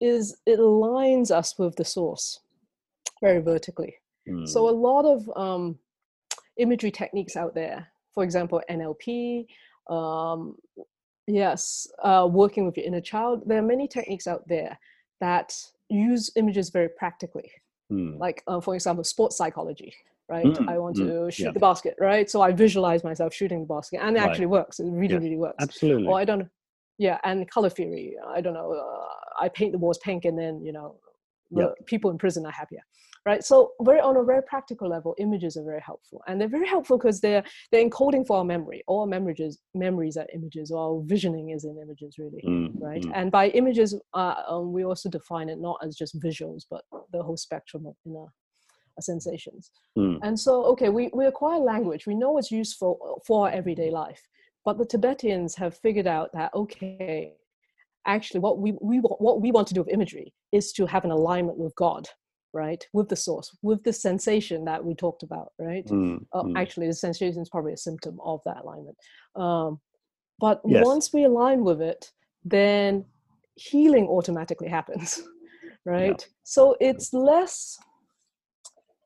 is 0.00 0.36
it 0.44 0.58
aligns 0.58 1.30
us 1.30 1.58
with 1.58 1.74
the 1.76 1.84
source 1.84 2.40
very 3.22 3.40
vertically. 3.40 3.94
Mm. 4.28 4.46
So 4.46 4.68
a 4.68 4.72
hmm. 4.72 4.80
lot 4.80 5.04
of 5.04 5.30
um, 5.36 5.78
imagery 6.58 6.90
techniques 6.90 7.36
out 7.36 7.54
there, 7.54 7.88
for 8.12 8.24
example, 8.24 8.60
NLP, 8.70 9.46
um, 9.88 10.56
yes, 11.26 11.86
uh, 12.02 12.28
working 12.30 12.66
with 12.66 12.76
your 12.76 12.86
inner 12.86 13.00
child. 13.00 13.42
There 13.46 13.58
are 13.58 13.66
many 13.66 13.88
techniques 13.88 14.26
out 14.26 14.46
there 14.48 14.78
that 15.20 15.54
use 15.88 16.30
images 16.36 16.70
very 16.70 16.88
practically. 16.88 17.50
Mm. 17.92 18.18
Like, 18.18 18.42
uh, 18.46 18.60
for 18.60 18.74
example, 18.74 19.04
sports 19.04 19.36
psychology 19.36 19.94
right? 20.28 20.46
Mm, 20.46 20.68
I 20.68 20.78
want 20.78 20.96
mm, 20.96 21.08
to 21.08 21.30
shoot 21.32 21.46
yeah. 21.46 21.50
the 21.50 21.58
basket, 21.58 21.96
right? 21.98 22.30
So 22.30 22.40
I 22.40 22.52
visualize 22.52 23.02
myself 23.02 23.34
shooting 23.34 23.62
the 23.62 23.66
basket, 23.66 23.98
and 24.00 24.16
it 24.16 24.20
right. 24.20 24.28
actually 24.28 24.46
works. 24.46 24.78
It 24.78 24.84
really, 24.84 25.18
really 25.18 25.36
works. 25.36 25.56
Absolutely. 25.58 26.06
Or 26.06 26.20
I 26.20 26.24
don't 26.24 26.48
yeah 27.00 27.18
and 27.24 27.50
color 27.50 27.70
theory 27.70 28.14
i 28.28 28.40
don't 28.40 28.54
know 28.54 28.72
uh, 28.72 29.42
i 29.44 29.48
paint 29.48 29.72
the 29.72 29.78
walls 29.78 29.98
pink 29.98 30.24
and 30.24 30.38
then 30.38 30.62
you 30.62 30.72
know 30.72 30.96
the 31.50 31.62
yep. 31.62 31.86
people 31.86 32.10
in 32.10 32.18
prison 32.18 32.46
are 32.46 32.52
happier 32.52 32.82
right 33.26 33.42
so 33.42 33.72
very 33.82 34.00
on 34.00 34.16
a 34.16 34.22
very 34.22 34.42
practical 34.42 34.88
level 34.88 35.14
images 35.18 35.56
are 35.56 35.64
very 35.64 35.80
helpful 35.80 36.22
and 36.26 36.40
they're 36.40 36.48
very 36.48 36.68
helpful 36.68 36.96
because 36.98 37.20
they're 37.20 37.42
they're 37.72 37.88
encoding 37.88 38.24
for 38.26 38.36
our 38.38 38.44
memory 38.44 38.82
all 38.86 39.06
memories 39.06 39.58
memories 39.74 40.16
are 40.16 40.26
images 40.34 40.70
or 40.70 41.02
visioning 41.06 41.50
is 41.50 41.64
in 41.64 41.76
images 41.82 42.16
really 42.18 42.42
mm, 42.46 42.70
right 42.80 43.02
mm. 43.02 43.12
and 43.14 43.32
by 43.32 43.48
images 43.48 43.94
uh, 44.14 44.34
um, 44.46 44.72
we 44.72 44.84
also 44.84 45.08
define 45.08 45.48
it 45.48 45.58
not 45.58 45.78
as 45.82 45.96
just 45.96 46.20
visuals 46.20 46.64
but 46.70 46.82
the 47.12 47.22
whole 47.22 47.36
spectrum 47.36 47.86
of 47.86 47.94
inner 48.06 48.24
uh, 48.24 49.00
sensations 49.00 49.70
mm. 49.98 50.18
and 50.22 50.38
so 50.38 50.64
okay 50.64 50.90
we, 50.90 51.10
we 51.14 51.24
acquire 51.26 51.58
language 51.58 52.06
we 52.06 52.14
know 52.14 52.38
it's 52.38 52.50
useful 52.50 53.22
for 53.26 53.46
our 53.46 53.52
everyday 53.52 53.90
life 53.90 54.22
but 54.72 54.78
the 54.78 54.98
Tibetans 54.98 55.54
have 55.56 55.76
figured 55.76 56.06
out 56.06 56.30
that 56.32 56.52
okay, 56.54 57.34
actually, 58.06 58.40
what 58.40 58.58
we, 58.58 58.74
we 58.80 58.98
what 58.98 59.40
we 59.40 59.52
want 59.52 59.68
to 59.68 59.74
do 59.74 59.80
with 59.80 59.92
imagery 59.92 60.32
is 60.52 60.72
to 60.72 60.86
have 60.86 61.04
an 61.04 61.10
alignment 61.10 61.58
with 61.58 61.74
God, 61.76 62.08
right, 62.52 62.84
with 62.92 63.08
the 63.08 63.16
source, 63.16 63.56
with 63.62 63.82
the 63.84 63.92
sensation 63.92 64.64
that 64.64 64.84
we 64.84 64.94
talked 64.94 65.22
about, 65.22 65.52
right. 65.58 65.86
Mm, 65.86 66.24
uh, 66.32 66.42
mm. 66.42 66.58
Actually, 66.58 66.86
the 66.86 66.94
sensation 66.94 67.42
is 67.42 67.48
probably 67.48 67.72
a 67.72 67.78
symptom 67.78 68.18
of 68.24 68.40
that 68.44 68.58
alignment. 68.62 68.96
Um, 69.36 69.80
but 70.38 70.60
yes. 70.64 70.84
once 70.84 71.12
we 71.12 71.24
align 71.24 71.64
with 71.64 71.82
it, 71.82 72.10
then 72.44 73.04
healing 73.56 74.06
automatically 74.06 74.68
happens, 74.68 75.22
right? 75.84 76.20
Yeah. 76.20 76.34
So 76.44 76.76
it's 76.80 77.12
less 77.12 77.78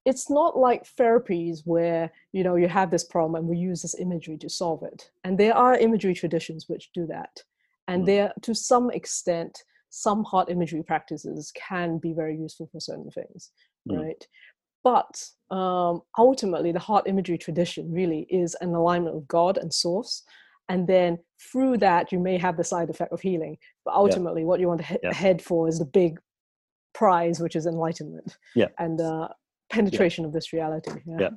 it's 0.05 0.29
not 0.29 0.57
like 0.57 0.85
therapies 0.99 1.61
where 1.65 2.11
you 2.33 2.45
know 2.45 2.57
you 2.57 2.69
have 2.69 2.91
this 2.91 3.05
problem 3.05 3.35
and 3.35 3.49
we 3.49 3.57
use 3.57 3.83
this 3.83 3.99
imagery 3.99 4.37
to 4.39 4.49
solve 4.49 4.83
it 4.83 5.11
and 5.25 5.39
there 5.39 5.57
are 5.57 5.77
imagery 5.77 6.15
traditions 6.15 6.67
which 6.69 6.91
do 6.93 7.07
that 7.07 7.43
and 7.89 8.03
mm. 8.03 8.07
there 8.07 8.33
to 8.43 8.55
some 8.55 8.91
extent 8.91 9.63
some 9.91 10.25
heart 10.25 10.51
imagery 10.51 10.83
practices 10.83 11.53
can 11.55 11.99
be 11.99 12.13
very 12.13 12.37
useful 12.37 12.69
for 12.71 12.81
certain 12.81 13.11
things 13.11 13.51
mm. 13.89 13.99
right 13.99 14.27
but 14.83 15.25
um, 15.55 16.03
ultimately 16.19 16.73
the 16.73 16.79
heart 16.79 17.07
imagery 17.07 17.39
tradition 17.39 17.91
really 17.91 18.27
is 18.29 18.55
an 18.61 18.75
alignment 18.75 19.17
of 19.17 19.27
god 19.29 19.59
and 19.59 19.73
source 19.73 20.23
and 20.69 20.87
then 20.87 21.19
through 21.53 21.77
that 21.77 22.11
you 22.11 22.19
may 22.19 22.39
have 22.39 22.57
the 22.57 22.65
side 22.65 22.91
effect 22.91 23.13
of 23.13 23.21
healing 23.21 23.57
but 23.85 23.95
ultimately 23.95 24.43
yeah. 24.43 24.47
what 24.47 24.61
you 24.61 24.69
want 24.69 24.81
to 24.81 24.87
he- 24.87 24.99
yeah. 25.03 25.13
head 25.13 25.41
for 25.41 25.69
is 25.69 25.79
the 25.79 25.85
big 25.85 26.19
prize 26.95 27.41
which 27.41 27.57
is 27.57 27.67
enlightenment 27.67 28.37
yeah 28.55 28.69
and 28.79 29.01
uh, 29.01 29.29
penetration 29.75 30.25
yeah. 30.25 30.29
of 30.29 30.33
this 30.33 30.53
reality. 30.53 30.93
Yeah. 31.07 31.17
yeah. 31.21 31.31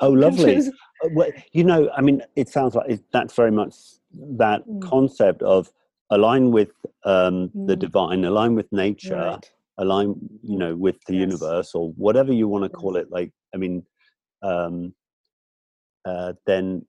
Oh, 0.00 0.10
lovely. 0.26 0.56
Uh, 0.56 1.08
well, 1.12 1.30
you 1.52 1.64
know, 1.64 1.90
I 1.96 2.00
mean, 2.00 2.22
it 2.36 2.48
sounds 2.48 2.74
like 2.74 2.88
it, 2.88 3.00
that's 3.12 3.34
very 3.34 3.50
much 3.50 3.74
that 4.12 4.66
mm. 4.66 4.82
concept 4.82 5.42
of 5.42 5.70
align 6.10 6.50
with 6.50 6.72
um, 7.04 7.50
mm. 7.56 7.66
the 7.66 7.76
divine, 7.76 8.24
align 8.24 8.54
with 8.54 8.70
nature, 8.72 9.16
right. 9.16 9.50
align, 9.78 10.14
you 10.42 10.58
know, 10.58 10.76
with 10.76 10.96
the 11.06 11.14
yes. 11.14 11.20
universe 11.20 11.74
or 11.74 11.90
whatever 11.92 12.32
you 12.32 12.48
want 12.48 12.64
to 12.64 12.68
call 12.70 12.96
it. 12.96 13.10
Like, 13.10 13.32
I 13.54 13.58
mean, 13.58 13.84
um, 14.42 14.94
uh, 16.04 16.32
then 16.46 16.84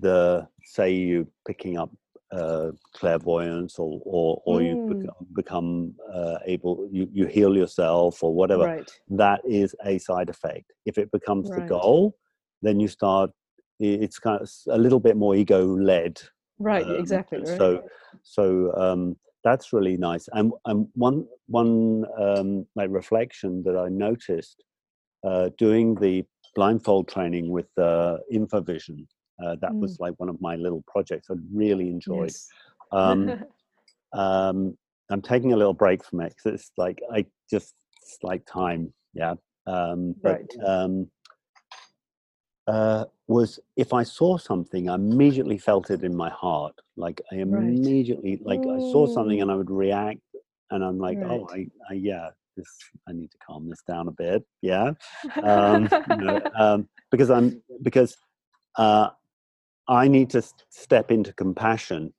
the 0.00 0.46
say 0.62 0.92
you 0.92 1.26
picking 1.46 1.78
up 1.78 1.90
uh, 2.32 2.70
clairvoyance 2.94 3.78
or 3.78 4.00
or, 4.04 4.42
or 4.44 4.60
mm. 4.60 4.66
you 4.66 4.94
become, 4.94 5.26
become 5.34 5.94
uh, 6.12 6.38
able 6.46 6.88
you, 6.90 7.08
you 7.12 7.26
heal 7.26 7.56
yourself 7.56 8.22
or 8.22 8.32
whatever 8.34 8.64
right. 8.64 8.90
that 9.08 9.40
is 9.44 9.74
a 9.84 9.98
side 9.98 10.28
effect 10.28 10.72
if 10.86 10.98
it 10.98 11.10
becomes 11.10 11.50
right. 11.50 11.60
the 11.60 11.66
goal 11.66 12.16
then 12.62 12.78
you 12.78 12.88
start 12.88 13.30
it's 13.78 14.18
kind 14.18 14.42
of 14.42 14.50
a 14.68 14.78
little 14.78 15.00
bit 15.00 15.16
more 15.16 15.34
ego 15.34 15.64
led 15.64 16.20
right 16.58 16.86
um, 16.86 16.96
exactly 16.96 17.38
right. 17.38 17.58
so 17.58 17.82
so 18.22 18.72
um, 18.76 19.16
that's 19.42 19.72
really 19.72 19.96
nice 19.96 20.28
and 20.32 20.52
and 20.66 20.86
one 20.94 21.26
one 21.46 22.04
um, 22.18 22.66
like 22.76 22.90
reflection 22.90 23.62
that 23.64 23.76
i 23.76 23.88
noticed 23.88 24.62
uh, 25.24 25.50
doing 25.58 25.94
the 25.96 26.24
blindfold 26.54 27.08
training 27.08 27.50
with 27.50 27.68
uh, 27.78 28.18
InfoVision. 28.32 29.06
Uh, 29.42 29.56
that 29.60 29.72
Mm. 29.72 29.80
was 29.80 29.98
like 30.00 30.14
one 30.18 30.28
of 30.28 30.40
my 30.40 30.56
little 30.56 30.82
projects 30.86 31.28
I 31.30 31.34
really 31.52 31.88
enjoyed. 31.88 32.28
Yes. 32.30 32.48
Um, 32.92 33.38
um, 34.12 34.76
I'm 35.10 35.22
taking 35.22 35.52
a 35.52 35.56
little 35.56 35.74
break 35.74 36.04
from 36.04 36.20
it 36.20 36.34
because 36.36 36.54
it's 36.54 36.72
like 36.76 37.00
I 37.12 37.26
just 37.50 37.74
it's 38.02 38.18
like 38.22 38.44
time, 38.46 38.92
yeah. 39.14 39.34
Um, 39.66 40.14
but 40.22 40.40
Right. 40.40 40.56
um, 40.66 41.10
uh, 42.66 43.04
was 43.26 43.58
if 43.76 43.92
I 43.92 44.02
saw 44.02 44.36
something, 44.36 44.88
I 44.88 44.94
immediately 44.94 45.58
felt 45.58 45.90
it 45.90 46.02
in 46.04 46.14
my 46.14 46.30
heart. 46.30 46.74
Like 46.96 47.20
I 47.32 47.36
immediately, 47.36 48.40
like 48.44 48.64
I 48.66 48.78
saw 48.80 49.06
something 49.06 49.38
Mm. 49.38 49.42
and 49.42 49.50
I 49.50 49.54
would 49.56 49.70
react, 49.70 50.20
and 50.70 50.84
I'm 50.84 50.98
like, 50.98 51.18
oh, 51.24 51.48
I, 51.52 51.66
I, 51.88 51.94
yeah, 51.94 52.30
this 52.56 52.68
I 53.08 53.12
need 53.12 53.30
to 53.30 53.38
calm 53.38 53.68
this 53.68 53.82
down 53.82 54.08
a 54.08 54.12
bit, 54.12 54.44
yeah, 54.62 54.92
um, 55.42 55.88
you 56.06 56.16
know, 56.16 56.40
um, 56.58 56.88
because 57.10 57.30
I'm 57.30 57.60
because 57.82 58.16
uh, 58.76 59.10
I 59.90 60.08
need 60.08 60.30
to 60.30 60.42
step 60.70 61.10
into 61.10 61.32
compassion 61.34 62.14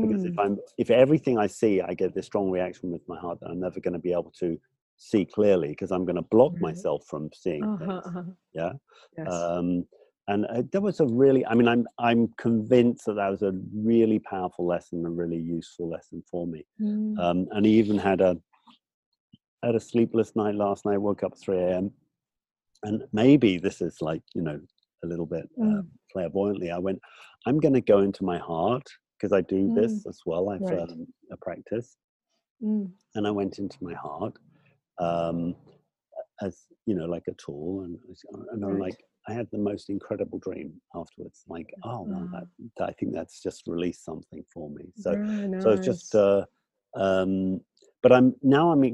because 0.00 0.24
Mm. 0.24 0.28
if 0.32 0.38
i'm 0.38 0.58
if 0.78 0.90
everything 0.90 1.36
i 1.38 1.46
see 1.48 1.80
i 1.82 1.92
get 1.94 2.14
this 2.14 2.26
strong 2.26 2.48
reaction 2.50 2.90
with 2.92 3.02
my 3.08 3.18
heart 3.18 3.38
that 3.40 3.50
i'm 3.50 3.60
never 3.60 3.80
going 3.80 3.92
to 3.92 3.98
be 3.98 4.12
able 4.12 4.32
to 4.38 4.56
see 4.96 5.24
clearly 5.24 5.68
because 5.70 5.90
i'm 5.90 6.04
going 6.04 6.16
to 6.16 6.22
block 6.22 6.52
Right. 6.52 6.62
myself 6.62 7.04
from 7.08 7.28
seeing 7.34 7.64
Uh-huh, 7.64 7.84
things 7.84 8.04
uh-huh. 8.06 8.22
yeah 8.54 8.72
Yes. 9.18 9.28
um 9.32 9.84
and 10.28 10.46
uh, 10.46 10.62
there 10.72 10.80
was 10.80 11.00
a 11.00 11.06
really 11.06 11.44
i 11.46 11.54
mean 11.54 11.66
i'm 11.68 11.86
i'm 11.98 12.28
convinced 12.38 13.06
that 13.06 13.14
that 13.14 13.28
was 13.30 13.42
a 13.42 13.52
really 13.74 14.20
powerful 14.20 14.66
lesson 14.66 15.04
a 15.04 15.10
really 15.10 15.36
useful 15.38 15.88
lesson 15.90 16.22
for 16.30 16.46
me 16.46 16.64
Mm. 16.80 17.18
um 17.18 17.48
and 17.50 17.66
he 17.66 17.72
even 17.72 17.98
had 17.98 18.20
a 18.20 18.36
had 19.64 19.74
a 19.74 19.80
sleepless 19.80 20.36
night 20.36 20.54
last 20.54 20.86
night 20.86 20.98
woke 20.98 21.22
up 21.24 21.36
3 21.36 21.58
a.m 21.58 21.90
and 22.84 23.02
maybe 23.12 23.58
this 23.58 23.80
is 23.80 24.00
like 24.00 24.22
you 24.34 24.42
know 24.42 24.60
a 25.04 25.06
little 25.06 25.26
bit 25.26 25.48
uh, 25.62 25.82
Mm. 25.82 25.86
clairvoyantly 26.12 26.70
i 26.70 26.78
went 26.78 26.98
i'm 27.46 27.58
going 27.58 27.74
to 27.74 27.80
go 27.80 28.00
into 28.00 28.24
my 28.24 28.38
heart 28.38 28.86
because 29.18 29.32
i 29.32 29.40
do 29.42 29.70
this 29.74 30.06
as 30.08 30.20
well 30.26 30.50
i've 30.50 30.60
Right. 30.60 30.80
um, 30.80 31.06
a 31.32 31.36
practice 31.36 31.96
Mm. 32.62 32.90
and 33.14 33.26
i 33.26 33.30
went 33.30 33.58
into 33.58 33.78
my 33.82 33.94
heart 33.94 34.36
um 34.98 35.54
as 36.42 36.66
you 36.86 36.94
know 36.94 37.06
like 37.06 37.24
a 37.28 37.34
tool 37.34 37.82
and 37.82 37.98
and 38.52 38.64
i'm 38.64 38.78
like 38.78 38.96
i 39.28 39.32
had 39.32 39.46
the 39.52 39.58
most 39.58 39.90
incredible 39.90 40.38
dream 40.38 40.72
afterwards 40.94 41.44
like 41.48 41.72
oh 41.84 42.02
well 42.02 42.28
that, 42.32 42.84
i 42.88 42.92
think 42.92 43.12
that's 43.14 43.42
just 43.42 43.66
released 43.66 44.04
something 44.04 44.44
for 44.52 44.70
me 44.70 44.84
so 44.94 45.16
Very 45.16 45.54
so 45.58 45.70
it's 45.70 45.84
just 45.84 46.14
uh 46.14 46.44
um 46.96 47.60
but 48.02 48.12
i'm 48.12 48.34
now 48.42 48.70
i'm 48.72 48.84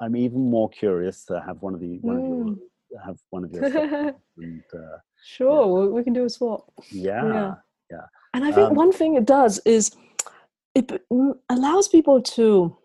I'm 0.00 0.16
even 0.16 0.50
more 0.50 0.68
curious 0.70 1.24
to 1.26 1.40
have 1.46 1.62
one 1.62 1.74
of 1.74 1.80
the 1.80 1.98
one 2.00 2.16
of 2.16 2.26
your 2.26 2.38
Mm. 2.38 2.58
have 3.04 3.18
one 3.30 3.44
of 3.44 3.52
your 3.52 3.62
and 4.38 4.62
uh, 4.74 4.98
Sure, 5.26 5.66
we- 5.66 5.88
we 5.88 6.04
can 6.04 6.12
do 6.12 6.24
a 6.24 6.30
swap. 6.30 6.70
yeah 6.90 7.54
Yeah. 7.90 8.06
And 8.34 8.44
I 8.44 8.52
think 8.52 8.68
Um, 8.70 8.74
one 8.76 8.92
thing 8.92 9.14
it 9.16 9.24
does 9.24 9.58
is 9.64 9.90
it 10.74 10.86
allows 11.48 11.88
people 11.88 12.20
to 12.36 12.76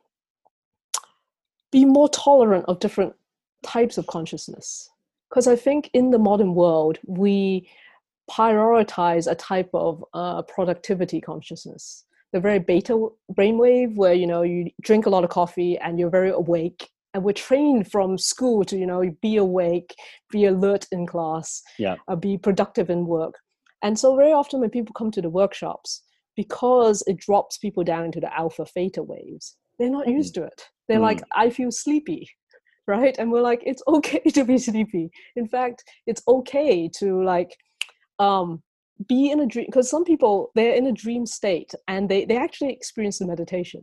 be 1.71 1.85
more 1.85 2.09
tolerant 2.09 2.65
of 2.67 2.79
different 2.79 3.13
types 3.63 3.97
of 3.97 4.07
consciousness. 4.07 4.89
Because 5.29 5.47
I 5.47 5.55
think 5.55 5.89
in 5.93 6.11
the 6.11 6.19
modern 6.19 6.55
world, 6.55 6.99
we 7.05 7.69
prioritize 8.29 9.29
a 9.29 9.35
type 9.35 9.69
of 9.73 10.03
uh, 10.13 10.41
productivity 10.43 11.19
consciousness. 11.21 12.05
The 12.33 12.39
very 12.39 12.59
beta 12.59 12.93
brainwave, 13.37 13.95
where 13.95 14.13
you 14.13 14.27
know 14.27 14.41
you 14.41 14.71
drink 14.81 15.05
a 15.05 15.09
lot 15.09 15.23
of 15.23 15.29
coffee 15.29 15.77
and 15.79 15.99
you're 15.99 16.09
very 16.19 16.29
awake, 16.31 16.89
and 17.13 17.23
we're 17.23 17.33
trained 17.33 17.91
from 17.91 18.17
school 18.17 18.63
to 18.65 18.77
you 18.77 18.85
know 18.85 19.03
be 19.21 19.37
awake, 19.37 19.93
be 20.31 20.45
alert 20.45 20.87
in 20.91 21.05
class, 21.07 21.61
Yeah. 21.77 21.97
uh, 22.07 22.15
be 22.15 22.37
productive 22.37 22.89
in 22.89 23.05
work. 23.05 23.35
And 23.83 23.97
so 23.97 24.15
very 24.15 24.31
often 24.31 24.59
when 24.59 24.69
people 24.69 24.93
come 24.93 25.11
to 25.11 25.21
the 25.21 25.29
workshops, 25.29 26.03
because 26.35 27.03
it 27.07 27.17
drops 27.17 27.57
people 27.57 27.83
down 27.83 28.05
into 28.05 28.19
the 28.19 28.35
alpha 28.37 28.65
theta 28.65 29.03
waves, 29.03 29.57
they're 29.79 29.89
not 29.89 30.07
Mm. 30.07 30.13
used 30.13 30.35
to 30.35 30.43
it. 30.43 30.61
They're 30.87 30.99
like, 30.99 31.21
I 31.33 31.49
feel 31.49 31.71
sleepy, 31.71 32.27
right? 32.87 33.15
And 33.17 33.31
we're 33.31 33.41
like, 33.41 33.61
it's 33.65 33.83
okay 33.87 34.19
to 34.19 34.43
be 34.45 34.57
sleepy. 34.57 35.09
In 35.35 35.47
fact, 35.47 35.83
it's 36.07 36.21
okay 36.27 36.89
to 36.99 37.23
like 37.23 37.55
um 38.19 38.61
be 39.09 39.31
in 39.31 39.39
a 39.39 39.47
dream 39.47 39.65
because 39.65 39.89
some 39.89 40.03
people 40.03 40.51
they're 40.53 40.75
in 40.75 40.85
a 40.85 40.91
dream 40.91 41.25
state 41.25 41.73
and 41.87 42.07
they 42.07 42.23
they 42.25 42.37
actually 42.37 42.71
experience 42.71 43.17
the 43.19 43.25
meditation 43.25 43.81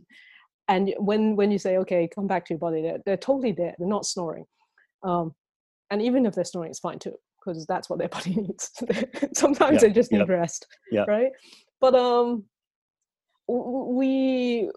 and 0.69 0.93
when 0.99 1.35
when 1.35 1.51
you 1.51 1.57
say 1.57 1.77
okay 1.77 2.07
come 2.13 2.27
back 2.27 2.45
to 2.45 2.53
your 2.53 2.59
body 2.59 2.81
they're, 2.81 2.99
they're 3.05 3.17
totally 3.17 3.51
there. 3.51 3.75
They're 3.77 3.87
not 3.87 4.05
snoring. 4.05 4.45
Um 5.03 5.33
and 5.91 6.01
even 6.01 6.25
if 6.25 6.35
they're 6.35 6.45
snoring 6.45 6.69
it's 6.69 6.79
fine 6.79 6.99
too 6.99 7.15
because 7.43 7.65
that's 7.65 7.89
what 7.89 7.99
their 7.99 8.07
body 8.17 8.35
needs. 8.35 8.71
Sometimes 9.33 9.81
Yeah, 9.81 9.89
they 9.89 9.93
just 9.93 10.11
yeah, 10.11 10.19
need 10.19 10.29
rest 10.29 10.67
yeah. 10.91 11.05
right? 11.07 11.31
But 11.81 11.95
um 11.95 12.45
we 13.47 14.69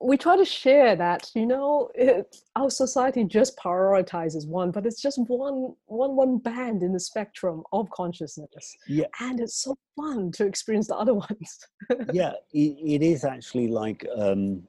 we 0.00 0.16
try 0.18 0.36
to 0.36 0.44
share 0.44 0.94
that 0.96 1.30
you 1.34 1.46
know 1.46 1.90
it, 1.94 2.34
our 2.54 2.70
society 2.70 3.24
just 3.24 3.58
prioritizes 3.58 4.46
one 4.46 4.70
but 4.70 4.84
it's 4.86 5.00
just 5.00 5.18
one 5.26 5.74
one 5.86 6.16
one 6.16 6.38
band 6.38 6.82
in 6.82 6.92
the 6.92 7.00
spectrum 7.00 7.62
of 7.72 7.90
consciousness. 7.90 8.76
Yeah. 8.88 9.06
And 9.20 9.38
it's 9.40 9.62
so 9.62 9.76
fun 9.96 10.32
to 10.32 10.46
experience 10.46 10.88
the 10.88 10.96
other 10.96 11.14
ones. 11.28 11.58
Yeah 12.12 12.32
it, 12.52 12.76
it 12.94 13.02
is 13.02 13.24
actually 13.24 13.68
like 13.68 14.06
um 14.16 14.62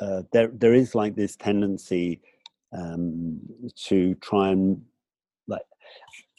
uh, 0.00 0.22
there 0.32 0.48
there 0.52 0.74
is 0.74 0.94
like 0.94 1.14
this 1.16 1.36
tendency 1.36 2.20
um 2.76 3.40
to 3.76 4.14
try 4.16 4.50
and 4.50 4.82
like 5.46 5.62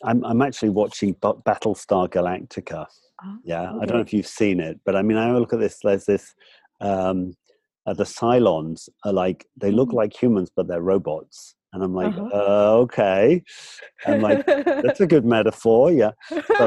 i'm 0.04 0.24
i'm 0.26 0.42
actually 0.42 0.70
watching 0.70 1.16
Ba- 1.22 1.34
battlestar 1.46 2.08
galactica. 2.08 2.86
Ah, 3.22 3.38
yeah 3.44 3.72
i 3.82 3.86
don't 3.86 3.98
know 3.98 4.02
if 4.02 4.14
you've 4.14 4.28
seen 4.28 4.60
it 4.60 4.80
but 4.86 4.96
i 4.96 5.02
mean 5.02 5.18
i 5.18 5.32
look 5.32 5.52
at 5.54 5.60
this 5.60 5.80
there's 5.84 6.06
this 6.06 6.36
um 6.82 7.34
uh, 7.88 7.94
the 7.94 8.04
cylons 8.04 8.88
are 9.06 9.14
like 9.14 9.48
they 9.58 9.72
look 9.72 9.90
Mhm. 9.90 9.96
like 10.02 10.14
humans 10.22 10.52
but 10.56 10.68
they're 10.68 10.82
robots. 10.82 11.56
And 11.74 11.84
i'm 11.84 11.94
like 11.94 12.14
Uh-huh. 12.16 12.30
uh, 12.34 12.72
okay. 12.86 13.44
I'm 14.08 14.22
like 14.22 14.46
that's 14.46 15.02
a 15.02 15.08
good 15.08 15.26
metaphor. 15.26 15.92
Yeah. 15.92 16.12
So 16.58 16.66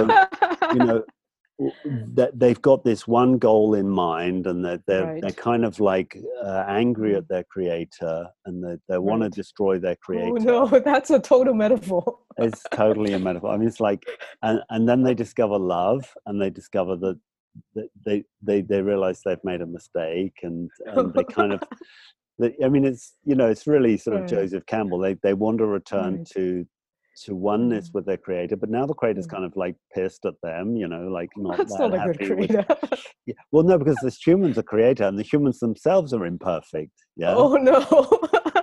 you 0.74 0.80
know 0.80 1.03
that 2.14 2.38
they've 2.38 2.61
got 2.62 2.84
this 2.84 3.07
one 3.07 3.38
goal 3.38 3.74
in 3.74 3.88
mind 3.88 4.46
and 4.46 4.64
that 4.64 4.82
they're, 4.86 5.07
they're 5.20 5.22
Right. 5.24 5.36
kind 5.36 5.64
of 5.64 5.80
like 5.80 6.16
uh, 6.44 6.64
angry 6.68 7.12
Mm. 7.12 7.18
at 7.18 7.28
their 7.28 7.44
creator 7.44 8.26
and 8.46 8.62
they, 8.64 8.76
they 8.88 8.98
want 8.98 9.22
to 9.22 9.28
destroy 9.28 9.78
their 9.78 9.96
creator 9.96 10.32
oh 10.50 10.66
no 10.68 10.78
that's 10.84 11.11
a 11.11 11.18
total 11.20 11.55
metaphor 11.55 12.18
it's 12.38 12.62
totally 12.72 13.12
a 13.12 13.18
metaphor 13.18 13.50
i 13.50 13.57
mean 13.57 13.68
it's 13.68 13.80
like 13.80 14.03
and, 14.42 14.61
and 14.70 14.88
then 14.88 15.03
they 15.03 15.14
discover 15.14 15.59
love 15.59 16.05
and 16.26 16.40
they 16.40 16.50
discover 16.50 16.96
that, 16.96 17.18
they, 18.07 18.24
they 18.42 18.62
they 18.62 18.80
realize 18.82 19.20
they've 19.24 19.44
made 19.44 19.61
a 19.61 19.66
mistake 19.66 20.34
and 20.42 20.70
and 20.86 21.12
they 21.14 21.24
kind 21.24 21.53
of 21.53 21.61
they- 22.38 22.57
i 22.64 22.68
mean 22.68 22.84
it's 22.84 23.14
you 23.24 23.34
know 23.34 23.48
it's 23.48 23.66
really 23.66 23.96
sort 23.96 24.14
of 24.16 24.22
Right. 24.22 24.30
joseph 24.30 24.64
campbell 24.66 24.98
they 24.98 25.14
they 25.22 25.34
want 25.34 25.59
to 25.59 25.66
return 25.66 26.16
Right. 26.16 26.26
to 26.34 26.66
to 27.24 27.34
oneness 27.34 27.90
Mm. 27.90 27.94
with 27.94 28.06
their 28.06 28.16
creator 28.16 28.56
but 28.56 28.70
now 28.70 28.86
the 28.86 28.94
creator's 28.94 29.26
Mm. 29.26 29.30
kind 29.30 29.44
of 29.44 29.56
like 29.56 29.76
pissed 29.94 30.24
at 30.24 30.34
them 30.42 30.76
you 30.76 30.88
know 30.88 31.08
like 31.08 31.30
not 31.36 31.58
that's 31.58 31.76
that 31.76 31.90
not 31.90 31.94
a 31.94 31.98
good 32.06 32.20
happy 32.20 32.34
with 32.34 32.48
creator 32.50 32.66
yeah. 33.26 33.34
Well, 33.52 33.62
no, 33.64 33.78
because 33.78 33.98
the 33.98 34.10
humans 34.10 34.58
are 34.58 34.62
creator 34.62 35.04
and 35.04 35.18
the 35.18 35.22
humans 35.22 35.60
themselves 35.60 36.12
are 36.12 36.26
imperfect. 36.26 36.92
Yeah. 37.16 37.34
oh 37.36 37.54
no 37.54 37.78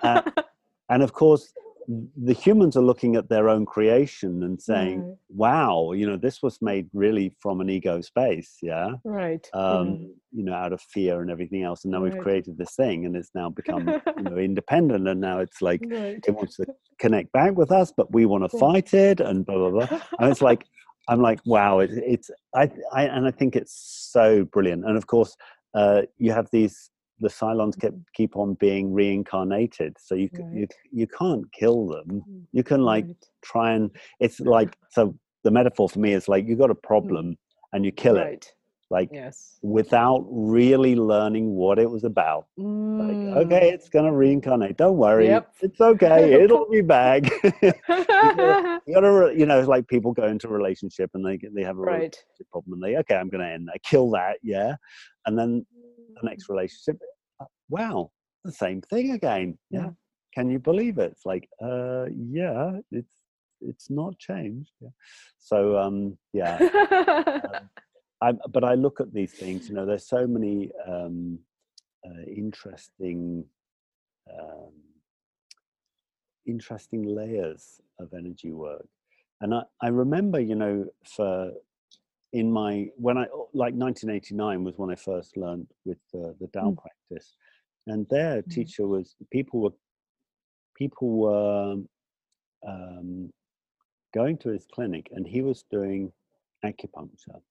Uh, 0.04 0.22
And 0.90 1.04
of 1.04 1.14
course, 1.14 1.54
the 1.90 2.34
humans 2.34 2.78
are 2.78 2.84
looking 2.84 3.16
at 3.16 3.30
their 3.30 3.50
own 3.50 3.66
creation 3.66 4.44
and 4.44 4.62
saying, 4.62 5.00
Right. 5.00 5.18
wow, 5.30 5.92
you 5.94 6.06
know, 6.06 6.18
this 6.18 6.42
was 6.44 6.62
made 6.62 6.88
really 6.94 7.34
from 7.40 7.62
an 7.62 7.70
ego 7.70 8.02
space. 8.02 8.58
Yeah. 8.62 8.92
right 9.04 9.46
Um, 9.54 10.14
You 10.32 10.44
know, 10.44 10.54
out 10.54 10.74
of 10.74 10.82
fear 10.82 11.22
and 11.22 11.32
everything 11.32 11.64
else. 11.64 11.84
And 11.86 11.92
now 11.92 12.02
we've 12.04 12.18
created 12.18 12.58
this 12.58 12.76
thing 12.76 13.06
and 13.06 13.16
it's 13.16 13.32
now 13.34 13.50
become, 13.50 13.88
you 14.18 14.24
know, 14.26 14.38
independent. 14.52 15.08
And 15.08 15.20
now 15.20 15.40
it's 15.40 15.62
like, 15.62 15.82
right 15.90 16.24
it 16.28 16.32
wants 16.36 16.58
to 16.58 16.66
connect 17.00 17.32
back 17.32 17.56
with 17.56 17.72
us, 17.72 17.92
but 17.96 18.14
we 18.14 18.26
want 18.28 18.44
to 18.44 18.56
Yeah. 18.56 18.60
fight 18.60 18.94
it 18.94 19.20
and 19.20 19.46
blah, 19.46 19.58
blah, 19.58 19.72
blah. 19.88 20.00
And 20.20 20.30
it's 20.32 20.42
like, 20.42 20.66
I'm 21.08 21.22
like, 21.22 21.40
wow, 21.46 21.80
it, 21.80 21.90
it's, 21.94 22.30
I, 22.54 22.70
I, 22.94 23.06
and 23.06 23.26
I 23.26 23.32
think 23.32 23.56
it's 23.56 23.74
so 24.12 24.44
brilliant. 24.46 24.86
And 24.86 24.96
of 24.96 25.08
course, 25.08 25.36
uh, 25.74 26.04
you 26.18 26.32
have 26.34 26.48
these, 26.52 26.92
the 27.20 27.28
Cylons 27.30 27.80
keep, 27.80 27.94
keep 28.14 28.36
on 28.36 28.54
being 28.56 28.94
reincarnated. 28.94 29.96
So 30.00 30.16
you, 30.16 30.30
c- 30.36 30.44
you, 30.54 30.68
you 30.92 31.08
can't 31.08 31.52
kill 31.54 31.88
them. 31.88 32.24
Mm, 32.28 32.44
You 32.52 32.64
can 32.64 32.82
like 32.82 33.06
right. 33.06 33.26
try 33.44 33.74
and, 33.74 33.92
it's 34.20 34.40
like, 34.58 34.78
so 34.92 35.16
the 35.44 35.52
metaphor 35.52 35.90
for 35.90 36.00
me 36.00 36.14
is 36.14 36.28
like, 36.28 36.48
you 36.48 36.56
got 36.56 36.72
a 36.72 36.76
problem 36.76 37.38
and 37.74 37.86
you 37.86 37.92
kill 37.92 38.18
it, 38.18 38.52
like 38.90 39.10
yes 39.12 39.58
without 39.62 40.26
really 40.30 40.96
learning 40.96 41.54
what 41.54 41.78
it 41.80 41.90
was 41.90 42.06
about. 42.06 42.46
Like, 42.58 43.18
Mm. 43.18 43.36
okay, 43.46 43.72
it's 43.72 43.90
gonna 43.90 44.12
reincarnate. 44.14 44.78
Don't 44.78 44.96
worry, 44.98 45.28
Yep. 45.28 45.52
it's 45.62 45.82
okay. 45.82 46.34
It'll 46.44 46.70
be 46.70 46.82
back. 46.82 47.24
you 47.44 47.72
gotta, 48.38 48.82
you 48.88 48.94
gotta, 48.96 49.34
you 49.38 49.46
know, 49.46 49.60
it's 49.60 49.68
like 49.68 49.86
people 49.90 50.14
go 50.14 50.28
into 50.28 50.48
a 50.48 50.52
relationship 50.52 51.12
and 51.14 51.26
they 51.26 51.38
they 51.54 51.64
have 51.64 51.78
a 51.78 51.82
right 51.82 51.96
relationship 51.96 52.50
problem 52.52 52.74
and 52.74 52.84
they, 52.84 52.98
okay, 53.00 53.16
I'm 53.18 53.30
gonna 53.30 53.48
end 53.48 53.68
that, 53.68 53.84
kill 53.84 54.10
that, 54.12 54.38
yeah, 54.44 54.76
and 55.26 55.38
then 55.38 55.66
the 56.16 56.28
next 56.30 56.50
relationship, 56.50 57.02
uh, 57.40 57.46
wow, 57.70 58.12
the 58.44 58.52
same 58.52 58.82
thing 58.82 59.12
again, 59.12 59.58
yeah. 59.70 59.82
Yeah. 59.82 59.90
Can 60.36 60.50
you 60.52 60.60
believe 60.60 61.00
it? 61.00 61.12
It's 61.14 61.26
like, 61.26 61.50
uh, 61.62 62.06
yeah, 62.16 62.80
it's 62.92 63.16
it's 63.62 63.90
not 63.90 64.18
changed. 64.20 64.72
Yeah. 64.80 64.90
So 65.40 65.78
um, 65.78 66.18
yeah. 66.34 66.58
um, 66.62 67.70
I, 68.22 68.34
but 68.52 68.64
I 68.64 68.74
look 68.76 69.00
at 69.00 69.14
these 69.14 69.34
things. 69.34 69.70
You 69.70 69.76
know, 69.76 69.86
there's 69.86 70.08
so 70.08 70.28
many 70.28 70.72
um, 70.88 71.40
uh, 72.06 72.24
interesting, 72.28 73.46
um, 74.32 74.72
interesting 76.46 77.04
layers 77.04 77.82
of 78.00 78.14
energy 78.14 78.52
work, 78.52 78.88
and 79.42 79.54
I, 79.54 79.64
I 79.82 79.88
remember, 79.88 80.40
you 80.40 80.56
know, 80.56 80.86
for 81.06 81.52
in 82.34 82.52
my 82.52 82.88
when 82.96 83.18
I 83.18 83.26
like 83.54 83.74
1989 83.74 84.64
was 84.64 84.78
when 84.78 84.92
I 84.92 84.96
first 84.96 85.36
learned 85.38 85.68
with 85.86 85.98
the, 86.14 86.36
the 86.40 86.48
Tao 86.48 86.72
mm. 86.72 86.78
practice, 86.78 87.36
and 87.88 88.08
their 88.10 88.42
mm. 88.42 88.52
teacher 88.52 88.88
was 88.88 89.16
people 89.32 89.62
were 89.62 89.74
people 90.78 91.10
were 91.10 91.76
um, 92.68 93.34
going 94.14 94.38
to 94.40 94.50
his 94.50 94.68
clinic, 94.72 95.10
and 95.12 95.26
he 95.26 95.42
was 95.42 95.66
doing 95.72 96.12
acupuncture 96.64 97.42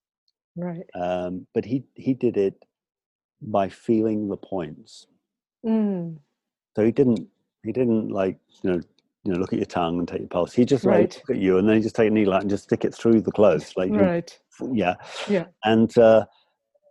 Right. 0.58 0.86
Um, 0.94 1.46
but 1.54 1.64
he 1.64 1.84
he 1.94 2.14
did 2.14 2.36
it 2.36 2.64
by 3.40 3.68
feeling 3.68 4.28
the 4.28 4.36
points. 4.36 5.06
Mm. 5.64 6.18
So 6.74 6.84
he 6.84 6.90
didn't 6.90 7.28
he 7.64 7.72
didn't 7.72 8.08
like 8.08 8.38
you 8.62 8.70
know 8.70 8.80
you 9.28 9.34
know 9.34 9.40
look 9.40 9.52
at 9.52 9.58
your 9.58 9.66
tongue 9.66 9.98
and 9.98 10.08
take 10.08 10.20
your 10.20 10.28
pulse. 10.28 10.54
He 10.54 10.64
just 10.64 10.86
like 10.86 11.16
look 11.28 11.36
at 11.36 11.42
you 11.42 11.58
and 11.58 11.68
then 11.68 11.76
he 11.76 11.82
just 11.82 11.94
take 11.94 12.08
a 12.08 12.10
needle 12.10 12.32
out 12.32 12.40
and 12.40 12.48
just 12.48 12.64
stick 12.64 12.82
it 12.82 12.94
through 12.94 13.20
the 13.20 13.30
clothes. 13.30 13.74
Like 13.76 13.90
right. 13.92 14.38
Yeah. 14.72 14.94
Yeah. 15.28 15.44
And 15.64 15.96
uh, 15.98 16.24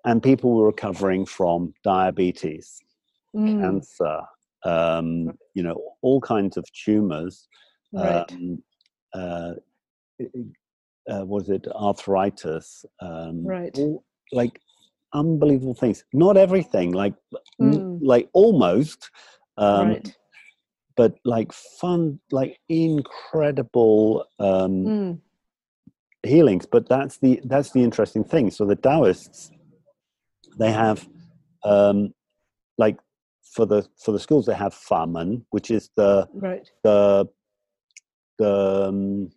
and 0.06 0.22
people 0.24 0.56
were 0.56 0.68
recovering 0.68 1.26
from 1.26 1.74
diabetes, 1.84 2.80
mm. 3.36 3.60
cancer, 3.60 4.22
um, 4.64 5.38
you 5.54 5.64
know, 5.64 5.82
all 6.02 6.22
kinds 6.22 6.56
of 6.58 6.66
tumors. 6.72 7.48
Right. 7.92 8.32
Um, 8.32 8.64
uh, 9.14 9.54
uh, 11.12 11.26
was 11.26 11.50
it 11.50 11.68
arthritis? 11.76 12.86
Um, 13.02 13.46
right. 13.46 13.78
All, 13.80 14.06
like 14.32 14.62
unbelievable 15.14 15.76
things. 15.76 16.06
Not 16.14 16.38
everything, 16.38 16.92
like 16.92 17.16
mm. 17.60 18.00
like 18.02 18.30
almost. 18.32 19.10
Um, 19.58 19.90
right. 19.90 20.18
But 20.98 21.16
like 21.24 21.54
fun, 21.54 22.20
like 22.32 22.60
incredible 22.68 24.26
um, 24.40 24.72
mm. 24.72 25.20
healings. 26.24 26.66
But 26.66 26.90
that's 26.90 27.20
the 27.20 27.40
that's 27.46 27.72
the 27.72 27.84
interesting 27.84 28.24
thing. 28.24 28.52
So 28.52 28.66
the 28.66 28.76
Taoists, 28.76 29.52
they 30.58 30.72
have 30.72 31.08
um, 31.64 32.14
like 32.78 32.98
for 33.44 33.66
the 33.66 33.88
for 34.04 34.12
the 34.12 34.20
schools 34.20 34.48
they 34.48 34.56
have 34.56 34.74
famen, 34.74 35.44
which 35.52 35.72
is 35.72 35.90
the 35.96 36.28
right. 36.34 36.70
the 36.84 37.28
the 38.40 38.88
um, 38.90 39.30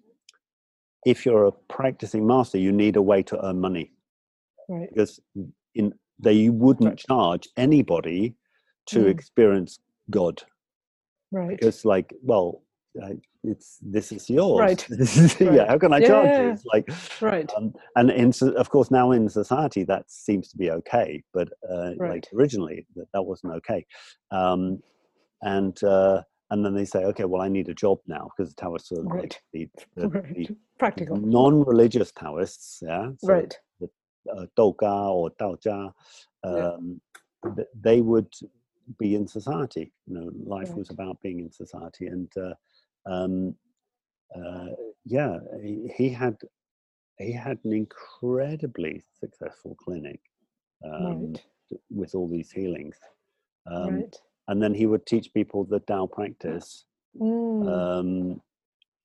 if 1.07 1.25
you're 1.25 1.47
a 1.47 1.53
practicing 1.53 2.27
master, 2.27 2.59
you 2.59 2.73
need 2.73 2.97
a 2.97 3.03
way 3.03 3.23
to 3.25 3.45
earn 3.45 3.61
money. 3.61 3.93
Right. 4.69 4.89
Because 4.89 5.21
in 5.75 5.95
they 6.19 6.49
wouldn't 6.49 6.91
right. 6.91 6.99
charge 6.99 7.49
anybody 7.57 8.35
to 8.87 9.05
mm. 9.05 9.09
experience 9.09 9.79
God. 10.11 10.43
Right. 11.33 11.59
Because 11.59 11.85
like, 11.85 12.15
well, 12.23 12.63
uh, 13.03 13.11
it's 13.43 13.79
this 13.81 14.13
is 14.13 14.29
yours. 14.29 14.61
Right. 14.61 14.87
yeah. 15.41 15.49
right. 15.49 15.69
How 15.69 15.79
can 15.79 15.93
I 15.93 15.99
yeah, 15.99 16.07
charge 16.07 16.39
you? 16.39 16.51
It's 16.51 16.65
like 16.65 16.89
right. 17.21 17.51
Um, 17.57 17.73
and 17.97 18.11
in 18.11 18.33
of 18.57 18.71
course 18.71 18.91
now 18.91 19.13
in 19.13 19.29
society 19.29 19.85
that 19.85 20.11
seems 20.11 20.49
to 20.49 20.57
be 20.57 20.71
okay, 20.71 21.23
but 21.33 21.49
uh, 21.71 21.95
right. 21.97 22.11
like 22.11 22.27
originally 22.35 22.87
that, 22.97 23.07
that 23.15 23.23
wasn't 23.23 23.55
okay. 23.55 23.87
Um, 24.31 24.83
and 25.43 25.83
uh, 25.85 26.23
and 26.51 26.65
then 26.65 26.75
they 26.75 26.85
say, 26.85 27.05
okay, 27.05 27.25
well, 27.25 27.43
I 27.43 27.49
need 27.49 27.69
a 27.69 27.75
job 27.75 27.99
now 28.07 28.29
because 28.37 28.53
the 28.53 28.61
Taoists 28.61 28.93
are 28.93 29.03
right. 29.03 29.23
like 29.23 29.43
the, 29.53 29.69
the, 29.97 30.09
right. 30.09 30.35
the 30.35 30.49
practical 30.79 31.17
non-religious 31.17 32.13
Taoists, 32.13 32.81
yeah, 32.83 33.11
so 33.19 33.29
right, 33.29 33.57
the 33.81 33.89
uh, 34.35 34.47
Douga 34.59 35.11
or 35.15 35.31
Daojia, 35.41 35.93
um, 36.45 37.01
yeah. 37.45 37.65
they 37.81 38.01
would 38.01 38.33
be 38.99 39.15
in 39.15 39.27
society. 39.27 39.93
You 40.07 40.15
know, 40.15 40.31
life 40.45 40.69
right. 40.69 40.79
was 40.79 40.91
about 40.91 41.21
being 41.23 41.41
in 41.41 41.51
society, 41.51 42.07
and 42.07 42.31
uh, 42.37 42.55
um, 43.11 43.55
uh, 44.35 44.69
yeah, 45.05 45.39
he, 45.63 45.93
he, 45.97 46.09
had 46.09 46.37
he 47.19 47.33
had 47.33 47.59
an 47.65 47.73
incredibly 47.73 49.03
successful 49.19 49.77
clinic 49.77 50.21
um, 50.85 51.33
right. 51.33 51.43
with 51.91 52.15
all 52.15 52.29
these 52.29 52.51
healings. 52.51 52.97
Um, 53.71 53.97
right 53.97 54.17
and 54.51 54.61
then 54.61 54.75
he 54.75 54.85
would 54.85 55.07
teach 55.07 55.33
people 55.33 55.65
the 55.65 55.79
Tao 55.79 56.07
practice. 56.07 56.85
Mm. 57.19 57.69
Um, 57.69 58.43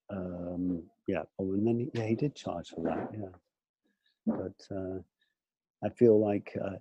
um, 0.09 0.83
yeah, 1.07 1.21
oh, 1.39 1.53
and 1.53 1.67
then 1.67 1.79
he, 1.79 1.91
yeah, 1.93 2.07
he 2.07 2.15
did 2.15 2.35
charge 2.35 2.69
for 2.69 2.81
that. 2.81 3.09
Yeah, 3.13 3.35
but 4.25 4.75
uh, 4.75 4.99
I 5.83 5.89
feel 5.89 6.19
like 6.19 6.57
uh, 6.59 6.77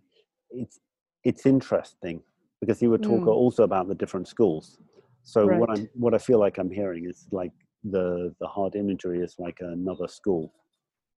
it's 0.51 0.81
it's 1.25 1.45
interesting 1.45 2.23
because 2.65 2.81
he 2.81 2.89
would 2.89 3.03
talk 3.03 3.21
mm. 3.21 3.29
also 3.29 3.63
about 3.63 3.89
the 3.89 3.95
different 3.95 4.29
schools. 4.29 4.79
So 5.23 5.47
right. 5.47 5.59
what 5.59 5.71
I'm 5.71 5.89
what 5.95 6.15
I 6.15 6.19
feel 6.19 6.39
like 6.39 6.59
I'm 6.59 6.71
hearing 6.71 7.07
is 7.09 7.27
like 7.31 7.53
the 7.83 8.35
the 8.41 8.47
heart 8.47 8.75
imagery 8.75 9.21
is 9.21 9.35
like 9.39 9.59
another 9.61 10.09
school 10.09 10.53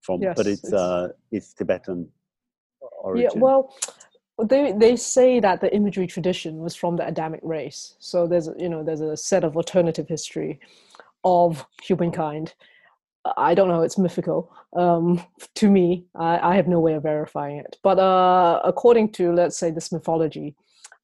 from, 0.00 0.22
yes, 0.22 0.34
but 0.36 0.46
it's, 0.46 0.64
it's 0.64 0.72
uh 0.72 1.08
it's 1.30 1.54
Tibetan 1.54 2.08
origin. 3.00 3.30
Yeah, 3.34 3.40
well, 3.40 3.74
they 4.42 4.72
they 4.72 4.96
say 4.96 5.40
that 5.40 5.60
the 5.60 5.74
imagery 5.74 6.06
tradition 6.06 6.58
was 6.58 6.74
from 6.74 6.96
the 6.96 7.06
Adamic 7.06 7.40
race. 7.42 7.96
So 7.98 8.26
there's 8.26 8.48
you 8.58 8.68
know 8.68 8.82
there's 8.82 9.00
a 9.00 9.16
set 9.16 9.44
of 9.44 9.56
alternative 9.56 10.08
history 10.08 10.60
of 11.24 11.66
humankind. 11.82 12.54
I 13.36 13.54
don't 13.54 13.68
know. 13.68 13.82
It's 13.82 13.98
mythical 13.98 14.50
um, 14.74 15.22
to 15.56 15.68
me. 15.68 16.06
I, 16.14 16.52
I, 16.52 16.56
have 16.56 16.68
no 16.68 16.80
way 16.80 16.94
of 16.94 17.02
verifying 17.02 17.58
it. 17.58 17.76
But 17.82 17.98
uh, 17.98 18.60
according 18.64 19.12
to 19.12 19.32
let's 19.32 19.58
say 19.58 19.70
this 19.70 19.92
mythology, 19.92 20.54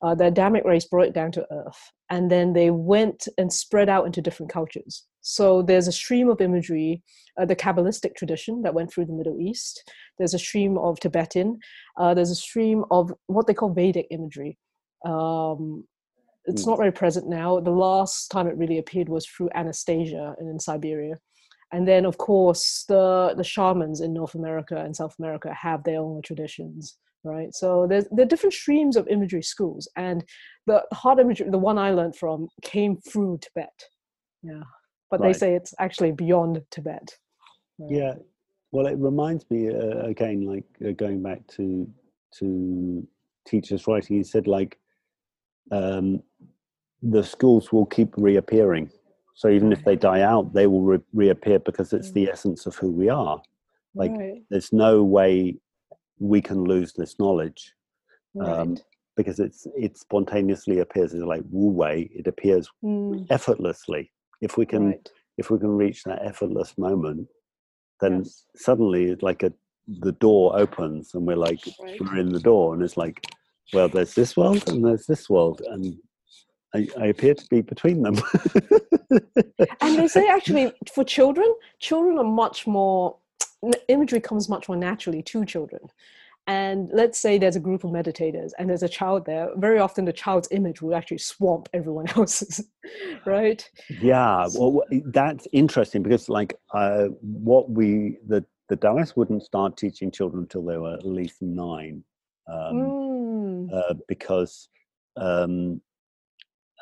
uh, 0.04 0.14
the 0.14 0.26
Adamic 0.26 0.64
race 0.64 0.84
brought 0.84 1.06
it 1.06 1.14
down 1.14 1.32
to 1.32 1.46
Earth, 1.50 1.90
and 2.10 2.30
then 2.30 2.52
they 2.52 2.70
went 2.70 3.26
and 3.38 3.50
spread 3.50 3.88
out 3.88 4.04
into 4.04 4.20
different 4.20 4.52
cultures. 4.52 5.06
So 5.22 5.62
there's 5.62 5.88
a 5.88 5.92
stream 5.92 6.28
of 6.28 6.42
imagery, 6.42 7.02
uh, 7.40 7.46
the 7.46 7.56
Kabbalistic 7.56 8.14
tradition 8.14 8.60
that 8.62 8.74
went 8.74 8.92
through 8.92 9.06
the 9.06 9.14
Middle 9.14 9.40
East. 9.40 9.82
There's 10.18 10.34
a 10.34 10.38
stream 10.38 10.76
of 10.76 11.00
Tibetan. 11.00 11.58
Uh, 11.96 12.12
there's 12.12 12.30
a 12.30 12.34
stream 12.36 12.84
of 12.90 13.14
what 13.28 13.46
they 13.46 13.54
call 13.54 13.72
Vedic 13.72 14.06
imagery. 14.10 14.58
Um, 15.06 15.84
it's 16.44 16.64
mm. 16.64 16.66
not 16.66 16.78
very 16.78 16.92
present 16.92 17.26
now. 17.26 17.58
The 17.60 17.70
last 17.70 18.28
time 18.28 18.46
it 18.46 18.58
really 18.58 18.76
appeared 18.76 19.08
was 19.08 19.26
through 19.26 19.48
Anastasia 19.54 20.34
and 20.38 20.50
in 20.50 20.60
Siberia. 20.60 21.14
And 21.72 21.88
then, 21.88 22.04
of 22.04 22.18
course, 22.18 22.84
the, 22.88 23.32
the 23.38 23.42
shamans 23.42 24.02
in 24.02 24.12
North 24.12 24.34
America 24.34 24.76
and 24.76 24.94
South 24.94 25.14
America 25.18 25.50
have 25.54 25.82
their 25.82 26.00
own 26.00 26.20
traditions 26.20 26.98
right? 27.24 27.54
So 27.54 27.86
there's 27.88 28.06
there 28.10 28.24
are 28.24 28.28
different 28.28 28.52
streams 28.52 28.96
of 28.96 29.08
imagery 29.08 29.42
schools, 29.42 29.88
and 29.96 30.24
the 30.66 30.82
heart 30.92 31.18
imagery, 31.18 31.48
the 31.50 31.58
one 31.58 31.78
I 31.78 31.90
learned 31.90 32.16
from, 32.16 32.48
came 32.62 32.96
through 32.96 33.38
Tibet. 33.42 33.72
Yeah, 34.42 34.62
but 35.10 35.20
right. 35.20 35.32
they 35.32 35.38
say 35.38 35.54
it's 35.54 35.74
actually 35.78 36.12
beyond 36.12 36.60
Tibet. 36.70 37.08
Right? 37.78 37.90
Yeah, 37.90 38.14
well, 38.72 38.86
it 38.86 38.98
reminds 38.98 39.48
me 39.50 39.68
uh, 39.68 40.04
again, 40.04 40.42
like 40.46 40.64
uh, 40.86 40.92
going 40.92 41.22
back 41.22 41.46
to 41.56 41.88
to 42.38 43.06
teachers 43.46 43.86
writing. 43.86 44.16
He 44.16 44.24
said 44.24 44.46
like 44.46 44.78
um, 45.70 46.22
the 47.02 47.22
schools 47.22 47.72
will 47.72 47.86
keep 47.86 48.14
reappearing. 48.16 48.90
So 49.34 49.48
even 49.48 49.72
if 49.72 49.84
they 49.84 49.96
die 49.96 50.20
out, 50.20 50.52
they 50.54 50.66
will 50.66 50.82
re- 50.82 50.98
reappear 51.12 51.58
because 51.58 51.92
it's 51.92 52.12
the 52.12 52.26
mm. 52.26 52.32
essence 52.32 52.66
of 52.66 52.76
who 52.76 52.90
we 52.90 53.08
are. 53.08 53.40
Like 53.94 54.12
right. 54.12 54.42
there's 54.50 54.72
no 54.72 55.02
way 55.02 55.56
we 56.18 56.40
can 56.40 56.64
lose 56.64 56.92
this 56.92 57.18
knowledge 57.18 57.72
um, 58.40 58.46
right. 58.46 58.58
um, 58.58 58.76
because 59.16 59.38
it's 59.38 59.66
it 59.76 59.96
spontaneously 59.96 60.80
appears 60.80 61.14
as 61.14 61.22
like 61.22 61.42
wu 61.50 61.70
wei. 61.70 62.10
It 62.14 62.26
appears 62.26 62.68
mm. 62.84 63.26
effortlessly. 63.30 64.10
If 64.40 64.56
we 64.56 64.66
can 64.66 64.86
right. 64.86 65.10
if 65.38 65.50
we 65.50 65.58
can 65.58 65.76
reach 65.76 66.04
that 66.04 66.24
effortless 66.24 66.76
moment, 66.78 67.28
then 68.00 68.18
yes. 68.18 68.44
suddenly 68.56 69.16
like 69.16 69.42
a 69.42 69.52
the 69.86 70.12
door 70.12 70.58
opens 70.58 71.14
and 71.14 71.26
we're 71.26 71.36
like 71.36 71.60
right. 71.80 72.00
we're 72.00 72.16
in 72.16 72.32
the 72.32 72.40
door 72.40 72.72
and 72.72 72.82
it's 72.82 72.96
like 72.96 73.26
well 73.74 73.86
there's 73.86 74.14
this 74.14 74.34
world 74.34 74.66
and 74.68 74.82
there's 74.82 75.06
this 75.06 75.28
world 75.28 75.60
and 75.70 75.94
I, 76.74 76.88
I 76.98 77.06
appear 77.06 77.34
to 77.34 77.46
be 77.48 77.60
between 77.60 78.02
them. 78.02 78.16
and 79.80 79.96
they 79.96 80.08
say 80.08 80.26
actually 80.26 80.72
for 80.92 81.04
children, 81.04 81.54
children 81.78 82.18
are 82.18 82.24
much 82.24 82.66
more 82.66 83.16
imagery 83.88 84.20
comes 84.20 84.48
much 84.48 84.68
more 84.68 84.76
naturally 84.76 85.22
to 85.22 85.44
children 85.44 85.80
and 86.46 86.90
let's 86.92 87.18
say 87.18 87.38
there's 87.38 87.56
a 87.56 87.60
group 87.60 87.84
of 87.84 87.90
meditators 87.90 88.52
and 88.58 88.68
there's 88.68 88.82
a 88.82 88.88
child 88.88 89.24
there 89.24 89.48
very 89.56 89.78
often 89.78 90.04
the 90.04 90.12
child's 90.12 90.48
image 90.50 90.82
will 90.82 90.94
actually 90.94 91.18
swamp 91.18 91.68
everyone 91.72 92.06
else's 92.16 92.68
right 93.24 93.68
yeah 94.00 94.46
well 94.54 94.82
that's 95.06 95.46
interesting 95.52 96.02
because 96.02 96.28
like 96.28 96.54
uh, 96.74 97.06
what 97.20 97.70
we 97.70 98.18
the 98.26 98.44
the 98.68 98.76
Taoists 98.76 99.14
wouldn't 99.16 99.42
start 99.42 99.76
teaching 99.76 100.10
children 100.10 100.42
until 100.44 100.64
they 100.64 100.78
were 100.78 100.94
at 100.94 101.06
least 101.06 101.42
nine 101.42 102.02
um, 102.50 102.74
mm. 102.74 103.72
uh, 103.72 103.94
because 104.08 104.68
um, 105.16 105.80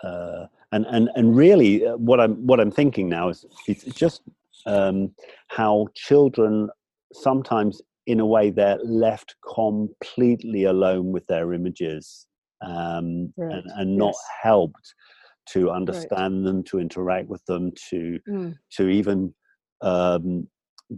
uh, 0.03 0.47
and 0.73 0.87
and 0.87 1.09
and 1.15 1.37
really 1.37 1.87
uh, 1.87 1.97
what 1.97 2.21
I'm 2.21 2.35
what 2.47 2.61
I'm 2.61 2.71
thinking 2.71 3.09
now 3.09 3.29
is 3.29 3.45
it's 3.67 3.85
just 3.85 4.23
um, 4.67 5.15
how 5.49 5.87
children 5.95 6.69
sometimes 7.13 7.81
in 8.07 8.21
a 8.21 8.27
way 8.27 8.51
they're 8.51 8.79
left 8.85 9.37
completely 9.55 10.65
alone 10.65 11.13
with 11.13 11.27
their 11.27 11.53
images 11.53 12.27
um, 12.65 13.33
right. 13.37 13.55
and, 13.55 13.65
and, 13.77 13.97
not 13.97 14.15
yes. 14.15 14.25
helped 14.43 14.95
to 15.51 15.71
understand 15.71 16.45
right. 16.45 16.45
them 16.45 16.63
to 16.63 16.79
interact 16.79 17.29
with 17.29 17.45
them 17.47 17.73
to 17.91 18.19
mm. 18.29 18.55
to 18.71 18.89
even 18.89 19.35
um, 19.83 20.47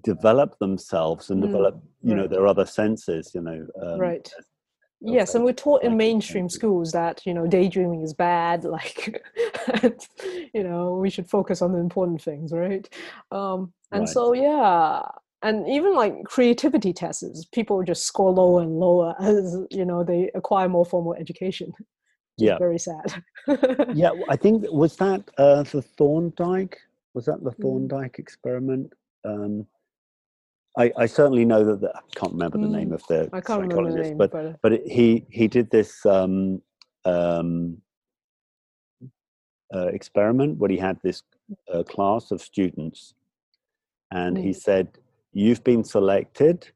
develop 0.03 0.59
themselves 0.59 1.31
and 1.31 1.43
mm. 1.43 1.47
develop 1.47 1.83
you 2.03 2.13
right. 2.13 2.23
know 2.23 2.27
their 2.27 2.47
other 2.47 2.67
senses 2.67 3.31
you 3.35 3.41
know 3.41 3.67
um, 3.83 3.99
right 3.99 4.31
yes 5.05 5.35
and 5.35 5.45
we're 5.45 5.53
taught 5.53 5.83
in 5.83 5.97
mainstream 5.97 6.49
schools 6.49 6.93
that 6.93 7.25
you 7.27 7.35
know 7.35 7.47
daydreaming 7.47 8.03
is 8.03 8.15
bad 8.15 8.65
like 8.79 9.23
you 10.55 10.63
know 10.63 10.95
we 10.95 11.11
should 11.11 11.29
focus 11.29 11.63
on 11.63 11.73
the 11.73 11.79
important 11.79 12.21
things 12.21 12.53
right? 12.53 12.89
Um 13.31 13.73
and 13.93 14.01
right. 14.01 14.09
so 14.09 14.33
yeah 14.33 15.03
and 15.43 15.69
even 15.69 15.95
like 15.95 16.25
creativity 16.25 16.93
tests 16.93 17.45
people 17.53 17.83
just 17.83 18.05
score 18.05 18.33
lower 18.33 18.63
and 18.63 18.79
lower 18.79 19.15
as 19.21 19.57
you 19.71 19.85
know 19.85 20.03
they 20.03 20.31
acquire 20.35 20.69
more 20.69 20.85
formal 20.85 21.15
education. 21.15 21.73
Yeah. 22.37 22.59
very 22.59 22.81
sad. 22.81 23.23
Yeah 23.95 24.11
i 24.29 24.37
think 24.37 24.65
was 24.71 24.97
that 24.97 25.23
uh 25.39 25.63
the 25.63 25.83
thorndike? 25.83 26.79
Was 27.15 27.27
that 27.27 27.45
the 27.45 27.53
mm. 27.53 27.63
thorndike 27.63 28.19
experiment? 28.19 28.93
Um 29.25 29.67
I, 30.77 30.93
I 30.97 31.07
certainly 31.07 31.45
know 31.45 31.65
that 31.65 31.81
the, 31.81 31.91
I 31.95 32.01
can't 32.17 32.33
remember 32.33 32.59
the 32.59 32.67
mm. 32.67 32.73
name 32.73 32.93
of 32.93 33.03
the 33.09 33.29
psychologist, 33.31 33.97
the 33.97 34.03
name, 34.03 34.19
but 34.19 34.33
but, 34.33 34.61
but 34.61 34.73
it, 34.73 34.87
he 34.87 35.25
he 35.31 35.47
did 35.47 35.71
this 35.71 36.05
um, 36.05 36.63
um, 37.05 37.79
uh, 39.75 39.87
experiment 39.89 40.59
where 40.59 40.71
he 40.71 40.77
had 40.77 40.99
this 41.03 41.23
uh, 41.73 41.83
class 41.85 42.31
of 42.31 42.41
students, 42.41 43.15
and 44.11 44.37
mm. 44.37 44.43
he 44.43 44.53
said, 44.53 44.89
"You've 45.33 45.63
been 45.63 45.85
selected. 45.85 46.69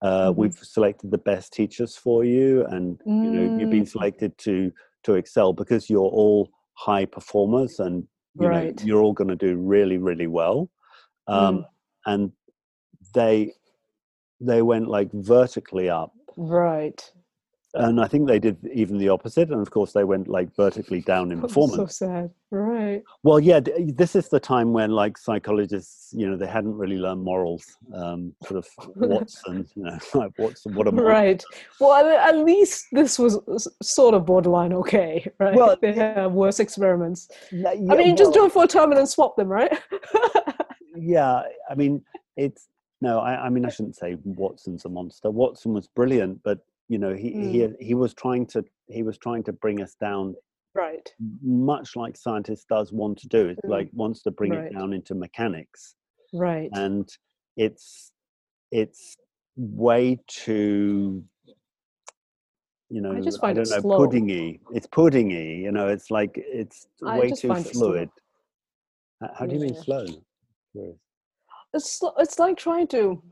Uh, 0.00 0.30
mm-hmm. 0.30 0.40
We've 0.40 0.54
selected 0.54 1.10
the 1.10 1.18
best 1.18 1.52
teachers 1.52 1.94
for 1.94 2.24
you, 2.24 2.64
and 2.66 2.98
you 3.04 3.12
know 3.12 3.58
you've 3.58 3.70
been 3.70 3.84
mm. 3.84 3.88
selected 3.88 4.36
to 4.38 4.72
to 5.02 5.14
excel 5.14 5.52
because 5.52 5.90
you're 5.90 6.00
all 6.00 6.48
high 6.74 7.04
performers, 7.04 7.80
and 7.80 8.04
you 8.40 8.46
right. 8.46 8.76
know 8.76 8.86
you're 8.86 9.02
all 9.02 9.12
going 9.12 9.28
to 9.28 9.36
do 9.36 9.56
really 9.56 9.98
really 9.98 10.26
well." 10.26 10.70
Um, 11.28 11.58
mm. 11.58 11.64
And 12.04 12.32
they 13.14 13.52
they 14.40 14.62
went 14.62 14.88
like 14.88 15.10
vertically 15.12 15.88
up. 15.88 16.12
Right. 16.36 17.10
And 17.74 18.02
i 18.02 18.06
think 18.06 18.28
they 18.28 18.38
did 18.38 18.58
even 18.74 18.98
the 18.98 19.08
opposite 19.08 19.48
and 19.50 19.62
of 19.62 19.70
course 19.70 19.92
they 19.92 20.04
went 20.04 20.28
like 20.28 20.54
vertically 20.54 21.00
down 21.00 21.32
in 21.32 21.40
performance 21.46 21.96
so 21.96 22.06
sad. 22.06 22.30
Right. 22.50 23.02
Well 23.22 23.40
yeah 23.40 23.60
this 23.60 24.14
is 24.14 24.28
the 24.28 24.38
time 24.40 24.74
when 24.74 24.90
like 24.90 25.16
psychologists 25.16 26.12
you 26.14 26.28
know 26.28 26.36
they 26.36 26.46
hadn't 26.46 26.76
really 26.76 26.98
learned 26.98 27.22
morals 27.22 27.64
um 27.94 28.34
sort 28.46 28.58
of 28.58 28.68
watson 28.96 29.66
you 29.74 29.84
know 29.84 29.98
like 30.14 30.32
watson 30.38 30.74
what 30.74 30.86
a 30.86 30.90
right. 30.90 31.42
Well 31.80 31.94
at 31.94 32.36
least 32.36 32.88
this 32.92 33.18
was 33.18 33.38
sort 33.82 34.14
of 34.14 34.26
borderline 34.26 34.74
okay 34.74 35.26
right? 35.38 35.54
Well 35.54 35.74
they 35.80 35.94
have 35.94 36.32
worse 36.32 36.60
experiments. 36.60 37.28
yeah, 37.50 37.70
i 37.70 37.74
mean 37.76 37.88
well, 37.88 38.16
just 38.16 38.34
do 38.34 38.44
it 38.44 38.52
for 38.52 38.64
a 38.64 38.68
term 38.68 38.90
and 38.90 38.98
then 38.98 39.06
swap 39.06 39.36
them 39.36 39.48
right? 39.48 39.72
Yeah 40.94 41.42
i 41.70 41.74
mean 41.74 42.04
it's 42.36 42.68
no, 43.02 43.18
I, 43.18 43.46
I, 43.46 43.48
mean 43.48 43.66
I 43.66 43.68
shouldn't 43.68 43.96
say 43.96 44.16
Watson's 44.22 44.84
a 44.84 44.88
monster. 44.88 45.28
Watson 45.28 45.72
was 45.72 45.88
brilliant, 45.88 46.40
but 46.44 46.60
you 46.88 46.98
know 46.98 47.12
he 47.12 47.30
mm. 47.32 47.50
he 47.50 47.84
he 47.84 47.94
was 47.94 48.14
trying 48.14 48.46
to 48.46 48.64
he 48.86 49.02
was 49.02 49.18
trying 49.18 49.42
to 49.44 49.52
bring 49.52 49.82
us 49.82 49.96
down, 50.00 50.36
right? 50.74 51.12
Much 51.42 51.96
like 51.96 52.16
scientists 52.16 52.64
does 52.70 52.92
want 52.92 53.18
to 53.18 53.26
do. 53.26 53.48
It 53.48 53.58
mm. 53.64 53.70
like 53.70 53.90
wants 53.92 54.22
to 54.22 54.30
bring 54.30 54.52
right. 54.52 54.66
it 54.66 54.74
down 54.74 54.92
into 54.92 55.16
mechanics, 55.16 55.96
right? 56.32 56.70
And 56.74 57.08
it's 57.56 58.12
it's 58.70 59.16
way 59.56 60.20
too 60.28 61.24
you 62.88 63.00
know, 63.00 63.12
I, 63.12 63.20
just 63.20 63.40
find 63.40 63.58
I 63.58 63.62
don't 63.62 63.70
know, 63.70 63.80
slow. 63.80 64.06
puddingy. 64.06 64.60
It's 64.72 64.86
puddingy, 64.86 65.62
you 65.62 65.72
know, 65.72 65.88
it's 65.88 66.10
like 66.10 66.32
it's 66.36 66.86
way 67.00 67.30
too 67.30 67.54
fluid. 67.54 68.10
How 69.34 69.46
do 69.46 69.54
you 69.54 69.60
mean 69.60 69.74
slow? 69.74 70.04
It's 71.74 72.02
it's 72.18 72.38
like 72.38 72.56
trying 72.56 72.86
to 72.88 73.22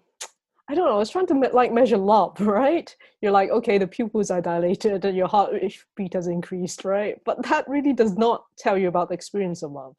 I 0.71 0.75
don't 0.75 0.87
know. 0.87 1.01
It's 1.01 1.11
trying 1.11 1.27
to 1.27 1.35
me- 1.35 1.49
like 1.53 1.73
measure 1.73 1.99
love, 1.99 2.41
right? 2.41 2.95
You're 3.21 3.33
like, 3.33 3.51
okay, 3.51 3.77
the 3.77 3.89
pupils 3.89 4.31
are 4.31 4.41
dilated 4.41 5.05
and 5.05 5.17
your 5.17 5.27
heartbeat 5.27 6.13
has 6.15 6.29
increased, 6.29 6.85
right? 6.85 7.21
But 7.25 7.43
that 7.49 7.69
really 7.69 7.93
does 7.93 8.17
not 8.17 8.45
tell 8.57 8.79
you 8.79 8.87
about 8.87 9.09
the 9.09 9.15
experience 9.15 9.65
of 9.65 9.73
love. 9.73 9.97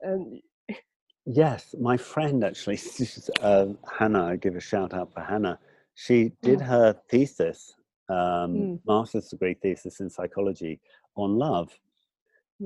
And 0.00 0.40
yes, 1.26 1.74
my 1.78 1.98
friend 1.98 2.42
actually, 2.42 2.80
uh, 3.42 3.66
Hannah. 3.98 4.24
I 4.24 4.36
give 4.36 4.56
a 4.56 4.60
shout 4.60 4.94
out 4.94 5.12
for 5.12 5.20
Hannah. 5.20 5.58
She 5.94 6.32
did 6.40 6.60
mm. 6.60 6.66
her 6.66 6.96
thesis, 7.10 7.74
um, 8.08 8.16
mm. 8.16 8.80
master's 8.86 9.28
degree 9.28 9.56
thesis 9.60 10.00
in 10.00 10.08
psychology 10.08 10.80
on 11.16 11.36
love, 11.36 11.70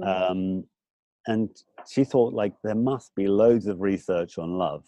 um, 0.04 0.64
and 1.26 1.48
she 1.88 2.04
thought 2.04 2.34
like 2.34 2.52
there 2.62 2.74
must 2.76 3.14
be 3.16 3.26
loads 3.26 3.66
of 3.66 3.80
research 3.80 4.38
on 4.38 4.58
love 4.58 4.84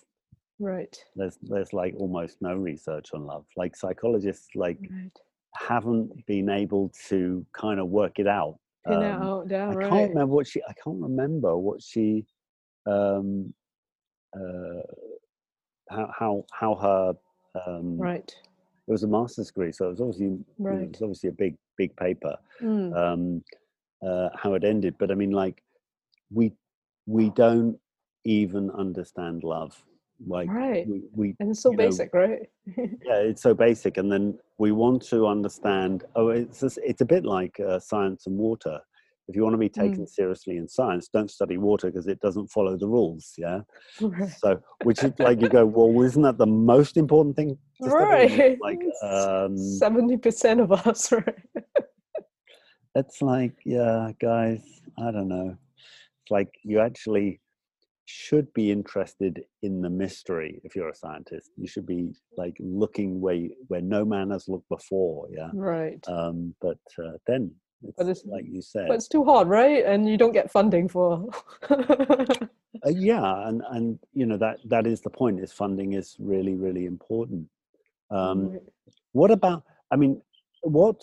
right 0.59 0.97
there's 1.17 1.39
there's 1.43 1.73
like 1.73 1.95
almost 1.99 2.41
no 2.41 2.55
research 2.55 3.11
on 3.13 3.27
love 3.27 3.45
like 3.57 3.77
psychologists 3.77 4.49
like 4.55 4.79
right. 4.91 5.11
haven't 5.55 6.25
been 6.27 6.49
able 6.49 6.93
to 7.09 7.45
kind 7.53 7.81
of 7.81 7.89
work 7.89 8.19
it 8.19 8.29
out 8.29 8.59
um, 8.87 9.03
out, 9.03 9.47
yeah, 9.51 9.69
i 9.69 9.73
right. 9.73 9.91
can't 9.91 10.11
remember 10.11 10.35
what 10.35 10.47
she 10.47 10.63
i 10.69 10.73
can't 10.83 11.01
remember 11.01 11.57
what 11.57 11.83
she 11.83 12.25
um 12.87 13.53
uh 14.37 14.83
how 15.91 16.11
how 16.17 16.45
how 16.53 16.75
her 16.77 17.15
um 17.67 17.99
right 17.99 18.35
it 18.87 18.91
was 18.91 19.03
a 19.03 19.09
master's 19.09 19.49
degree 19.49 19.73
so 19.73 19.87
it 19.87 19.91
was 19.91 20.01
obviously 20.01 20.39
right. 20.59 20.75
you 20.75 20.79
know, 20.79 20.85
it 20.85 20.91
was 20.91 21.03
obviously 21.03 21.29
a 21.31 21.33
big 21.33 21.57
big 21.77 21.95
paper 21.97 22.37
mm. 22.63 22.95
um 22.97 23.43
uh 24.07 24.29
how 24.37 24.55
it 24.55 24.65
ended 24.65 24.95
but 24.99 25.11
i 25.11 25.15
mean 25.15 25.31
like 25.31 25.63
we 26.31 26.53
we 27.07 27.31
don't 27.31 27.77
even 28.25 28.71
understand 28.71 29.43
love 29.43 29.85
like 30.27 30.49
right. 30.51 30.87
we, 30.87 31.03
we 31.15 31.37
and 31.41 31.51
it's 31.51 31.63
so 31.63 31.73
basic 31.73 32.13
know, 32.15 32.21
right? 32.21 32.41
Yeah 33.05 33.17
it's 33.17 33.43
so 33.43 33.55
basic 33.55 33.97
and 33.97 34.11
then 34.11 34.39
we 34.59 34.73
want 34.73 35.03
to 35.09 35.27
understand 35.27 36.05
oh 36.17 36.29
it's 36.29 36.61
just, 36.61 36.79
it's 36.83 37.01
a 37.01 37.05
bit 37.05 37.25
like 37.25 37.59
uh, 37.61 37.79
science 37.79 38.27
and 38.27 38.37
water. 38.39 38.81
If 39.27 39.35
you 39.35 39.43
want 39.43 39.55
to 39.55 39.59
be 39.59 39.71
taken 39.71 40.05
mm. 40.05 40.09
seriously 40.09 40.59
in 40.59 40.69
science 40.69 41.09
don't 41.13 41.31
study 41.31 41.57
water 41.57 41.91
because 41.91 42.07
it 42.07 42.21
doesn't 42.21 42.49
follow 42.49 42.77
the 42.77 42.87
rules 42.87 43.33
yeah? 43.39 43.61
Right. 44.01 44.31
so 44.39 44.61
which 44.83 45.03
is 45.03 45.13
like 45.19 45.41
you 45.41 45.49
go 45.49 45.65
well 45.65 46.03
isn't 46.05 46.23
that 46.23 46.39
the 46.39 46.47
most 46.47 46.97
important 46.97 47.35
thing 47.37 47.59
right 47.81 48.59
like 48.61 48.81
um 49.03 49.57
70% 49.57 50.63
of 50.63 50.73
us 50.73 51.11
right? 51.13 51.45
It's 52.95 53.21
like 53.21 53.55
yeah 53.65 54.11
guys 54.21 54.63
i 54.99 55.11
don't 55.11 55.29
know. 55.29 55.57
It's 56.23 56.31
like 56.31 56.51
you 56.63 56.81
actually 56.81 57.41
should 58.07 58.53
be 58.53 58.71
interested 58.71 59.45
in 59.63 59.81
the 59.81 59.91
mystery 59.91 60.61
if 60.65 60.77
you're 60.77 60.89
a 60.89 60.95
scientist. 60.95 61.51
You 61.57 61.67
should 61.67 61.87
be 61.87 62.13
like 62.37 62.57
looking 62.61 63.21
where 63.21 63.35
you, 63.35 63.55
where 63.69 63.81
no 63.81 64.05
man 64.05 64.31
has 64.31 64.49
looked 64.49 64.69
before 64.69 65.29
yeah? 65.31 65.51
Right. 65.53 66.03
Um 66.09 66.55
but 66.61 66.79
uh, 66.99 67.13
then 67.27 67.53
it's, 67.83 67.97
but 67.97 68.09
it's 68.09 68.25
like 68.25 68.45
you 68.49 68.63
said 68.63 68.89
but 68.89 68.95
it's 68.95 69.09
too 69.09 69.25
hard 69.25 69.49
right? 69.49 69.85
And 69.85 70.09
you 70.09 70.17
don't 70.17 70.33
get 70.33 70.51
funding 70.51 70.89
for 70.89 71.29
uh, 71.71 72.47
yeah 72.91 73.49
and 73.49 73.63
and 73.71 73.99
you 74.13 74.27
know 74.27 74.37
that 74.37 74.59
that 74.67 74.87
is 74.87 75.01
the 75.01 75.11
point 75.11 75.41
is 75.41 75.53
funding 75.53 75.95
is 75.95 76.17
really 76.19 76.55
really 76.55 76.87
important. 76.87 77.47
Um 78.11 78.51
right. 78.51 78.61
what 79.13 79.31
about 79.31 79.65
i 79.91 79.97
mean 79.97 80.21
what 80.63 81.01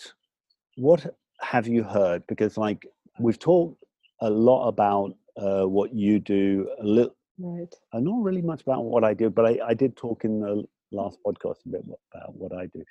what 0.76 1.06
have 1.42 1.68
you 1.68 1.84
heard? 1.84 2.26
Because 2.28 2.58
like 2.58 2.86
we've 3.20 3.40
talked 3.40 3.84
a 4.22 4.30
lot 4.30 4.68
about 4.68 5.14
uh, 5.42 5.66
what 5.66 5.94
you 5.94 6.20
do 6.20 6.70
a 6.80 6.86
little 6.86 7.16
right 7.40 7.74
uh, 7.94 8.00
not 8.00 8.22
really 8.22 8.42
much 8.42 8.62
about 8.62 8.84
what 8.84 9.04
i 9.04 9.14
do 9.14 9.30
but 9.30 9.46
I, 9.46 9.60
I 9.70 9.74
did 9.74 9.96
talk 9.96 10.24
in 10.26 10.40
the 10.42 10.64
last 10.92 11.18
podcast 11.26 11.66
a 11.66 11.70
bit 11.70 11.84
about 12.14 12.36
what 12.36 12.54
i 12.54 12.68
do 12.68 12.84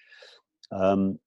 um, 0.72 1.18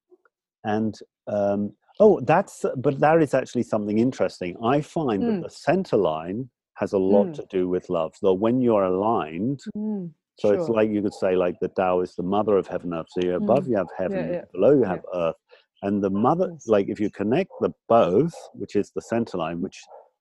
and 0.64 0.96
um, 1.28 1.74
oh 2.00 2.20
that's 2.22 2.66
but 2.78 3.00
that 3.00 3.22
is 3.22 3.34
actually 3.34 3.64
something 3.64 4.00
interesting 4.00 4.58
i 4.64 4.82
find 4.82 5.24
mm. 5.24 5.28
that 5.28 5.36
hmm. 5.36 5.42
the 5.42 5.50
center 5.50 5.98
line 5.98 6.50
has 6.76 6.94
a 6.94 6.98
lot 6.98 7.28
mm. 7.28 7.36
to 7.36 7.46
do 7.50 7.70
with 7.70 7.90
love 7.90 8.14
So 8.16 8.34
when 8.34 8.60
you're 8.60 8.84
aligned 8.84 9.62
mm. 9.78 10.10
so 10.40 10.50
sure. 10.50 10.56
it's 10.56 10.70
like 10.70 10.90
you 10.90 11.02
could 11.02 11.14
say 11.14 11.36
like 11.36 11.60
the 11.62 11.68
Tao 11.70 12.02
is 12.02 12.16
the 12.16 12.24
mother 12.24 12.58
of 12.58 12.68
heaven 12.68 12.94
earth. 12.94 13.06
So 13.10 13.22
you 13.24 13.36
above 13.36 13.66
hmm. 13.66 13.72
you 13.72 13.78
have 13.78 13.88
heaven, 13.98 14.28
yeah, 14.28 14.34
yeah. 14.34 14.42
below 14.52 14.74
you 14.74 14.84
have 14.84 15.04
yeah. 15.14 15.20
earth, 15.20 15.36
and 15.84 16.04
the 16.04 16.10
mother 16.10 16.58
like 16.66 16.88
if 16.90 17.00
you 17.00 17.12
connect 17.12 17.52
the 17.62 17.72
both, 17.88 18.34
which 18.54 18.76
is 18.76 18.92
the 18.96 19.02
center 19.02 19.38
line, 19.38 19.62
which 19.62 19.80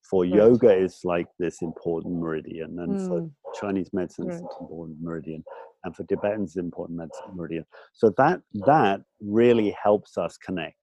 for 0.09 0.22
right. 0.22 0.34
yoga 0.34 0.74
is 0.74 1.00
like 1.05 1.26
this 1.38 1.62
important 1.62 2.14
meridian 2.18 2.78
and 2.78 3.00
mm. 3.00 3.09
for 3.09 3.30
chinese 3.61 3.90
medicine 3.92 4.26
right. 4.26 4.40
it's 4.42 4.57
important 4.61 4.96
meridian 5.00 5.44
and 5.84 5.94
for 5.94 6.05
tibetan 6.05 6.42
it's 6.42 6.57
important 6.57 6.98
medicine 6.98 7.34
meridian 7.34 7.64
so 7.92 8.12
that 8.16 8.40
that 8.66 9.00
really 9.20 9.76
helps 9.82 10.18
us 10.18 10.36
connect 10.38 10.76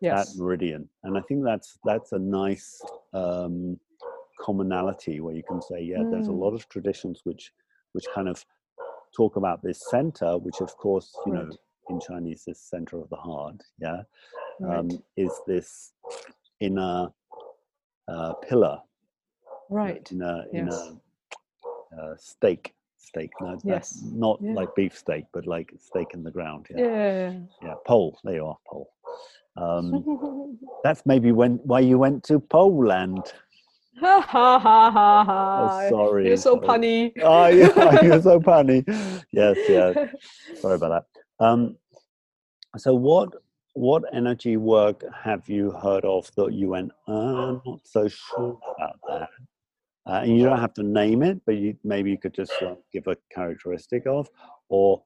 yes. 0.00 0.32
that 0.32 0.42
meridian 0.42 0.88
and 1.04 1.16
i 1.16 1.20
think 1.22 1.44
that's 1.44 1.78
that's 1.84 2.12
a 2.12 2.18
nice 2.18 2.80
um, 3.12 3.78
commonality 4.40 5.20
where 5.20 5.34
you 5.34 5.42
can 5.46 5.60
say 5.60 5.80
yeah 5.82 5.98
mm. 5.98 6.10
there's 6.10 6.28
a 6.28 6.30
hmm. 6.30 6.38
lot 6.38 6.54
of 6.54 6.66
traditions 6.68 7.20
which 7.24 7.52
which 7.92 8.06
kind 8.14 8.28
of 8.28 8.44
talk 9.16 9.36
about 9.36 9.62
this 9.62 9.82
center, 9.90 10.38
which 10.38 10.60
of 10.60 10.76
course, 10.76 11.16
you 11.26 11.32
Right. 11.32 11.46
know, 11.48 11.56
in 11.88 12.00
Chinese 12.00 12.44
is 12.46 12.60
center 12.60 13.00
of 13.00 13.08
the 13.08 13.16
heart, 13.16 13.62
yeah, 13.78 14.02
um, 14.64 14.88
is 15.16 15.32
this 15.46 15.92
inner 16.60 17.12
uh, 18.10 18.32
pillar, 18.48 18.78
right. 19.70 20.10
in 20.12 20.22
a 20.22 20.44
in 20.52 20.66
Yes. 20.66 20.90
a 21.94 22.00
uh, 22.02 22.14
steak, 22.18 22.74
steak, 22.98 23.30
no, 23.40 23.56
that's 23.64 24.02
Yes. 24.02 24.02
not 24.14 24.40
Yeah. 24.42 24.54
like 24.54 24.74
beef 24.74 24.96
steak, 24.96 25.24
but 25.32 25.46
like 25.46 25.72
stake 25.78 26.14
in 26.14 26.22
the 26.22 26.30
ground, 26.30 26.66
yeah, 26.70 26.80
Yeah. 26.80 27.32
yeah, 27.62 27.74
pole, 27.86 28.18
there 28.24 28.34
you 28.34 28.46
are, 28.46 28.58
pole. 28.68 28.88
Um, 29.56 30.04
that's 30.84 31.04
maybe 31.06 31.32
when 31.32 31.58
why 31.64 31.80
you 31.80 31.98
went 31.98 32.24
to 32.24 32.40
Poland. 32.40 33.32
ha 34.00 34.20
ha 34.20 34.58
ha 34.58 34.90
ha 34.90 35.24
ha. 35.24 35.38
Oh, 35.62 35.88
sorry, 35.90 36.28
You're 36.28 36.36
so 36.36 36.56
punny. 36.56 37.12
Oh, 37.22 37.46
yeah, 37.46 38.00
you're 38.02 38.22
so 38.22 38.40
funny. 38.40 38.84
Yes, 39.32 39.56
yeah. 39.68 39.92
Sorry 40.60 40.76
about 40.76 41.04
that. 41.04 41.44
Um, 41.44 41.76
so 42.76 42.94
what 42.94 43.28
what 43.74 44.02
energy 44.12 44.56
work 44.56 45.04
have 45.14 45.48
you 45.48 45.70
heard 45.70 46.04
of 46.04 46.30
that 46.36 46.52
you 46.52 46.68
went, 46.70 46.92
"Uh, 47.08 47.12
I'm 47.12 47.62
not 47.64 47.80
so 47.86 48.08
sure 48.08 48.58
about 48.76 48.98
that? 49.08 49.28
Uh, 50.06 50.22
and 50.22 50.36
you 50.36 50.44
don't 50.44 50.58
have 50.58 50.74
to 50.74 50.82
name 50.82 51.22
it, 51.22 51.40
but 51.44 51.56
you 51.56 51.76
maybe 51.84 52.10
you 52.10 52.18
could 52.18 52.34
just 52.34 52.52
uh, 52.62 52.74
give 52.92 53.06
a 53.06 53.16
characteristic 53.32 54.06
of, 54.06 54.28
or 54.68 55.02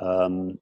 um, 0.00 0.58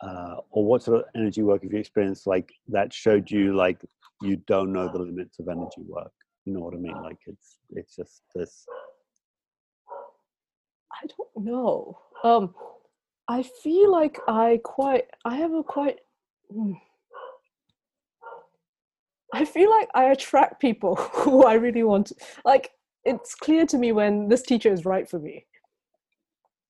uh, 0.00 0.36
or 0.50 0.64
what 0.64 0.82
sort 0.82 1.00
of 1.00 1.04
energy 1.14 1.42
work 1.42 1.62
have 1.62 1.72
you 1.72 1.78
experienced 1.78 2.26
like 2.26 2.52
that 2.68 2.92
showed 2.92 3.30
you 3.30 3.54
like 3.54 3.80
you 4.22 4.36
don't 4.46 4.72
know 4.72 4.90
the 4.90 4.98
limits 4.98 5.38
of 5.38 5.48
energy 5.48 5.82
work? 5.86 6.12
You 6.44 6.54
know 6.54 6.60
what 6.60 6.74
I 6.74 6.78
mean? 6.78 7.00
Like 7.02 7.18
it's 7.26 7.58
it's 7.70 7.96
just 7.96 8.22
this. 8.34 8.66
I 10.92 11.06
don't 11.06 11.44
know. 11.46 11.98
Um, 12.24 12.54
I 13.28 13.42
feel 13.42 13.90
like 13.92 14.18
I 14.26 14.60
quite. 14.64 15.04
I 15.24 15.36
have 15.36 15.52
a 15.52 15.62
quite. 15.62 15.98
Hmm. 16.52 16.72
I 19.32 19.44
feel 19.44 19.70
like 19.70 19.88
I 19.94 20.04
attract 20.04 20.60
people 20.60 20.96
who 21.12 21.44
I 21.44 21.54
really 21.54 21.82
want. 21.82 22.08
To, 22.08 22.14
like 22.44 22.70
it's 23.04 23.34
clear 23.34 23.66
to 23.66 23.78
me 23.78 23.92
when 23.92 24.28
this 24.28 24.42
teacher 24.42 24.72
is 24.72 24.84
right 24.84 25.08
for 25.08 25.18
me, 25.18 25.46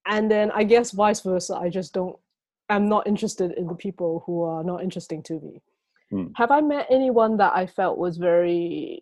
and 0.07 0.31
then 0.31 0.51
I 0.53 0.65
guess 0.65 0.91
vice 0.91 1.21
versa. 1.21 1.55
I 1.57 1.69
just 1.69 1.93
don't. 1.93 2.17
I'm 2.69 2.89
not 2.89 3.07
interested 3.07 3.53
in 3.53 3.69
the 3.69 3.75
people 3.75 4.25
who 4.27 4.43
are 4.43 4.65
not 4.65 4.83
interesting 4.83 5.23
to 5.25 5.35
me. 5.41 5.63
Hmm. 6.11 6.27
Have 6.37 6.51
I 6.51 6.61
met 6.61 6.87
anyone 6.91 7.37
that 7.37 7.53
I 7.55 7.67
felt 7.67 7.99
was 7.99 8.17
very 8.17 9.01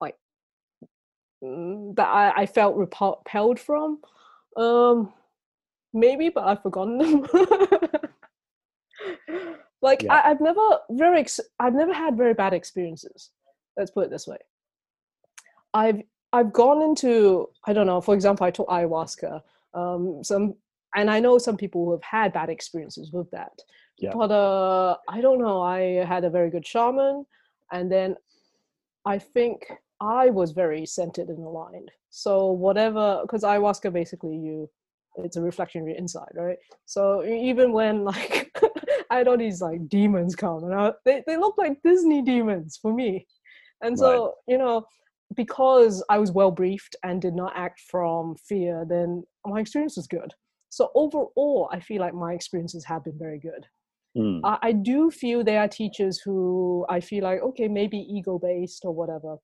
like 0.00 0.16
mm, 1.44 1.94
that 1.96 2.08
I, 2.08 2.42
I 2.42 2.46
felt 2.46 2.76
repelled 2.76 3.60
from? 3.60 4.00
Um, 4.56 5.12
maybe, 5.92 6.30
but 6.30 6.44
I've 6.44 6.62
forgotten 6.62 6.98
them. 6.98 7.26
like 9.82 10.02
Yeah. 10.02 10.14
I, 10.14 10.30
I've 10.30 10.40
never 10.40 10.60
very 10.90 11.20
ex- 11.20 11.40
I've 11.58 11.74
never 11.74 11.92
had 11.92 12.16
very 12.16 12.34
bad 12.34 12.52
experiences. 12.52 13.30
Let's 13.76 13.90
put 13.90 14.04
it 14.04 14.10
this 14.10 14.26
way. 14.26 14.38
I've 15.74 16.02
I've 16.32 16.52
gone 16.52 16.82
into 16.82 17.48
I 17.66 17.72
don't 17.72 17.86
know. 17.86 18.00
For 18.00 18.14
example, 18.14 18.46
I 18.46 18.50
took 18.50 18.68
ayahuasca. 18.68 19.40
Um, 19.74 20.22
some 20.24 20.54
and 20.96 21.10
I 21.10 21.20
know 21.20 21.38
some 21.38 21.56
people 21.56 21.84
who 21.84 21.92
have 21.92 22.02
had 22.02 22.32
bad 22.32 22.48
experiences 22.48 23.12
with 23.12 23.30
that. 23.30 23.52
Yeah. 23.98 24.12
But 24.14 24.30
uh, 24.30 24.96
I 25.08 25.20
don't 25.20 25.40
know. 25.40 25.60
I 25.60 26.04
had 26.04 26.24
a 26.24 26.30
very 26.30 26.50
good 26.50 26.66
shaman, 26.66 27.26
and 27.72 27.90
then 27.90 28.16
I 29.04 29.18
think 29.18 29.66
I 30.00 30.30
was 30.30 30.52
very 30.52 30.86
centered 30.86 31.28
and 31.28 31.38
aligned. 31.38 31.90
So 32.10 32.52
whatever, 32.52 33.20
because 33.22 33.42
ayahuasca 33.42 33.92
basically 33.92 34.36
you, 34.36 34.70
it's 35.16 35.36
a 35.36 35.42
reflection 35.42 35.82
of 35.82 35.88
your 35.88 35.96
inside, 35.96 36.32
right? 36.34 36.58
So 36.86 37.24
even 37.24 37.72
when 37.72 38.04
like 38.12 38.52
I 39.10 39.16
had 39.16 39.28
all 39.28 39.38
these 39.38 39.60
like 39.60 39.88
demons 39.88 40.36
come, 40.36 40.64
and 40.64 40.74
I, 40.74 40.92
they 41.04 41.22
they 41.26 41.36
look 41.36 41.56
like 41.58 41.82
Disney 41.82 42.22
demons 42.22 42.78
for 42.80 42.92
me, 42.92 43.26
and 43.82 43.98
so 43.98 44.34
you 44.46 44.58
know 44.58 44.86
because 45.34 46.02
I 46.08 46.18
was 46.18 46.32
well 46.32 46.50
briefed 46.50 46.96
and 47.02 47.20
did 47.20 47.34
not 47.34 47.52
act 47.54 47.80
from 47.80 48.36
fear, 48.36 48.86
then 48.88 49.24
my 49.46 49.60
experience 49.60 49.96
was 49.96 50.06
good. 50.06 50.32
So 50.70 50.90
overall, 50.94 51.68
I 51.70 51.80
feel 51.80 52.00
like 52.00 52.14
my 52.14 52.32
experiences 52.32 52.84
have 52.86 53.04
been 53.04 53.18
very 53.18 53.38
good. 53.38 53.66
Mm, 54.16 54.40
I, 54.44 54.58
I 54.62 54.72
do 54.72 55.10
feel 55.10 55.44
there 55.44 55.60
are 55.60 55.68
teachers 55.68 56.18
who 56.18 56.86
I 56.88 57.00
feel 57.00 57.24
like 57.24 57.40
okay 57.42 57.68
maybe 57.68 57.98
ego 57.98 58.38
based 58.38 58.84
or 58.84 58.92
whatever, 58.92 59.36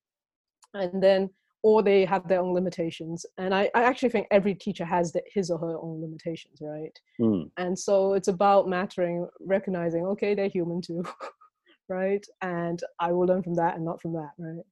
and 0.73 1.01
then 1.01 1.29
or 1.65 1.81
they 1.81 2.05
have 2.05 2.27
their 2.27 2.41
own 2.41 2.53
limitations. 2.53 3.25
And 3.39 3.51
I, 3.51 3.71
I 3.73 3.81
actually 3.85 4.09
think 4.09 4.27
every 4.29 4.53
teacher 4.53 4.85
has 4.85 5.11
the, 5.11 5.23
his 5.33 5.49
or 5.49 5.57
her 5.57 5.77
own 5.79 5.99
limitations, 5.99 6.59
right? 6.61 6.95
mm, 7.19 7.49
And 7.57 7.77
so 7.77 8.13
it's 8.13 8.27
about 8.27 8.69
mattering, 8.69 9.27
recognizing 9.39 10.05
okay 10.13 10.35
they're 10.35 10.47
human 10.47 10.79
too, 10.79 11.03
right? 11.89 12.23
And 12.43 12.79
I 12.99 13.11
will 13.13 13.25
learn 13.25 13.41
from 13.41 13.55
that 13.55 13.75
and 13.75 13.83
not 13.83 13.99
from 13.99 14.13
that, 14.13 14.33
right? 14.37 14.63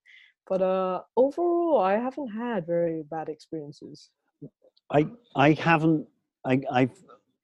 But 0.47 0.61
uh, 0.61 1.01
overall, 1.17 1.79
I 1.79 1.93
haven't 1.93 2.27
had 2.27 2.67
very 2.67 3.01
bad 3.09 3.27
experiences. 3.27 4.11
I 4.91 5.07
I 5.35 5.53
haven't. 5.53 6.05
I, 6.45 6.61
I've 6.71 6.97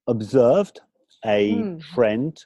observed 0.07 0.79
a 1.25 1.49
Mm. 1.53 1.79
trend. 1.93 2.45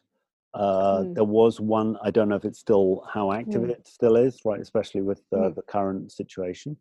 Uh, 0.54 0.99
Mm. 0.99 1.16
There 1.16 1.24
was 1.24 1.60
one. 1.60 1.97
I 2.04 2.12
don't 2.12 2.30
know 2.30 2.36
if 2.36 2.45
it's 2.45 2.60
still 2.60 3.04
how 3.12 3.32
active 3.32 3.64
Mm. 3.64 3.72
it 3.72 3.88
still 3.88 4.16
is, 4.16 4.39
right? 4.45 4.62
Especially 4.62 5.01
with 5.01 5.22
uh, 5.34 5.49
Mm. 5.49 5.56
the 5.56 5.64
current 5.64 6.12
situation, 6.12 6.78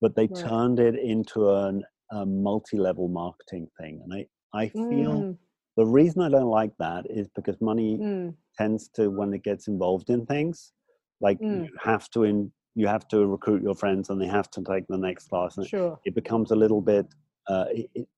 but 0.00 0.16
they 0.16 0.28
Right. 0.28 0.44
turned 0.44 0.80
it 0.80 0.96
into 0.96 1.50
an, 1.50 1.84
a 2.10 2.26
multi-level 2.26 3.08
marketing 3.08 3.68
thing, 3.78 4.00
and 4.04 4.12
I 4.14 4.26
I 4.64 4.68
feel 4.88 5.28
Mm, 5.28 5.38
the 5.76 5.86
reason 5.86 6.22
I 6.22 6.28
don't 6.30 6.50
like 6.50 6.72
that 6.78 7.06
is 7.10 7.28
because 7.36 7.60
money 7.60 7.98
mm, 7.98 8.34
tends 8.58 8.88
to 8.96 9.08
when 9.10 9.32
it 9.32 9.42
gets 9.44 9.68
involved 9.68 10.10
in 10.10 10.26
things, 10.26 10.72
like 11.20 11.38
you 11.48 11.68
have 11.82 12.10
to 12.10 12.24
in 12.24 12.52
you 12.74 12.86
have 12.88 13.06
to 13.08 13.26
recruit 13.26 13.62
your 13.62 13.74
friends 13.74 14.10
and 14.10 14.20
they 14.20 14.26
have 14.26 14.50
to 14.50 14.62
take 14.62 14.86
the 14.88 14.98
next 14.98 15.28
class 15.28 15.58
and 15.58 15.66
sure. 15.66 15.98
it 16.04 16.14
becomes 16.14 16.50
a 16.50 16.56
little 16.56 16.80
bit 16.80 17.06
uh, 17.48 17.66
it, 17.70 17.90
it, 17.94 18.08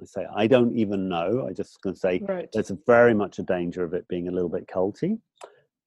I 0.00 0.04
say 0.04 0.26
I 0.34 0.46
don't 0.46 0.76
even 0.76 1.08
know. 1.08 1.46
I 1.48 1.52
just 1.52 1.80
going 1.82 1.94
to 1.94 2.00
say 2.00 2.20
Right. 2.26 2.48
there's 2.52 2.72
very 2.86 3.14
much 3.14 3.38
a 3.38 3.42
danger 3.42 3.84
of 3.84 3.94
it 3.94 4.06
being 4.08 4.28
a 4.28 4.32
little 4.32 4.48
bit 4.48 4.66
culty 4.66 5.18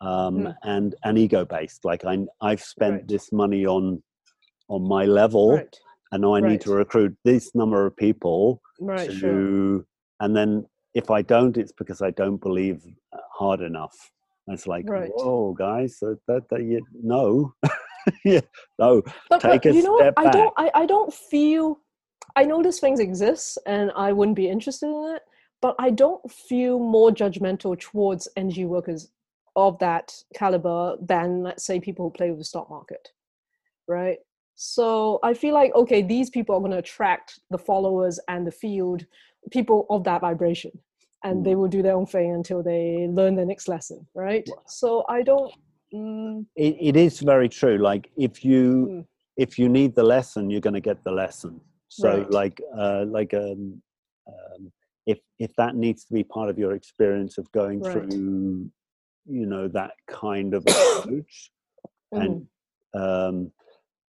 um, 0.01 0.37
Mhm. 0.39 0.55
and 0.63 0.95
and 1.03 1.17
ego 1.17 1.45
based. 1.45 1.85
Like 1.85 2.05
I 2.05 2.25
I've 2.41 2.61
spent 2.61 2.93
Right. 2.93 3.07
this 3.07 3.31
money 3.31 3.65
on 3.65 4.03
on 4.67 4.81
my 4.87 5.05
level, 5.05 5.53
Right. 5.57 5.79
and 6.11 6.21
now 6.21 6.33
I 6.35 6.39
need 6.41 6.61
to 6.61 6.71
recruit 6.71 7.15
this 7.23 7.53
number 7.55 7.85
of 7.85 7.95
people 7.95 8.61
Right. 8.79 9.09
to, 9.09 9.13
Sure. 9.13 9.85
and 10.21 10.35
then 10.35 10.65
if 10.95 11.11
I 11.11 11.21
don't, 11.21 11.55
it's 11.57 11.71
because 11.73 12.01
I 12.01 12.11
don't 12.11 12.37
believe 12.41 12.83
uh, 13.13 13.17
hard 13.31 13.61
enough. 13.61 13.95
And 14.47 14.53
it's 14.55 14.65
like, 14.67 14.85
whoa, 14.87 15.53
guys, 15.53 15.97
that 15.99 16.19
that, 16.27 16.49
that 16.49 16.63
you 16.63 16.85
no, 16.93 17.53
yeah, 18.25 18.41
no, 18.79 19.01
But, 19.29 19.41
take 19.41 19.63
but 19.63 19.71
a 19.71 19.73
you 19.75 19.83
know, 19.83 19.97
step 19.97 20.13
I 20.17 20.29
don't. 20.29 20.53
I, 20.57 20.71
I 20.73 20.85
don't 20.85 21.13
feel. 21.13 21.79
I 22.35 22.43
know 22.43 22.61
these 22.61 22.79
things 22.79 22.99
exist, 22.99 23.57
and 23.65 23.91
I 23.95 24.11
wouldn't 24.11 24.35
be 24.35 24.49
interested 24.49 24.87
in 24.87 25.15
it. 25.15 25.23
But 25.61 25.75
I 25.79 25.89
don't 25.89 26.29
feel 26.31 26.79
more 26.79 27.09
judgmental 27.11 27.79
towards 27.79 28.27
energy 28.35 28.65
workers 28.65 29.09
of 29.55 29.79
that 29.79 30.13
caliber 30.35 30.97
than, 31.01 31.43
let's 31.43 31.63
say, 31.63 31.79
people 31.79 32.05
who 32.05 32.11
play 32.11 32.29
with 32.29 32.39
the 32.39 32.45
stock 32.45 32.69
market, 32.69 33.09
right? 33.87 34.17
So 34.55 35.19
I 35.23 35.33
feel 35.33 35.53
like 35.53 35.73
okay, 35.75 36.01
these 36.01 36.29
people 36.29 36.55
are 36.55 36.59
going 36.59 36.71
to 36.71 36.77
attract 36.77 37.39
the 37.49 37.57
followers 37.57 38.19
and 38.27 38.45
the 38.45 38.51
field, 38.51 39.05
people 39.51 39.85
of 39.89 40.03
that 40.05 40.21
vibration, 40.21 40.71
and 41.23 41.45
they 41.45 41.55
will 41.55 41.67
do 41.67 41.81
their 41.81 41.95
own 41.95 42.05
thing 42.05 42.33
until 42.33 42.61
they 42.63 43.07
learn 43.09 43.35
the 43.35 43.45
next 43.45 43.67
lesson, 43.67 44.07
right? 44.13 44.47
So 44.67 45.03
I 45.09 45.23
don't. 45.23 45.51
Mm, 45.93 46.45
it, 46.55 46.77
it 46.79 46.95
is 46.95 47.19
very 47.19 47.47
true 47.47 47.77
like 47.77 48.09
if 48.17 48.43
you 48.43 48.87
Mm. 48.89 49.05
if 49.37 49.59
you 49.59 49.69
need 49.69 49.95
the 49.95 50.03
lesson 50.03 50.49
you're 50.49 50.59
going 50.61 50.73
to 50.73 50.81
get 50.81 51.03
the 51.03 51.11
lesson 51.11 51.61
so 51.95 52.17
Right. 52.19 52.31
like 52.31 52.61
uh 52.77 53.05
like 53.07 53.33
um, 53.33 53.81
um 54.27 54.71
if 55.05 55.19
if 55.39 55.51
that 55.55 55.75
needs 55.75 56.03
to 56.05 56.13
be 56.13 56.23
part 56.23 56.49
of 56.49 56.57
your 56.59 56.73
experience 56.73 57.37
of 57.37 57.51
going 57.51 57.81
Right. 57.81 57.91
through 57.93 58.69
you 59.27 59.45
know 59.45 59.67
that 59.67 59.91
kind 60.07 60.53
of 60.53 60.65
approach 60.67 61.51
and 62.13 62.47
mm, 62.95 62.99
um 63.33 63.51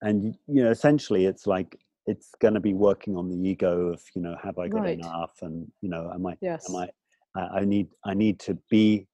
and 0.02 0.36
you 0.46 0.62
know 0.62 0.70
essentially 0.70 1.26
it's 1.26 1.46
like 1.46 1.78
it's 2.06 2.30
going 2.40 2.54
to 2.54 2.60
be 2.60 2.74
working 2.74 3.16
on 3.16 3.28
the 3.30 3.48
ego 3.48 3.88
of 3.88 4.02
you 4.14 4.22
know 4.22 4.36
have 4.42 4.58
i 4.58 4.68
got 4.68 4.84
Right. 4.84 4.98
enough 4.98 5.32
and 5.42 5.70
you 5.80 5.88
know 5.88 6.10
am 6.12 6.26
i 6.26 6.36
yes. 6.40 6.66
am 6.68 6.76
I, 6.76 6.88
I 7.36 7.60
I 7.60 7.64
need 7.64 7.88
I 8.04 8.14
need 8.14 8.40
to 8.40 8.54
be 8.70 9.06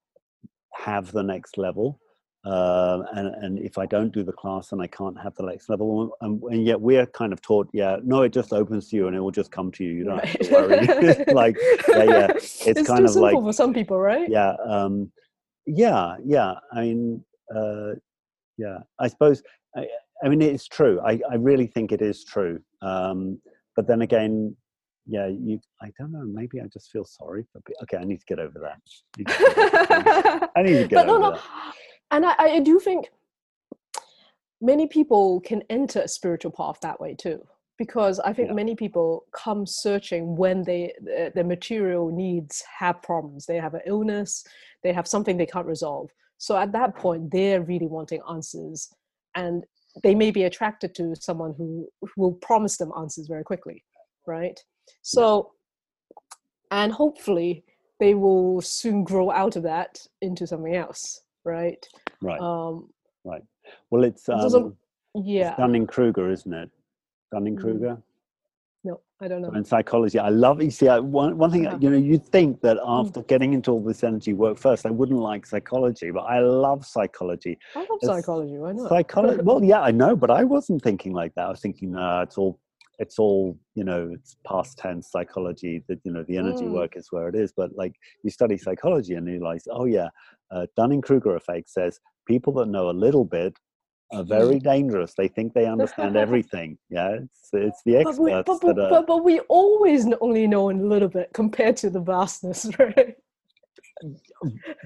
have 0.73 1.13
the 1.13 1.23
next 1.23 1.59
level, 1.59 1.99
uh, 2.45 3.03
and 3.13 3.29
and 3.45 3.59
if 3.59 3.77
I 3.77 3.85
don't 3.87 4.13
do 4.13 4.23
the 4.23 4.33
class, 4.33 4.69
then 4.69 4.81
I 4.81 4.87
can't 4.87 5.21
have 5.21 5.35
the 5.35 5.45
next 5.45 5.69
level. 5.69 6.17
And, 6.23 6.43
and 6.45 6.65
yet 6.65 6.81
we're 6.81 7.07
kind 7.07 7.33
of 7.33 7.43
taught, 7.43 7.69
yeah, 7.73 7.97
no, 8.03 8.23
it 8.23 8.33
just 8.33 8.53
opens 8.53 8.89
to 8.89 8.97
you 8.97 9.09
and 9.09 9.17
it 9.17 9.21
will 9.21 9.31
just 9.31 9.51
come 9.51 9.71
to 9.73 9.85
you. 9.85 9.91
You 9.91 10.05
don't 10.05 10.25
have 10.25 10.39
to 10.39 10.53
worry. 10.53 10.79
It's 10.81 11.33
like, 11.33 11.57
yeah, 11.89 12.03
yeah, 12.05 12.27
it's, 12.35 12.63
kind 12.87 13.01
too 13.01 13.05
of 13.05 13.17
like, 13.17 13.35
for 13.35 13.53
some 13.53 13.75
people, 13.75 13.99
right? 13.99 14.29
yeah, 14.29 14.55
um, 14.65 15.13
yeah, 15.67 16.17
yeah. 16.25 16.55
I 16.73 16.81
mean, 16.81 17.25
uh, 17.55 17.93
yeah. 18.57 18.79
I 18.99 19.09
suppose. 19.09 19.43
I, 19.77 19.87
I 20.23 20.29
mean, 20.29 20.43
it's 20.43 20.67
true. 20.67 21.01
I, 21.01 21.21
I 21.31 21.37
really 21.37 21.67
think 21.67 21.93
it 21.93 22.03
is 22.03 22.25
true. 22.25 22.61
Um, 22.83 23.41
but 23.77 23.87
then 23.87 24.03
again, 24.03 24.57
yeah, 25.07 25.27
you. 25.27 25.61
I 25.83 25.91
don't 25.99 26.13
know. 26.13 26.25
Maybe 26.25 26.61
I 26.61 26.67
just 26.73 26.91
feel 26.91 27.05
sorry 27.05 27.45
for. 27.53 27.61
People. 27.63 27.83
Okay, 27.83 27.97
I 27.99 28.05
need 28.05 28.21
to 28.21 28.27
get 28.27 28.39
over 28.39 28.59
that. 28.61 30.51
I 30.57 30.63
need 30.63 30.75
to 30.75 30.89
get 30.89 30.91
but 31.07 31.09
over 31.09 31.19
no, 31.21 31.31
no. 31.31 31.33
that. 31.33 31.43
And 32.11 32.27
I, 32.27 32.35
I 32.39 32.61
do 32.61 32.79
think 32.79 33.11
many 34.61 34.87
people 34.87 35.41
can 35.41 35.63
enter 35.71 36.01
a 36.01 36.09
spiritual 36.09 36.51
path 36.51 36.79
that 36.83 37.01
way 37.01 37.15
too 37.15 37.41
because 37.79 38.21
i 38.21 38.33
think 38.33 38.49
yeah. 38.49 38.55
many 38.55 38.75
people 38.75 39.25
come 39.33 39.67
searching 39.67 40.37
when 40.37 40.63
they 40.63 40.93
their 41.35 41.45
material 41.45 42.11
needs 42.11 42.63
have 42.79 43.01
problems. 43.03 43.47
They 43.47 43.57
have 43.57 43.75
an 43.75 43.81
illness 43.87 44.45
they 44.83 44.93
have 44.93 45.07
something 45.07 45.37
they 45.37 45.47
can't 45.47 45.67
resolve. 45.67 46.11
So 46.39 46.57
at 46.57 46.73
that 46.73 46.97
point 46.97 47.31
they're 47.31 47.63
really 47.63 47.87
wanting 47.87 48.23
answers 48.29 48.89
and 49.35 49.65
they 50.03 50.15
may 50.15 50.31
be 50.31 50.45
attracted 50.45 50.95
to 50.95 51.15
someone 51.17 51.55
who, 51.59 51.89
who 52.01 52.11
will 52.17 52.33
promise 52.35 52.77
them 52.77 52.93
answers 52.97 53.27
very 53.27 53.45
quickly 53.45 53.83
right? 54.27 54.59
So 55.03 55.53
and 56.71 56.93
hopefully 56.93 57.65
they 57.99 58.15
will 58.15 58.61
soon 58.61 59.05
grow 59.05 59.31
out 59.31 59.57
of 59.57 59.63
that 59.65 59.99
into 60.23 60.47
something 60.47 60.77
else 60.77 61.23
right? 61.45 61.85
Right. 62.21 62.41
Um 62.41 62.89
right. 63.25 63.43
Well 63.91 64.05
it's 64.05 64.29
um 64.29 64.77
yeah. 65.15 65.57
Dunning 65.57 65.87
kruger 65.87 66.31
isn't 66.31 66.53
it? 66.53 66.71
Dunning 67.33 67.57
kruger 67.57 68.03
no 68.85 69.01
i 69.21 69.29
don't 69.29 69.43
know. 69.43 69.51
In 69.51 69.65
psychology 69.65 70.19
i 70.19 70.29
love 70.29 70.63
you 70.63 70.71
see 70.71 70.89
I, 70.89 70.99
one, 70.99 71.37
one 71.37 71.51
thing 71.51 71.67
uh-huh. 71.67 71.79
you 71.81 71.91
know 71.91 71.99
you'd 71.99 72.27
think 72.27 72.61
that 72.63 72.79
mm. 72.79 73.07
after 73.07 73.23
getting 73.23 73.53
into 73.53 73.73
all 73.73 73.83
this 73.83 74.03
energy 74.03 74.33
work 74.33 74.59
first 74.59 74.87
i 74.87 74.91
wouldn't 74.91 75.21
like 75.21 75.45
psychology 75.47 76.11
but 76.11 76.23
i 76.23 76.41
love 76.41 76.87
psychology. 76.87 77.59
I 77.75 77.81
love 77.81 77.89
it's, 77.93 78.07
psychology 78.07 78.59
why 78.59 78.73
not? 78.73 78.89
psychology 78.89 79.43
well 79.45 79.63
yeah 79.63 79.81
i 79.81 79.91
know 79.91 80.17
but 80.17 80.31
i 80.31 80.45
wasn't 80.45 80.83
thinking 80.83 81.13
like 81.13 81.35
that. 81.35 81.47
I 81.47 81.51
was 81.51 81.61
thinking 81.61 81.95
uh, 81.97 82.23
it's 82.23 82.39
all 82.39 82.59
it's 82.99 83.19
all 83.19 83.59
you 83.75 83.83
know 83.83 84.11
it's 84.13 84.37
past 84.47 84.79
tense 84.79 85.11
psychology 85.11 85.83
that 85.89 85.99
you 86.05 86.13
know 86.13 86.23
the 86.29 86.37
energy 86.37 86.65
mm. 86.65 86.73
work 86.73 86.97
is 86.97 87.09
where 87.11 87.29
it 87.29 87.35
is. 87.35 87.51
But 87.57 87.75
like 87.75 87.95
you 88.23 88.31
study 88.31 88.59
psychology 88.59 89.15
and 89.15 89.27
you 89.27 89.35
realize 89.35 89.65
oh 89.71 89.87
yeah 89.87 90.09
uh, 90.51 90.67
dunning-kruger 90.77 91.37
effect 91.37 91.71
says 91.71 92.01
people 92.27 92.53
that 92.55 92.69
know 92.69 92.91
a 92.91 92.93
little 92.93 93.25
bit 93.25 93.57
are 94.13 94.25
very 94.25 94.57
mm. 94.57 94.63
dangerous 94.63 95.15
they 95.17 95.29
think 95.29 95.53
they 95.55 95.67
understand 95.67 96.17
everything 96.27 96.77
yeah 96.91 97.11
it's, 97.11 97.49
it's 97.53 97.83
the 97.85 97.97
experts 97.97 98.19
but 98.19 98.23
we, 98.23 98.33
but, 98.33 98.77
but, 98.77 98.91
but, 98.91 99.07
but 99.07 99.25
we 99.25 99.41
always 99.41 100.07
only 100.21 100.47
know 100.47 100.71
a 100.71 100.73
little 100.73 101.09
bit 101.09 101.31
compared 101.33 101.77
to 101.77 101.91
the 101.91 102.01
vastness 102.01 102.69
right 102.79 103.15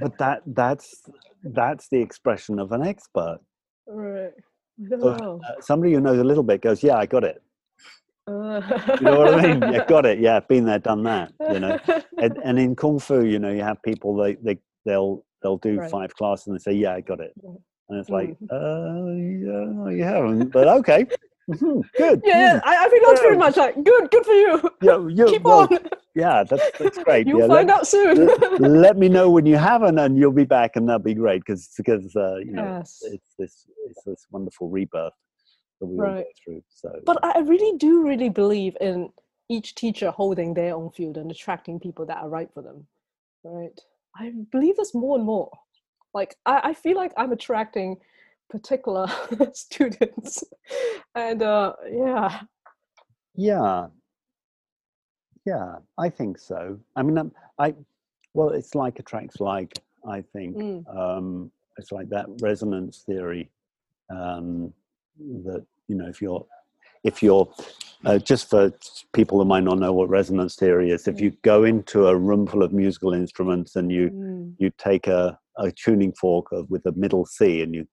but 0.00 0.18
that 0.18 0.42
that's 0.48 1.02
that's 1.44 1.88
the 1.88 1.98
expression 1.98 2.58
of 2.58 2.72
an 2.72 2.82
expert 2.82 3.38
right 3.86 4.32
so, 4.88 5.40
uh, 5.46 5.60
somebody 5.60 5.92
who 5.92 6.00
knows 6.00 6.18
a 6.18 6.24
little 6.24 6.42
bit 6.42 6.60
goes 6.60 6.82
yeah 6.82 6.96
i 6.96 7.06
got 7.06 7.24
it 7.24 7.40
uh. 8.26 8.60
you 9.00 9.04
know 9.04 9.18
what 9.18 9.34
I 9.34 9.42
mean? 9.42 9.60
Yeah, 9.60 9.84
got 9.84 10.06
it. 10.06 10.18
Yeah, 10.18 10.40
been 10.40 10.64
there, 10.64 10.78
done 10.78 11.02
that. 11.02 11.32
You 11.52 11.60
know, 11.60 11.78
and, 12.16 12.38
and 12.42 12.58
in 12.58 12.74
kung 12.74 12.98
fu, 12.98 13.22
you 13.22 13.38
know, 13.38 13.50
you 13.50 13.62
have 13.62 13.82
people 13.82 14.16
they 14.16 14.36
they 14.36 14.58
they'll 14.86 15.24
they'll 15.44 15.58
do 15.58 15.78
right. 15.78 15.90
five 15.90 16.14
classes 16.16 16.48
and 16.48 16.56
they 16.56 16.58
say, 16.58 16.72
"Yeah, 16.72 16.94
I 16.94 17.00
got 17.00 17.20
it," 17.20 17.32
and 17.44 18.00
it's 18.00 18.10
like, 18.10 18.36
mm. 18.40 18.48
"Uh, 18.50 19.90
yeah, 19.90 19.96
you 19.96 20.02
haven't," 20.02 20.48
but 20.48 20.66
okay. 20.66 21.06
Mm-hmm, 21.48 21.80
good. 21.98 22.22
Yeah, 22.24 22.54
mm. 22.54 22.62
I, 22.64 22.86
I 22.86 22.88
think 22.88 23.06
that's 23.06 23.20
pretty 23.20 23.36
much 23.36 23.56
like 23.58 23.74
good. 23.74 24.10
Good 24.10 24.24
for 24.24 24.32
you. 24.32 24.70
Yeah, 24.80 25.06
you 25.08 25.26
keep 25.26 25.42
well, 25.42 25.68
on. 25.70 25.78
Yeah, 26.14 26.42
that's 26.44 26.78
that's 26.78 26.98
great. 26.98 27.26
You'll 27.26 27.40
yeah, 27.40 27.48
find 27.48 27.68
let, 27.68 27.78
out 27.78 27.86
soon. 27.86 28.30
let 28.58 28.96
me 28.96 29.08
know 29.08 29.30
when 29.30 29.44
you 29.44 29.56
haven't, 29.56 29.98
and 29.98 30.16
you'll 30.16 30.32
be 30.32 30.44
back, 30.44 30.76
and 30.76 30.88
that'll 30.88 31.00
be 31.00 31.14
great 31.14 31.42
because 31.44 31.68
because 31.76 32.16
uh, 32.16 32.36
you 32.36 32.52
know 32.52 32.78
yes. 32.78 33.00
it's 33.02 33.34
this 33.38 33.66
it's 33.86 34.02
this 34.04 34.26
wonderful 34.30 34.70
rebirth 34.70 35.12
that 35.80 35.86
we 35.86 35.96
right. 35.98 36.08
all 36.08 36.16
go 36.16 36.24
through. 36.44 36.62
So, 36.70 37.00
but 37.04 37.18
I 37.22 37.40
really 37.40 37.76
do 37.76 38.06
really 38.06 38.30
believe 38.30 38.76
in 38.80 39.10
each 39.50 39.74
teacher 39.74 40.10
holding 40.10 40.54
their 40.54 40.74
own 40.74 40.90
field 40.90 41.18
and 41.18 41.30
attracting 41.30 41.78
people 41.78 42.06
that 42.06 42.18
are 42.18 42.28
right 42.28 42.48
for 42.54 42.62
them. 42.62 42.86
Right. 43.42 43.78
I 44.16 44.32
believe 44.52 44.76
this 44.76 44.94
more 44.94 45.16
and 45.16 45.24
more. 45.26 45.50
Like 46.12 46.36
I, 46.46 46.60
I 46.64 46.74
feel 46.74 46.96
like 46.96 47.12
I'm 47.16 47.32
attracting 47.32 47.96
particular 48.48 49.06
students, 49.52 50.44
and 51.14 51.42
uh, 51.42 51.74
yeah. 51.90 52.40
Yeah. 53.34 53.86
Yeah, 55.44 55.76
I 55.98 56.08
think 56.08 56.38
so. 56.38 56.78
I 56.96 57.02
mean, 57.02 57.18
um, 57.18 57.32
I 57.58 57.74
well, 58.32 58.50
it's 58.50 58.74
like 58.74 58.98
attracts 58.98 59.40
like. 59.40 59.78
I 60.06 60.20
think 60.20 60.56
mm. 60.56 60.96
um, 60.96 61.50
it's 61.78 61.90
like 61.90 62.10
that 62.10 62.26
resonance 62.40 63.04
theory 63.06 63.50
um, 64.10 64.72
that 65.18 65.64
you 65.88 65.96
know 65.96 66.06
if 66.06 66.20
you're 66.20 66.46
if 67.04 67.22
you're 67.22 67.48
uh, 68.04 68.18
just 68.18 68.50
for 68.50 68.72
people 69.12 69.38
who 69.38 69.44
might 69.44 69.64
not 69.64 69.78
know 69.78 69.92
what 69.92 70.08
resonance 70.08 70.56
theory 70.56 70.90
is 70.90 71.08
if 71.08 71.20
you 71.20 71.30
mm. 71.30 71.42
go 71.42 71.64
into 71.64 72.06
a 72.06 72.16
room 72.16 72.46
full 72.46 72.62
of 72.62 72.72
musical 72.72 73.14
instruments 73.14 73.76
and 73.76 73.90
you 73.90 74.10
mm. 74.10 74.54
you 74.58 74.70
take 74.78 75.06
a, 75.06 75.38
a 75.58 75.70
tuning 75.72 76.12
fork 76.20 76.46
with 76.68 76.84
a 76.86 76.92
middle 76.92 77.24
c 77.24 77.62
and 77.62 77.74
you 77.74 77.86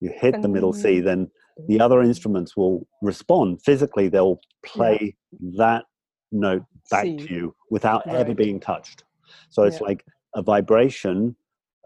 you 0.00 0.10
hit 0.14 0.40
the 0.42 0.48
middle 0.48 0.72
c 0.72 1.00
then 1.00 1.30
the 1.68 1.80
other 1.80 2.02
instruments 2.02 2.56
will 2.56 2.86
respond 3.02 3.60
physically 3.64 4.08
they'll 4.08 4.40
play 4.64 5.14
yeah. 5.40 5.50
that 5.56 5.84
note 6.32 6.64
back 6.90 7.04
C. 7.04 7.16
to 7.16 7.32
you 7.32 7.54
without 7.70 8.06
right. 8.06 8.16
ever 8.16 8.34
being 8.34 8.60
touched 8.60 9.04
so 9.48 9.62
it's 9.62 9.80
yeah. 9.80 9.86
like 9.86 10.04
a 10.34 10.42
vibration 10.42 11.36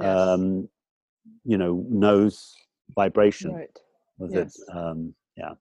yes. 0.01 0.17
um 0.17 0.69
you 1.45 1.59
know 1.59 1.85
knows 1.89 2.55
vibration 2.95 3.53
right. 3.53 3.79
was 4.19 4.33
yes. 4.33 4.59
it 4.59 4.77
um 4.77 5.15
yeah 5.37 5.53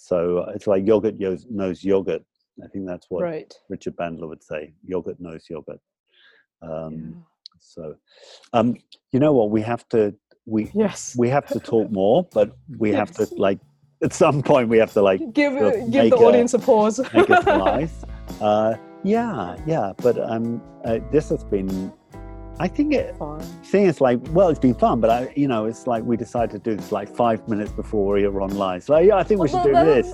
so 0.00 0.38
uh, 0.38 0.52
it's 0.54 0.66
like 0.66 0.86
yogurt 0.86 1.16
knows 1.50 1.84
yogurt 1.84 2.22
i 2.64 2.66
think 2.68 2.86
that's 2.86 3.06
what 3.10 3.22
right. 3.22 3.52
richard 3.68 3.94
bandler 3.96 4.26
would 4.26 4.42
say 4.42 4.72
yogurt 4.82 5.20
knows 5.20 5.44
yogurt 5.50 5.80
um, 6.62 6.94
yeah. 6.94 7.20
so 7.58 7.94
um, 8.54 8.76
you 9.12 9.20
know 9.20 9.32
what 9.32 9.50
we 9.50 9.60
have 9.60 9.86
to 9.90 10.14
we 10.46 10.70
yes 10.74 11.14
we 11.18 11.28
have 11.28 11.46
to 11.46 11.60
talk 11.60 11.90
more 11.90 12.26
but 12.32 12.56
we 12.78 12.92
yes. 12.92 12.98
have 13.18 13.28
to 13.28 13.34
like 13.36 13.58
at 14.02 14.14
some 14.14 14.42
point 14.42 14.68
we 14.68 14.78
have 14.78 14.92
to 14.92 15.02
like 15.02 15.20
give 15.34 15.52
give 15.90 16.10
the 16.10 16.16
audience 16.16 16.54
a, 16.54 16.56
a 16.56 16.60
pause 16.60 16.98
make 17.12 17.28
it 17.28 17.46
nice 17.46 18.04
uh, 18.40 18.74
yeah 19.04 19.56
yeah 19.66 19.92
but 19.98 20.18
um 20.18 20.62
uh, 20.84 20.98
this 21.12 21.28
has 21.28 21.44
been 21.44 21.92
I 22.60 22.68
think 22.68 22.92
it 22.92 23.16
thing 23.62 23.86
is 23.86 24.02
like 24.02 24.18
well, 24.32 24.50
it's 24.50 24.60
been 24.60 24.74
fun, 24.74 25.00
but 25.00 25.08
I 25.08 25.32
you 25.34 25.48
know 25.48 25.64
it's 25.64 25.86
like 25.86 26.04
we 26.04 26.18
decided 26.18 26.50
to 26.50 26.58
do 26.58 26.76
this 26.76 26.92
like 26.92 27.08
five 27.08 27.48
minutes 27.48 27.72
before 27.72 28.12
we 28.12 28.28
were 28.28 28.42
online. 28.42 28.82
So 28.82 28.98
yeah, 28.98 29.16
I 29.16 29.22
think 29.22 29.40
we 29.40 29.48
should 29.48 29.62
do 29.62 29.72
this. 29.72 30.12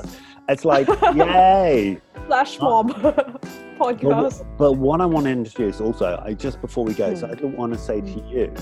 It's 0.49 0.64
like 0.64 0.86
yay, 1.16 2.01
flash 2.28 2.61
mob 2.61 2.90
podcast. 3.80 4.38
But, 4.38 4.59
but, 4.59 4.72
what 4.74 5.01
I 5.01 5.07
want 5.07 5.24
to 5.24 5.32
introduce 5.32 5.80
also, 5.80 6.22
I 6.24 6.34
just 6.34 6.61
before 6.61 6.84
we 6.84 6.94
go, 6.94 7.16
so 7.16 7.26
hmm. 7.26 7.32
I 7.32 7.34
don't 7.34 7.57
want 7.57 7.72
to 7.72 7.78
say 7.80 8.01
to 8.01 8.20
you, 8.28 8.55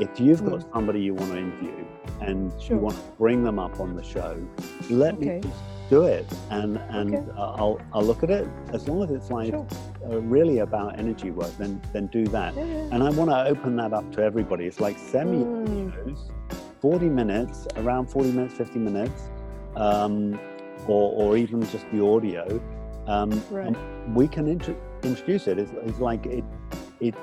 if 0.00 0.20
you've 0.20 0.44
got 0.44 0.64
somebody 0.72 1.00
you 1.00 1.14
want 1.14 1.32
to 1.32 1.38
interview 1.38 1.84
and 2.20 2.52
sure. 2.60 2.76
you 2.76 2.82
want 2.82 2.96
to 2.96 3.02
bring 3.18 3.42
them 3.42 3.58
up 3.58 3.80
on 3.80 3.94
the 3.94 4.02
show, 4.02 4.40
let 4.90 5.14
okay. 5.14 5.40
me 5.40 5.52
do 5.88 6.04
it 6.04 6.26
and 6.50 6.76
and 6.90 7.14
okay. 7.14 7.30
I'll 7.36 7.80
I'll 7.92 8.04
look 8.04 8.22
at 8.22 8.30
it 8.30 8.46
as 8.72 8.86
long 8.88 9.02
as 9.02 9.10
it's 9.10 9.30
like 9.30 9.50
sure. 9.50 9.66
uh, 10.04 10.20
really 10.20 10.58
about 10.58 10.98
energy 10.98 11.30
work 11.30 11.56
then 11.56 11.80
then 11.92 12.08
do 12.08 12.26
that 12.26 12.54
yeah, 12.54 12.64
yeah. 12.64 12.88
and 12.92 13.02
I 13.02 13.10
want 13.10 13.30
to 13.30 13.44
open 13.46 13.76
that 13.76 13.92
up 13.92 14.10
to 14.12 14.22
everybody 14.22 14.66
it's 14.66 14.80
like 14.80 14.98
semi 14.98 15.38
mm. 15.38 16.18
40 16.80 17.08
minutes 17.08 17.66
around 17.76 18.08
40 18.08 18.32
minutes 18.32 18.54
50 18.54 18.78
minutes 18.78 19.30
um, 19.76 20.38
or, 20.86 21.12
or 21.12 21.36
even 21.36 21.62
just 21.62 21.90
the 21.90 22.04
audio 22.04 22.60
um, 23.06 23.42
right. 23.50 23.74
we 24.14 24.28
can 24.28 24.46
int- 24.46 24.76
introduce 25.02 25.46
it 25.46 25.58
it's, 25.58 25.72
it's, 25.84 25.98
like 25.98 26.26
it 26.26 26.44
it 27.00 27.14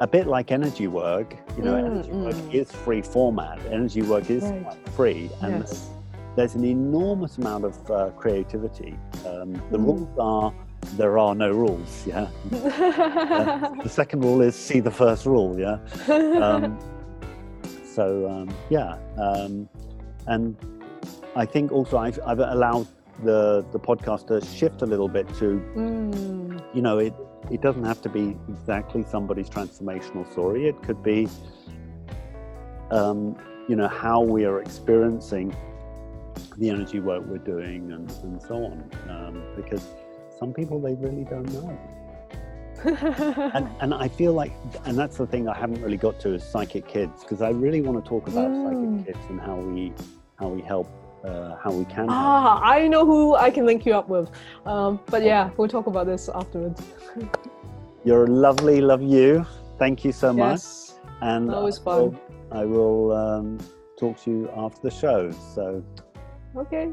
a 0.00 0.06
bit 0.06 0.26
like 0.26 0.50
energy 0.52 0.86
work 0.86 1.36
you 1.56 1.62
know 1.62 1.74
mm, 1.74 1.86
energy 1.86 2.10
mm. 2.10 2.24
work 2.24 2.54
is 2.54 2.70
free 2.70 3.02
format 3.02 3.58
energy 3.66 4.02
work 4.02 4.30
is 4.30 4.44
right. 4.44 4.76
free 4.94 5.30
and 5.42 5.60
yes 5.60 5.90
there's 6.38 6.54
an 6.54 6.64
enormous 6.64 7.36
amount 7.36 7.64
of 7.64 7.90
uh, 7.90 8.10
creativity. 8.10 8.96
Um, 9.26 9.54
the 9.72 9.78
mm. 9.78 9.86
rules 9.86 10.18
are 10.20 10.54
there 10.96 11.18
are 11.18 11.34
no 11.34 11.50
rules. 11.50 12.06
Yeah. 12.06 12.28
uh, 12.52 13.74
the 13.82 13.88
second 13.88 14.20
rule 14.20 14.40
is 14.40 14.54
see 14.54 14.78
the 14.78 14.90
first 14.90 15.26
rule. 15.26 15.58
Yeah. 15.58 15.78
Um, 16.40 16.78
so 17.84 18.30
um, 18.30 18.54
yeah, 18.70 18.98
um, 19.20 19.68
and 20.28 20.56
I 21.34 21.44
think 21.44 21.72
also 21.72 21.98
I've, 21.98 22.20
I've, 22.24 22.38
allowed 22.38 22.86
the 23.24 23.66
the 23.72 23.80
podcast 23.80 24.28
to 24.28 24.40
shift 24.46 24.82
a 24.82 24.86
little 24.86 25.08
bit 25.08 25.26
to, 25.40 25.60
mm. 25.74 26.62
you 26.72 26.82
know, 26.82 26.98
it 26.98 27.14
it 27.50 27.62
doesn't 27.62 27.84
have 27.84 28.02
to 28.02 28.08
be 28.08 28.36
exactly 28.48 29.04
somebody's 29.04 29.48
transformational 29.48 30.30
story. 30.30 30.68
It 30.68 30.80
could 30.82 31.02
be, 31.02 31.28
um, 32.90 33.36
you 33.68 33.76
know, 33.76 33.88
how 33.88 34.20
we 34.20 34.44
are 34.44 34.60
experiencing 34.60 35.56
the 36.58 36.70
energy 36.70 37.00
work 37.00 37.24
we're 37.26 37.38
doing 37.38 37.92
and, 37.92 38.10
and 38.22 38.42
so 38.42 38.56
on. 38.56 38.90
Um, 39.08 39.42
because 39.56 39.86
some 40.38 40.52
people, 40.52 40.80
they 40.80 40.94
really 40.94 41.24
don't 41.24 41.50
know. 41.52 41.78
and, 43.54 43.68
and, 43.80 43.94
I 43.94 44.08
feel 44.08 44.32
like, 44.34 44.52
and 44.84 44.96
that's 44.96 45.16
the 45.16 45.26
thing 45.26 45.48
I 45.48 45.56
haven't 45.56 45.82
really 45.82 45.96
got 45.96 46.20
to 46.20 46.34
is 46.34 46.44
psychic 46.44 46.86
kids, 46.86 47.22
because 47.22 47.42
I 47.42 47.50
really 47.50 47.80
want 47.80 48.02
to 48.02 48.08
talk 48.08 48.28
about 48.28 48.50
mm. 48.50 48.98
psychic 48.98 49.06
kids 49.06 49.26
and 49.30 49.40
how 49.40 49.56
we 49.56 49.92
how 50.38 50.46
we 50.48 50.62
help 50.62 50.88
uh, 51.24 51.56
how 51.56 51.72
we 51.72 51.84
can. 51.84 52.06
Ah, 52.08 52.60
I 52.62 52.88
know 52.88 53.04
who 53.04 53.34
I 53.34 53.50
can 53.50 53.66
link 53.66 53.84
you 53.86 53.94
up 53.94 54.08
with. 54.08 54.30
Um, 54.66 55.00
but 55.06 55.22
yeah, 55.22 55.50
we'll 55.56 55.68
talk 55.68 55.86
about 55.86 56.06
this 56.06 56.28
afterwards. 56.28 56.82
You're 58.04 58.26
lovely, 58.26 58.80
love 58.80 59.02
you. 59.02 59.44
Thank 59.78 60.04
you 60.04 60.12
so 60.12 60.32
much. 60.32 60.52
Yes, 60.52 60.98
And 61.20 61.50
always 61.50 61.78
I 61.78 61.82
fun. 61.82 61.96
will, 61.96 62.20
I 62.52 62.64
will 62.64 63.12
um, 63.12 63.58
talk 63.98 64.18
to 64.22 64.30
you 64.30 64.50
after 64.56 64.80
the 64.82 64.90
show. 64.90 65.30
So 65.54 65.84
Okay. 66.56 66.92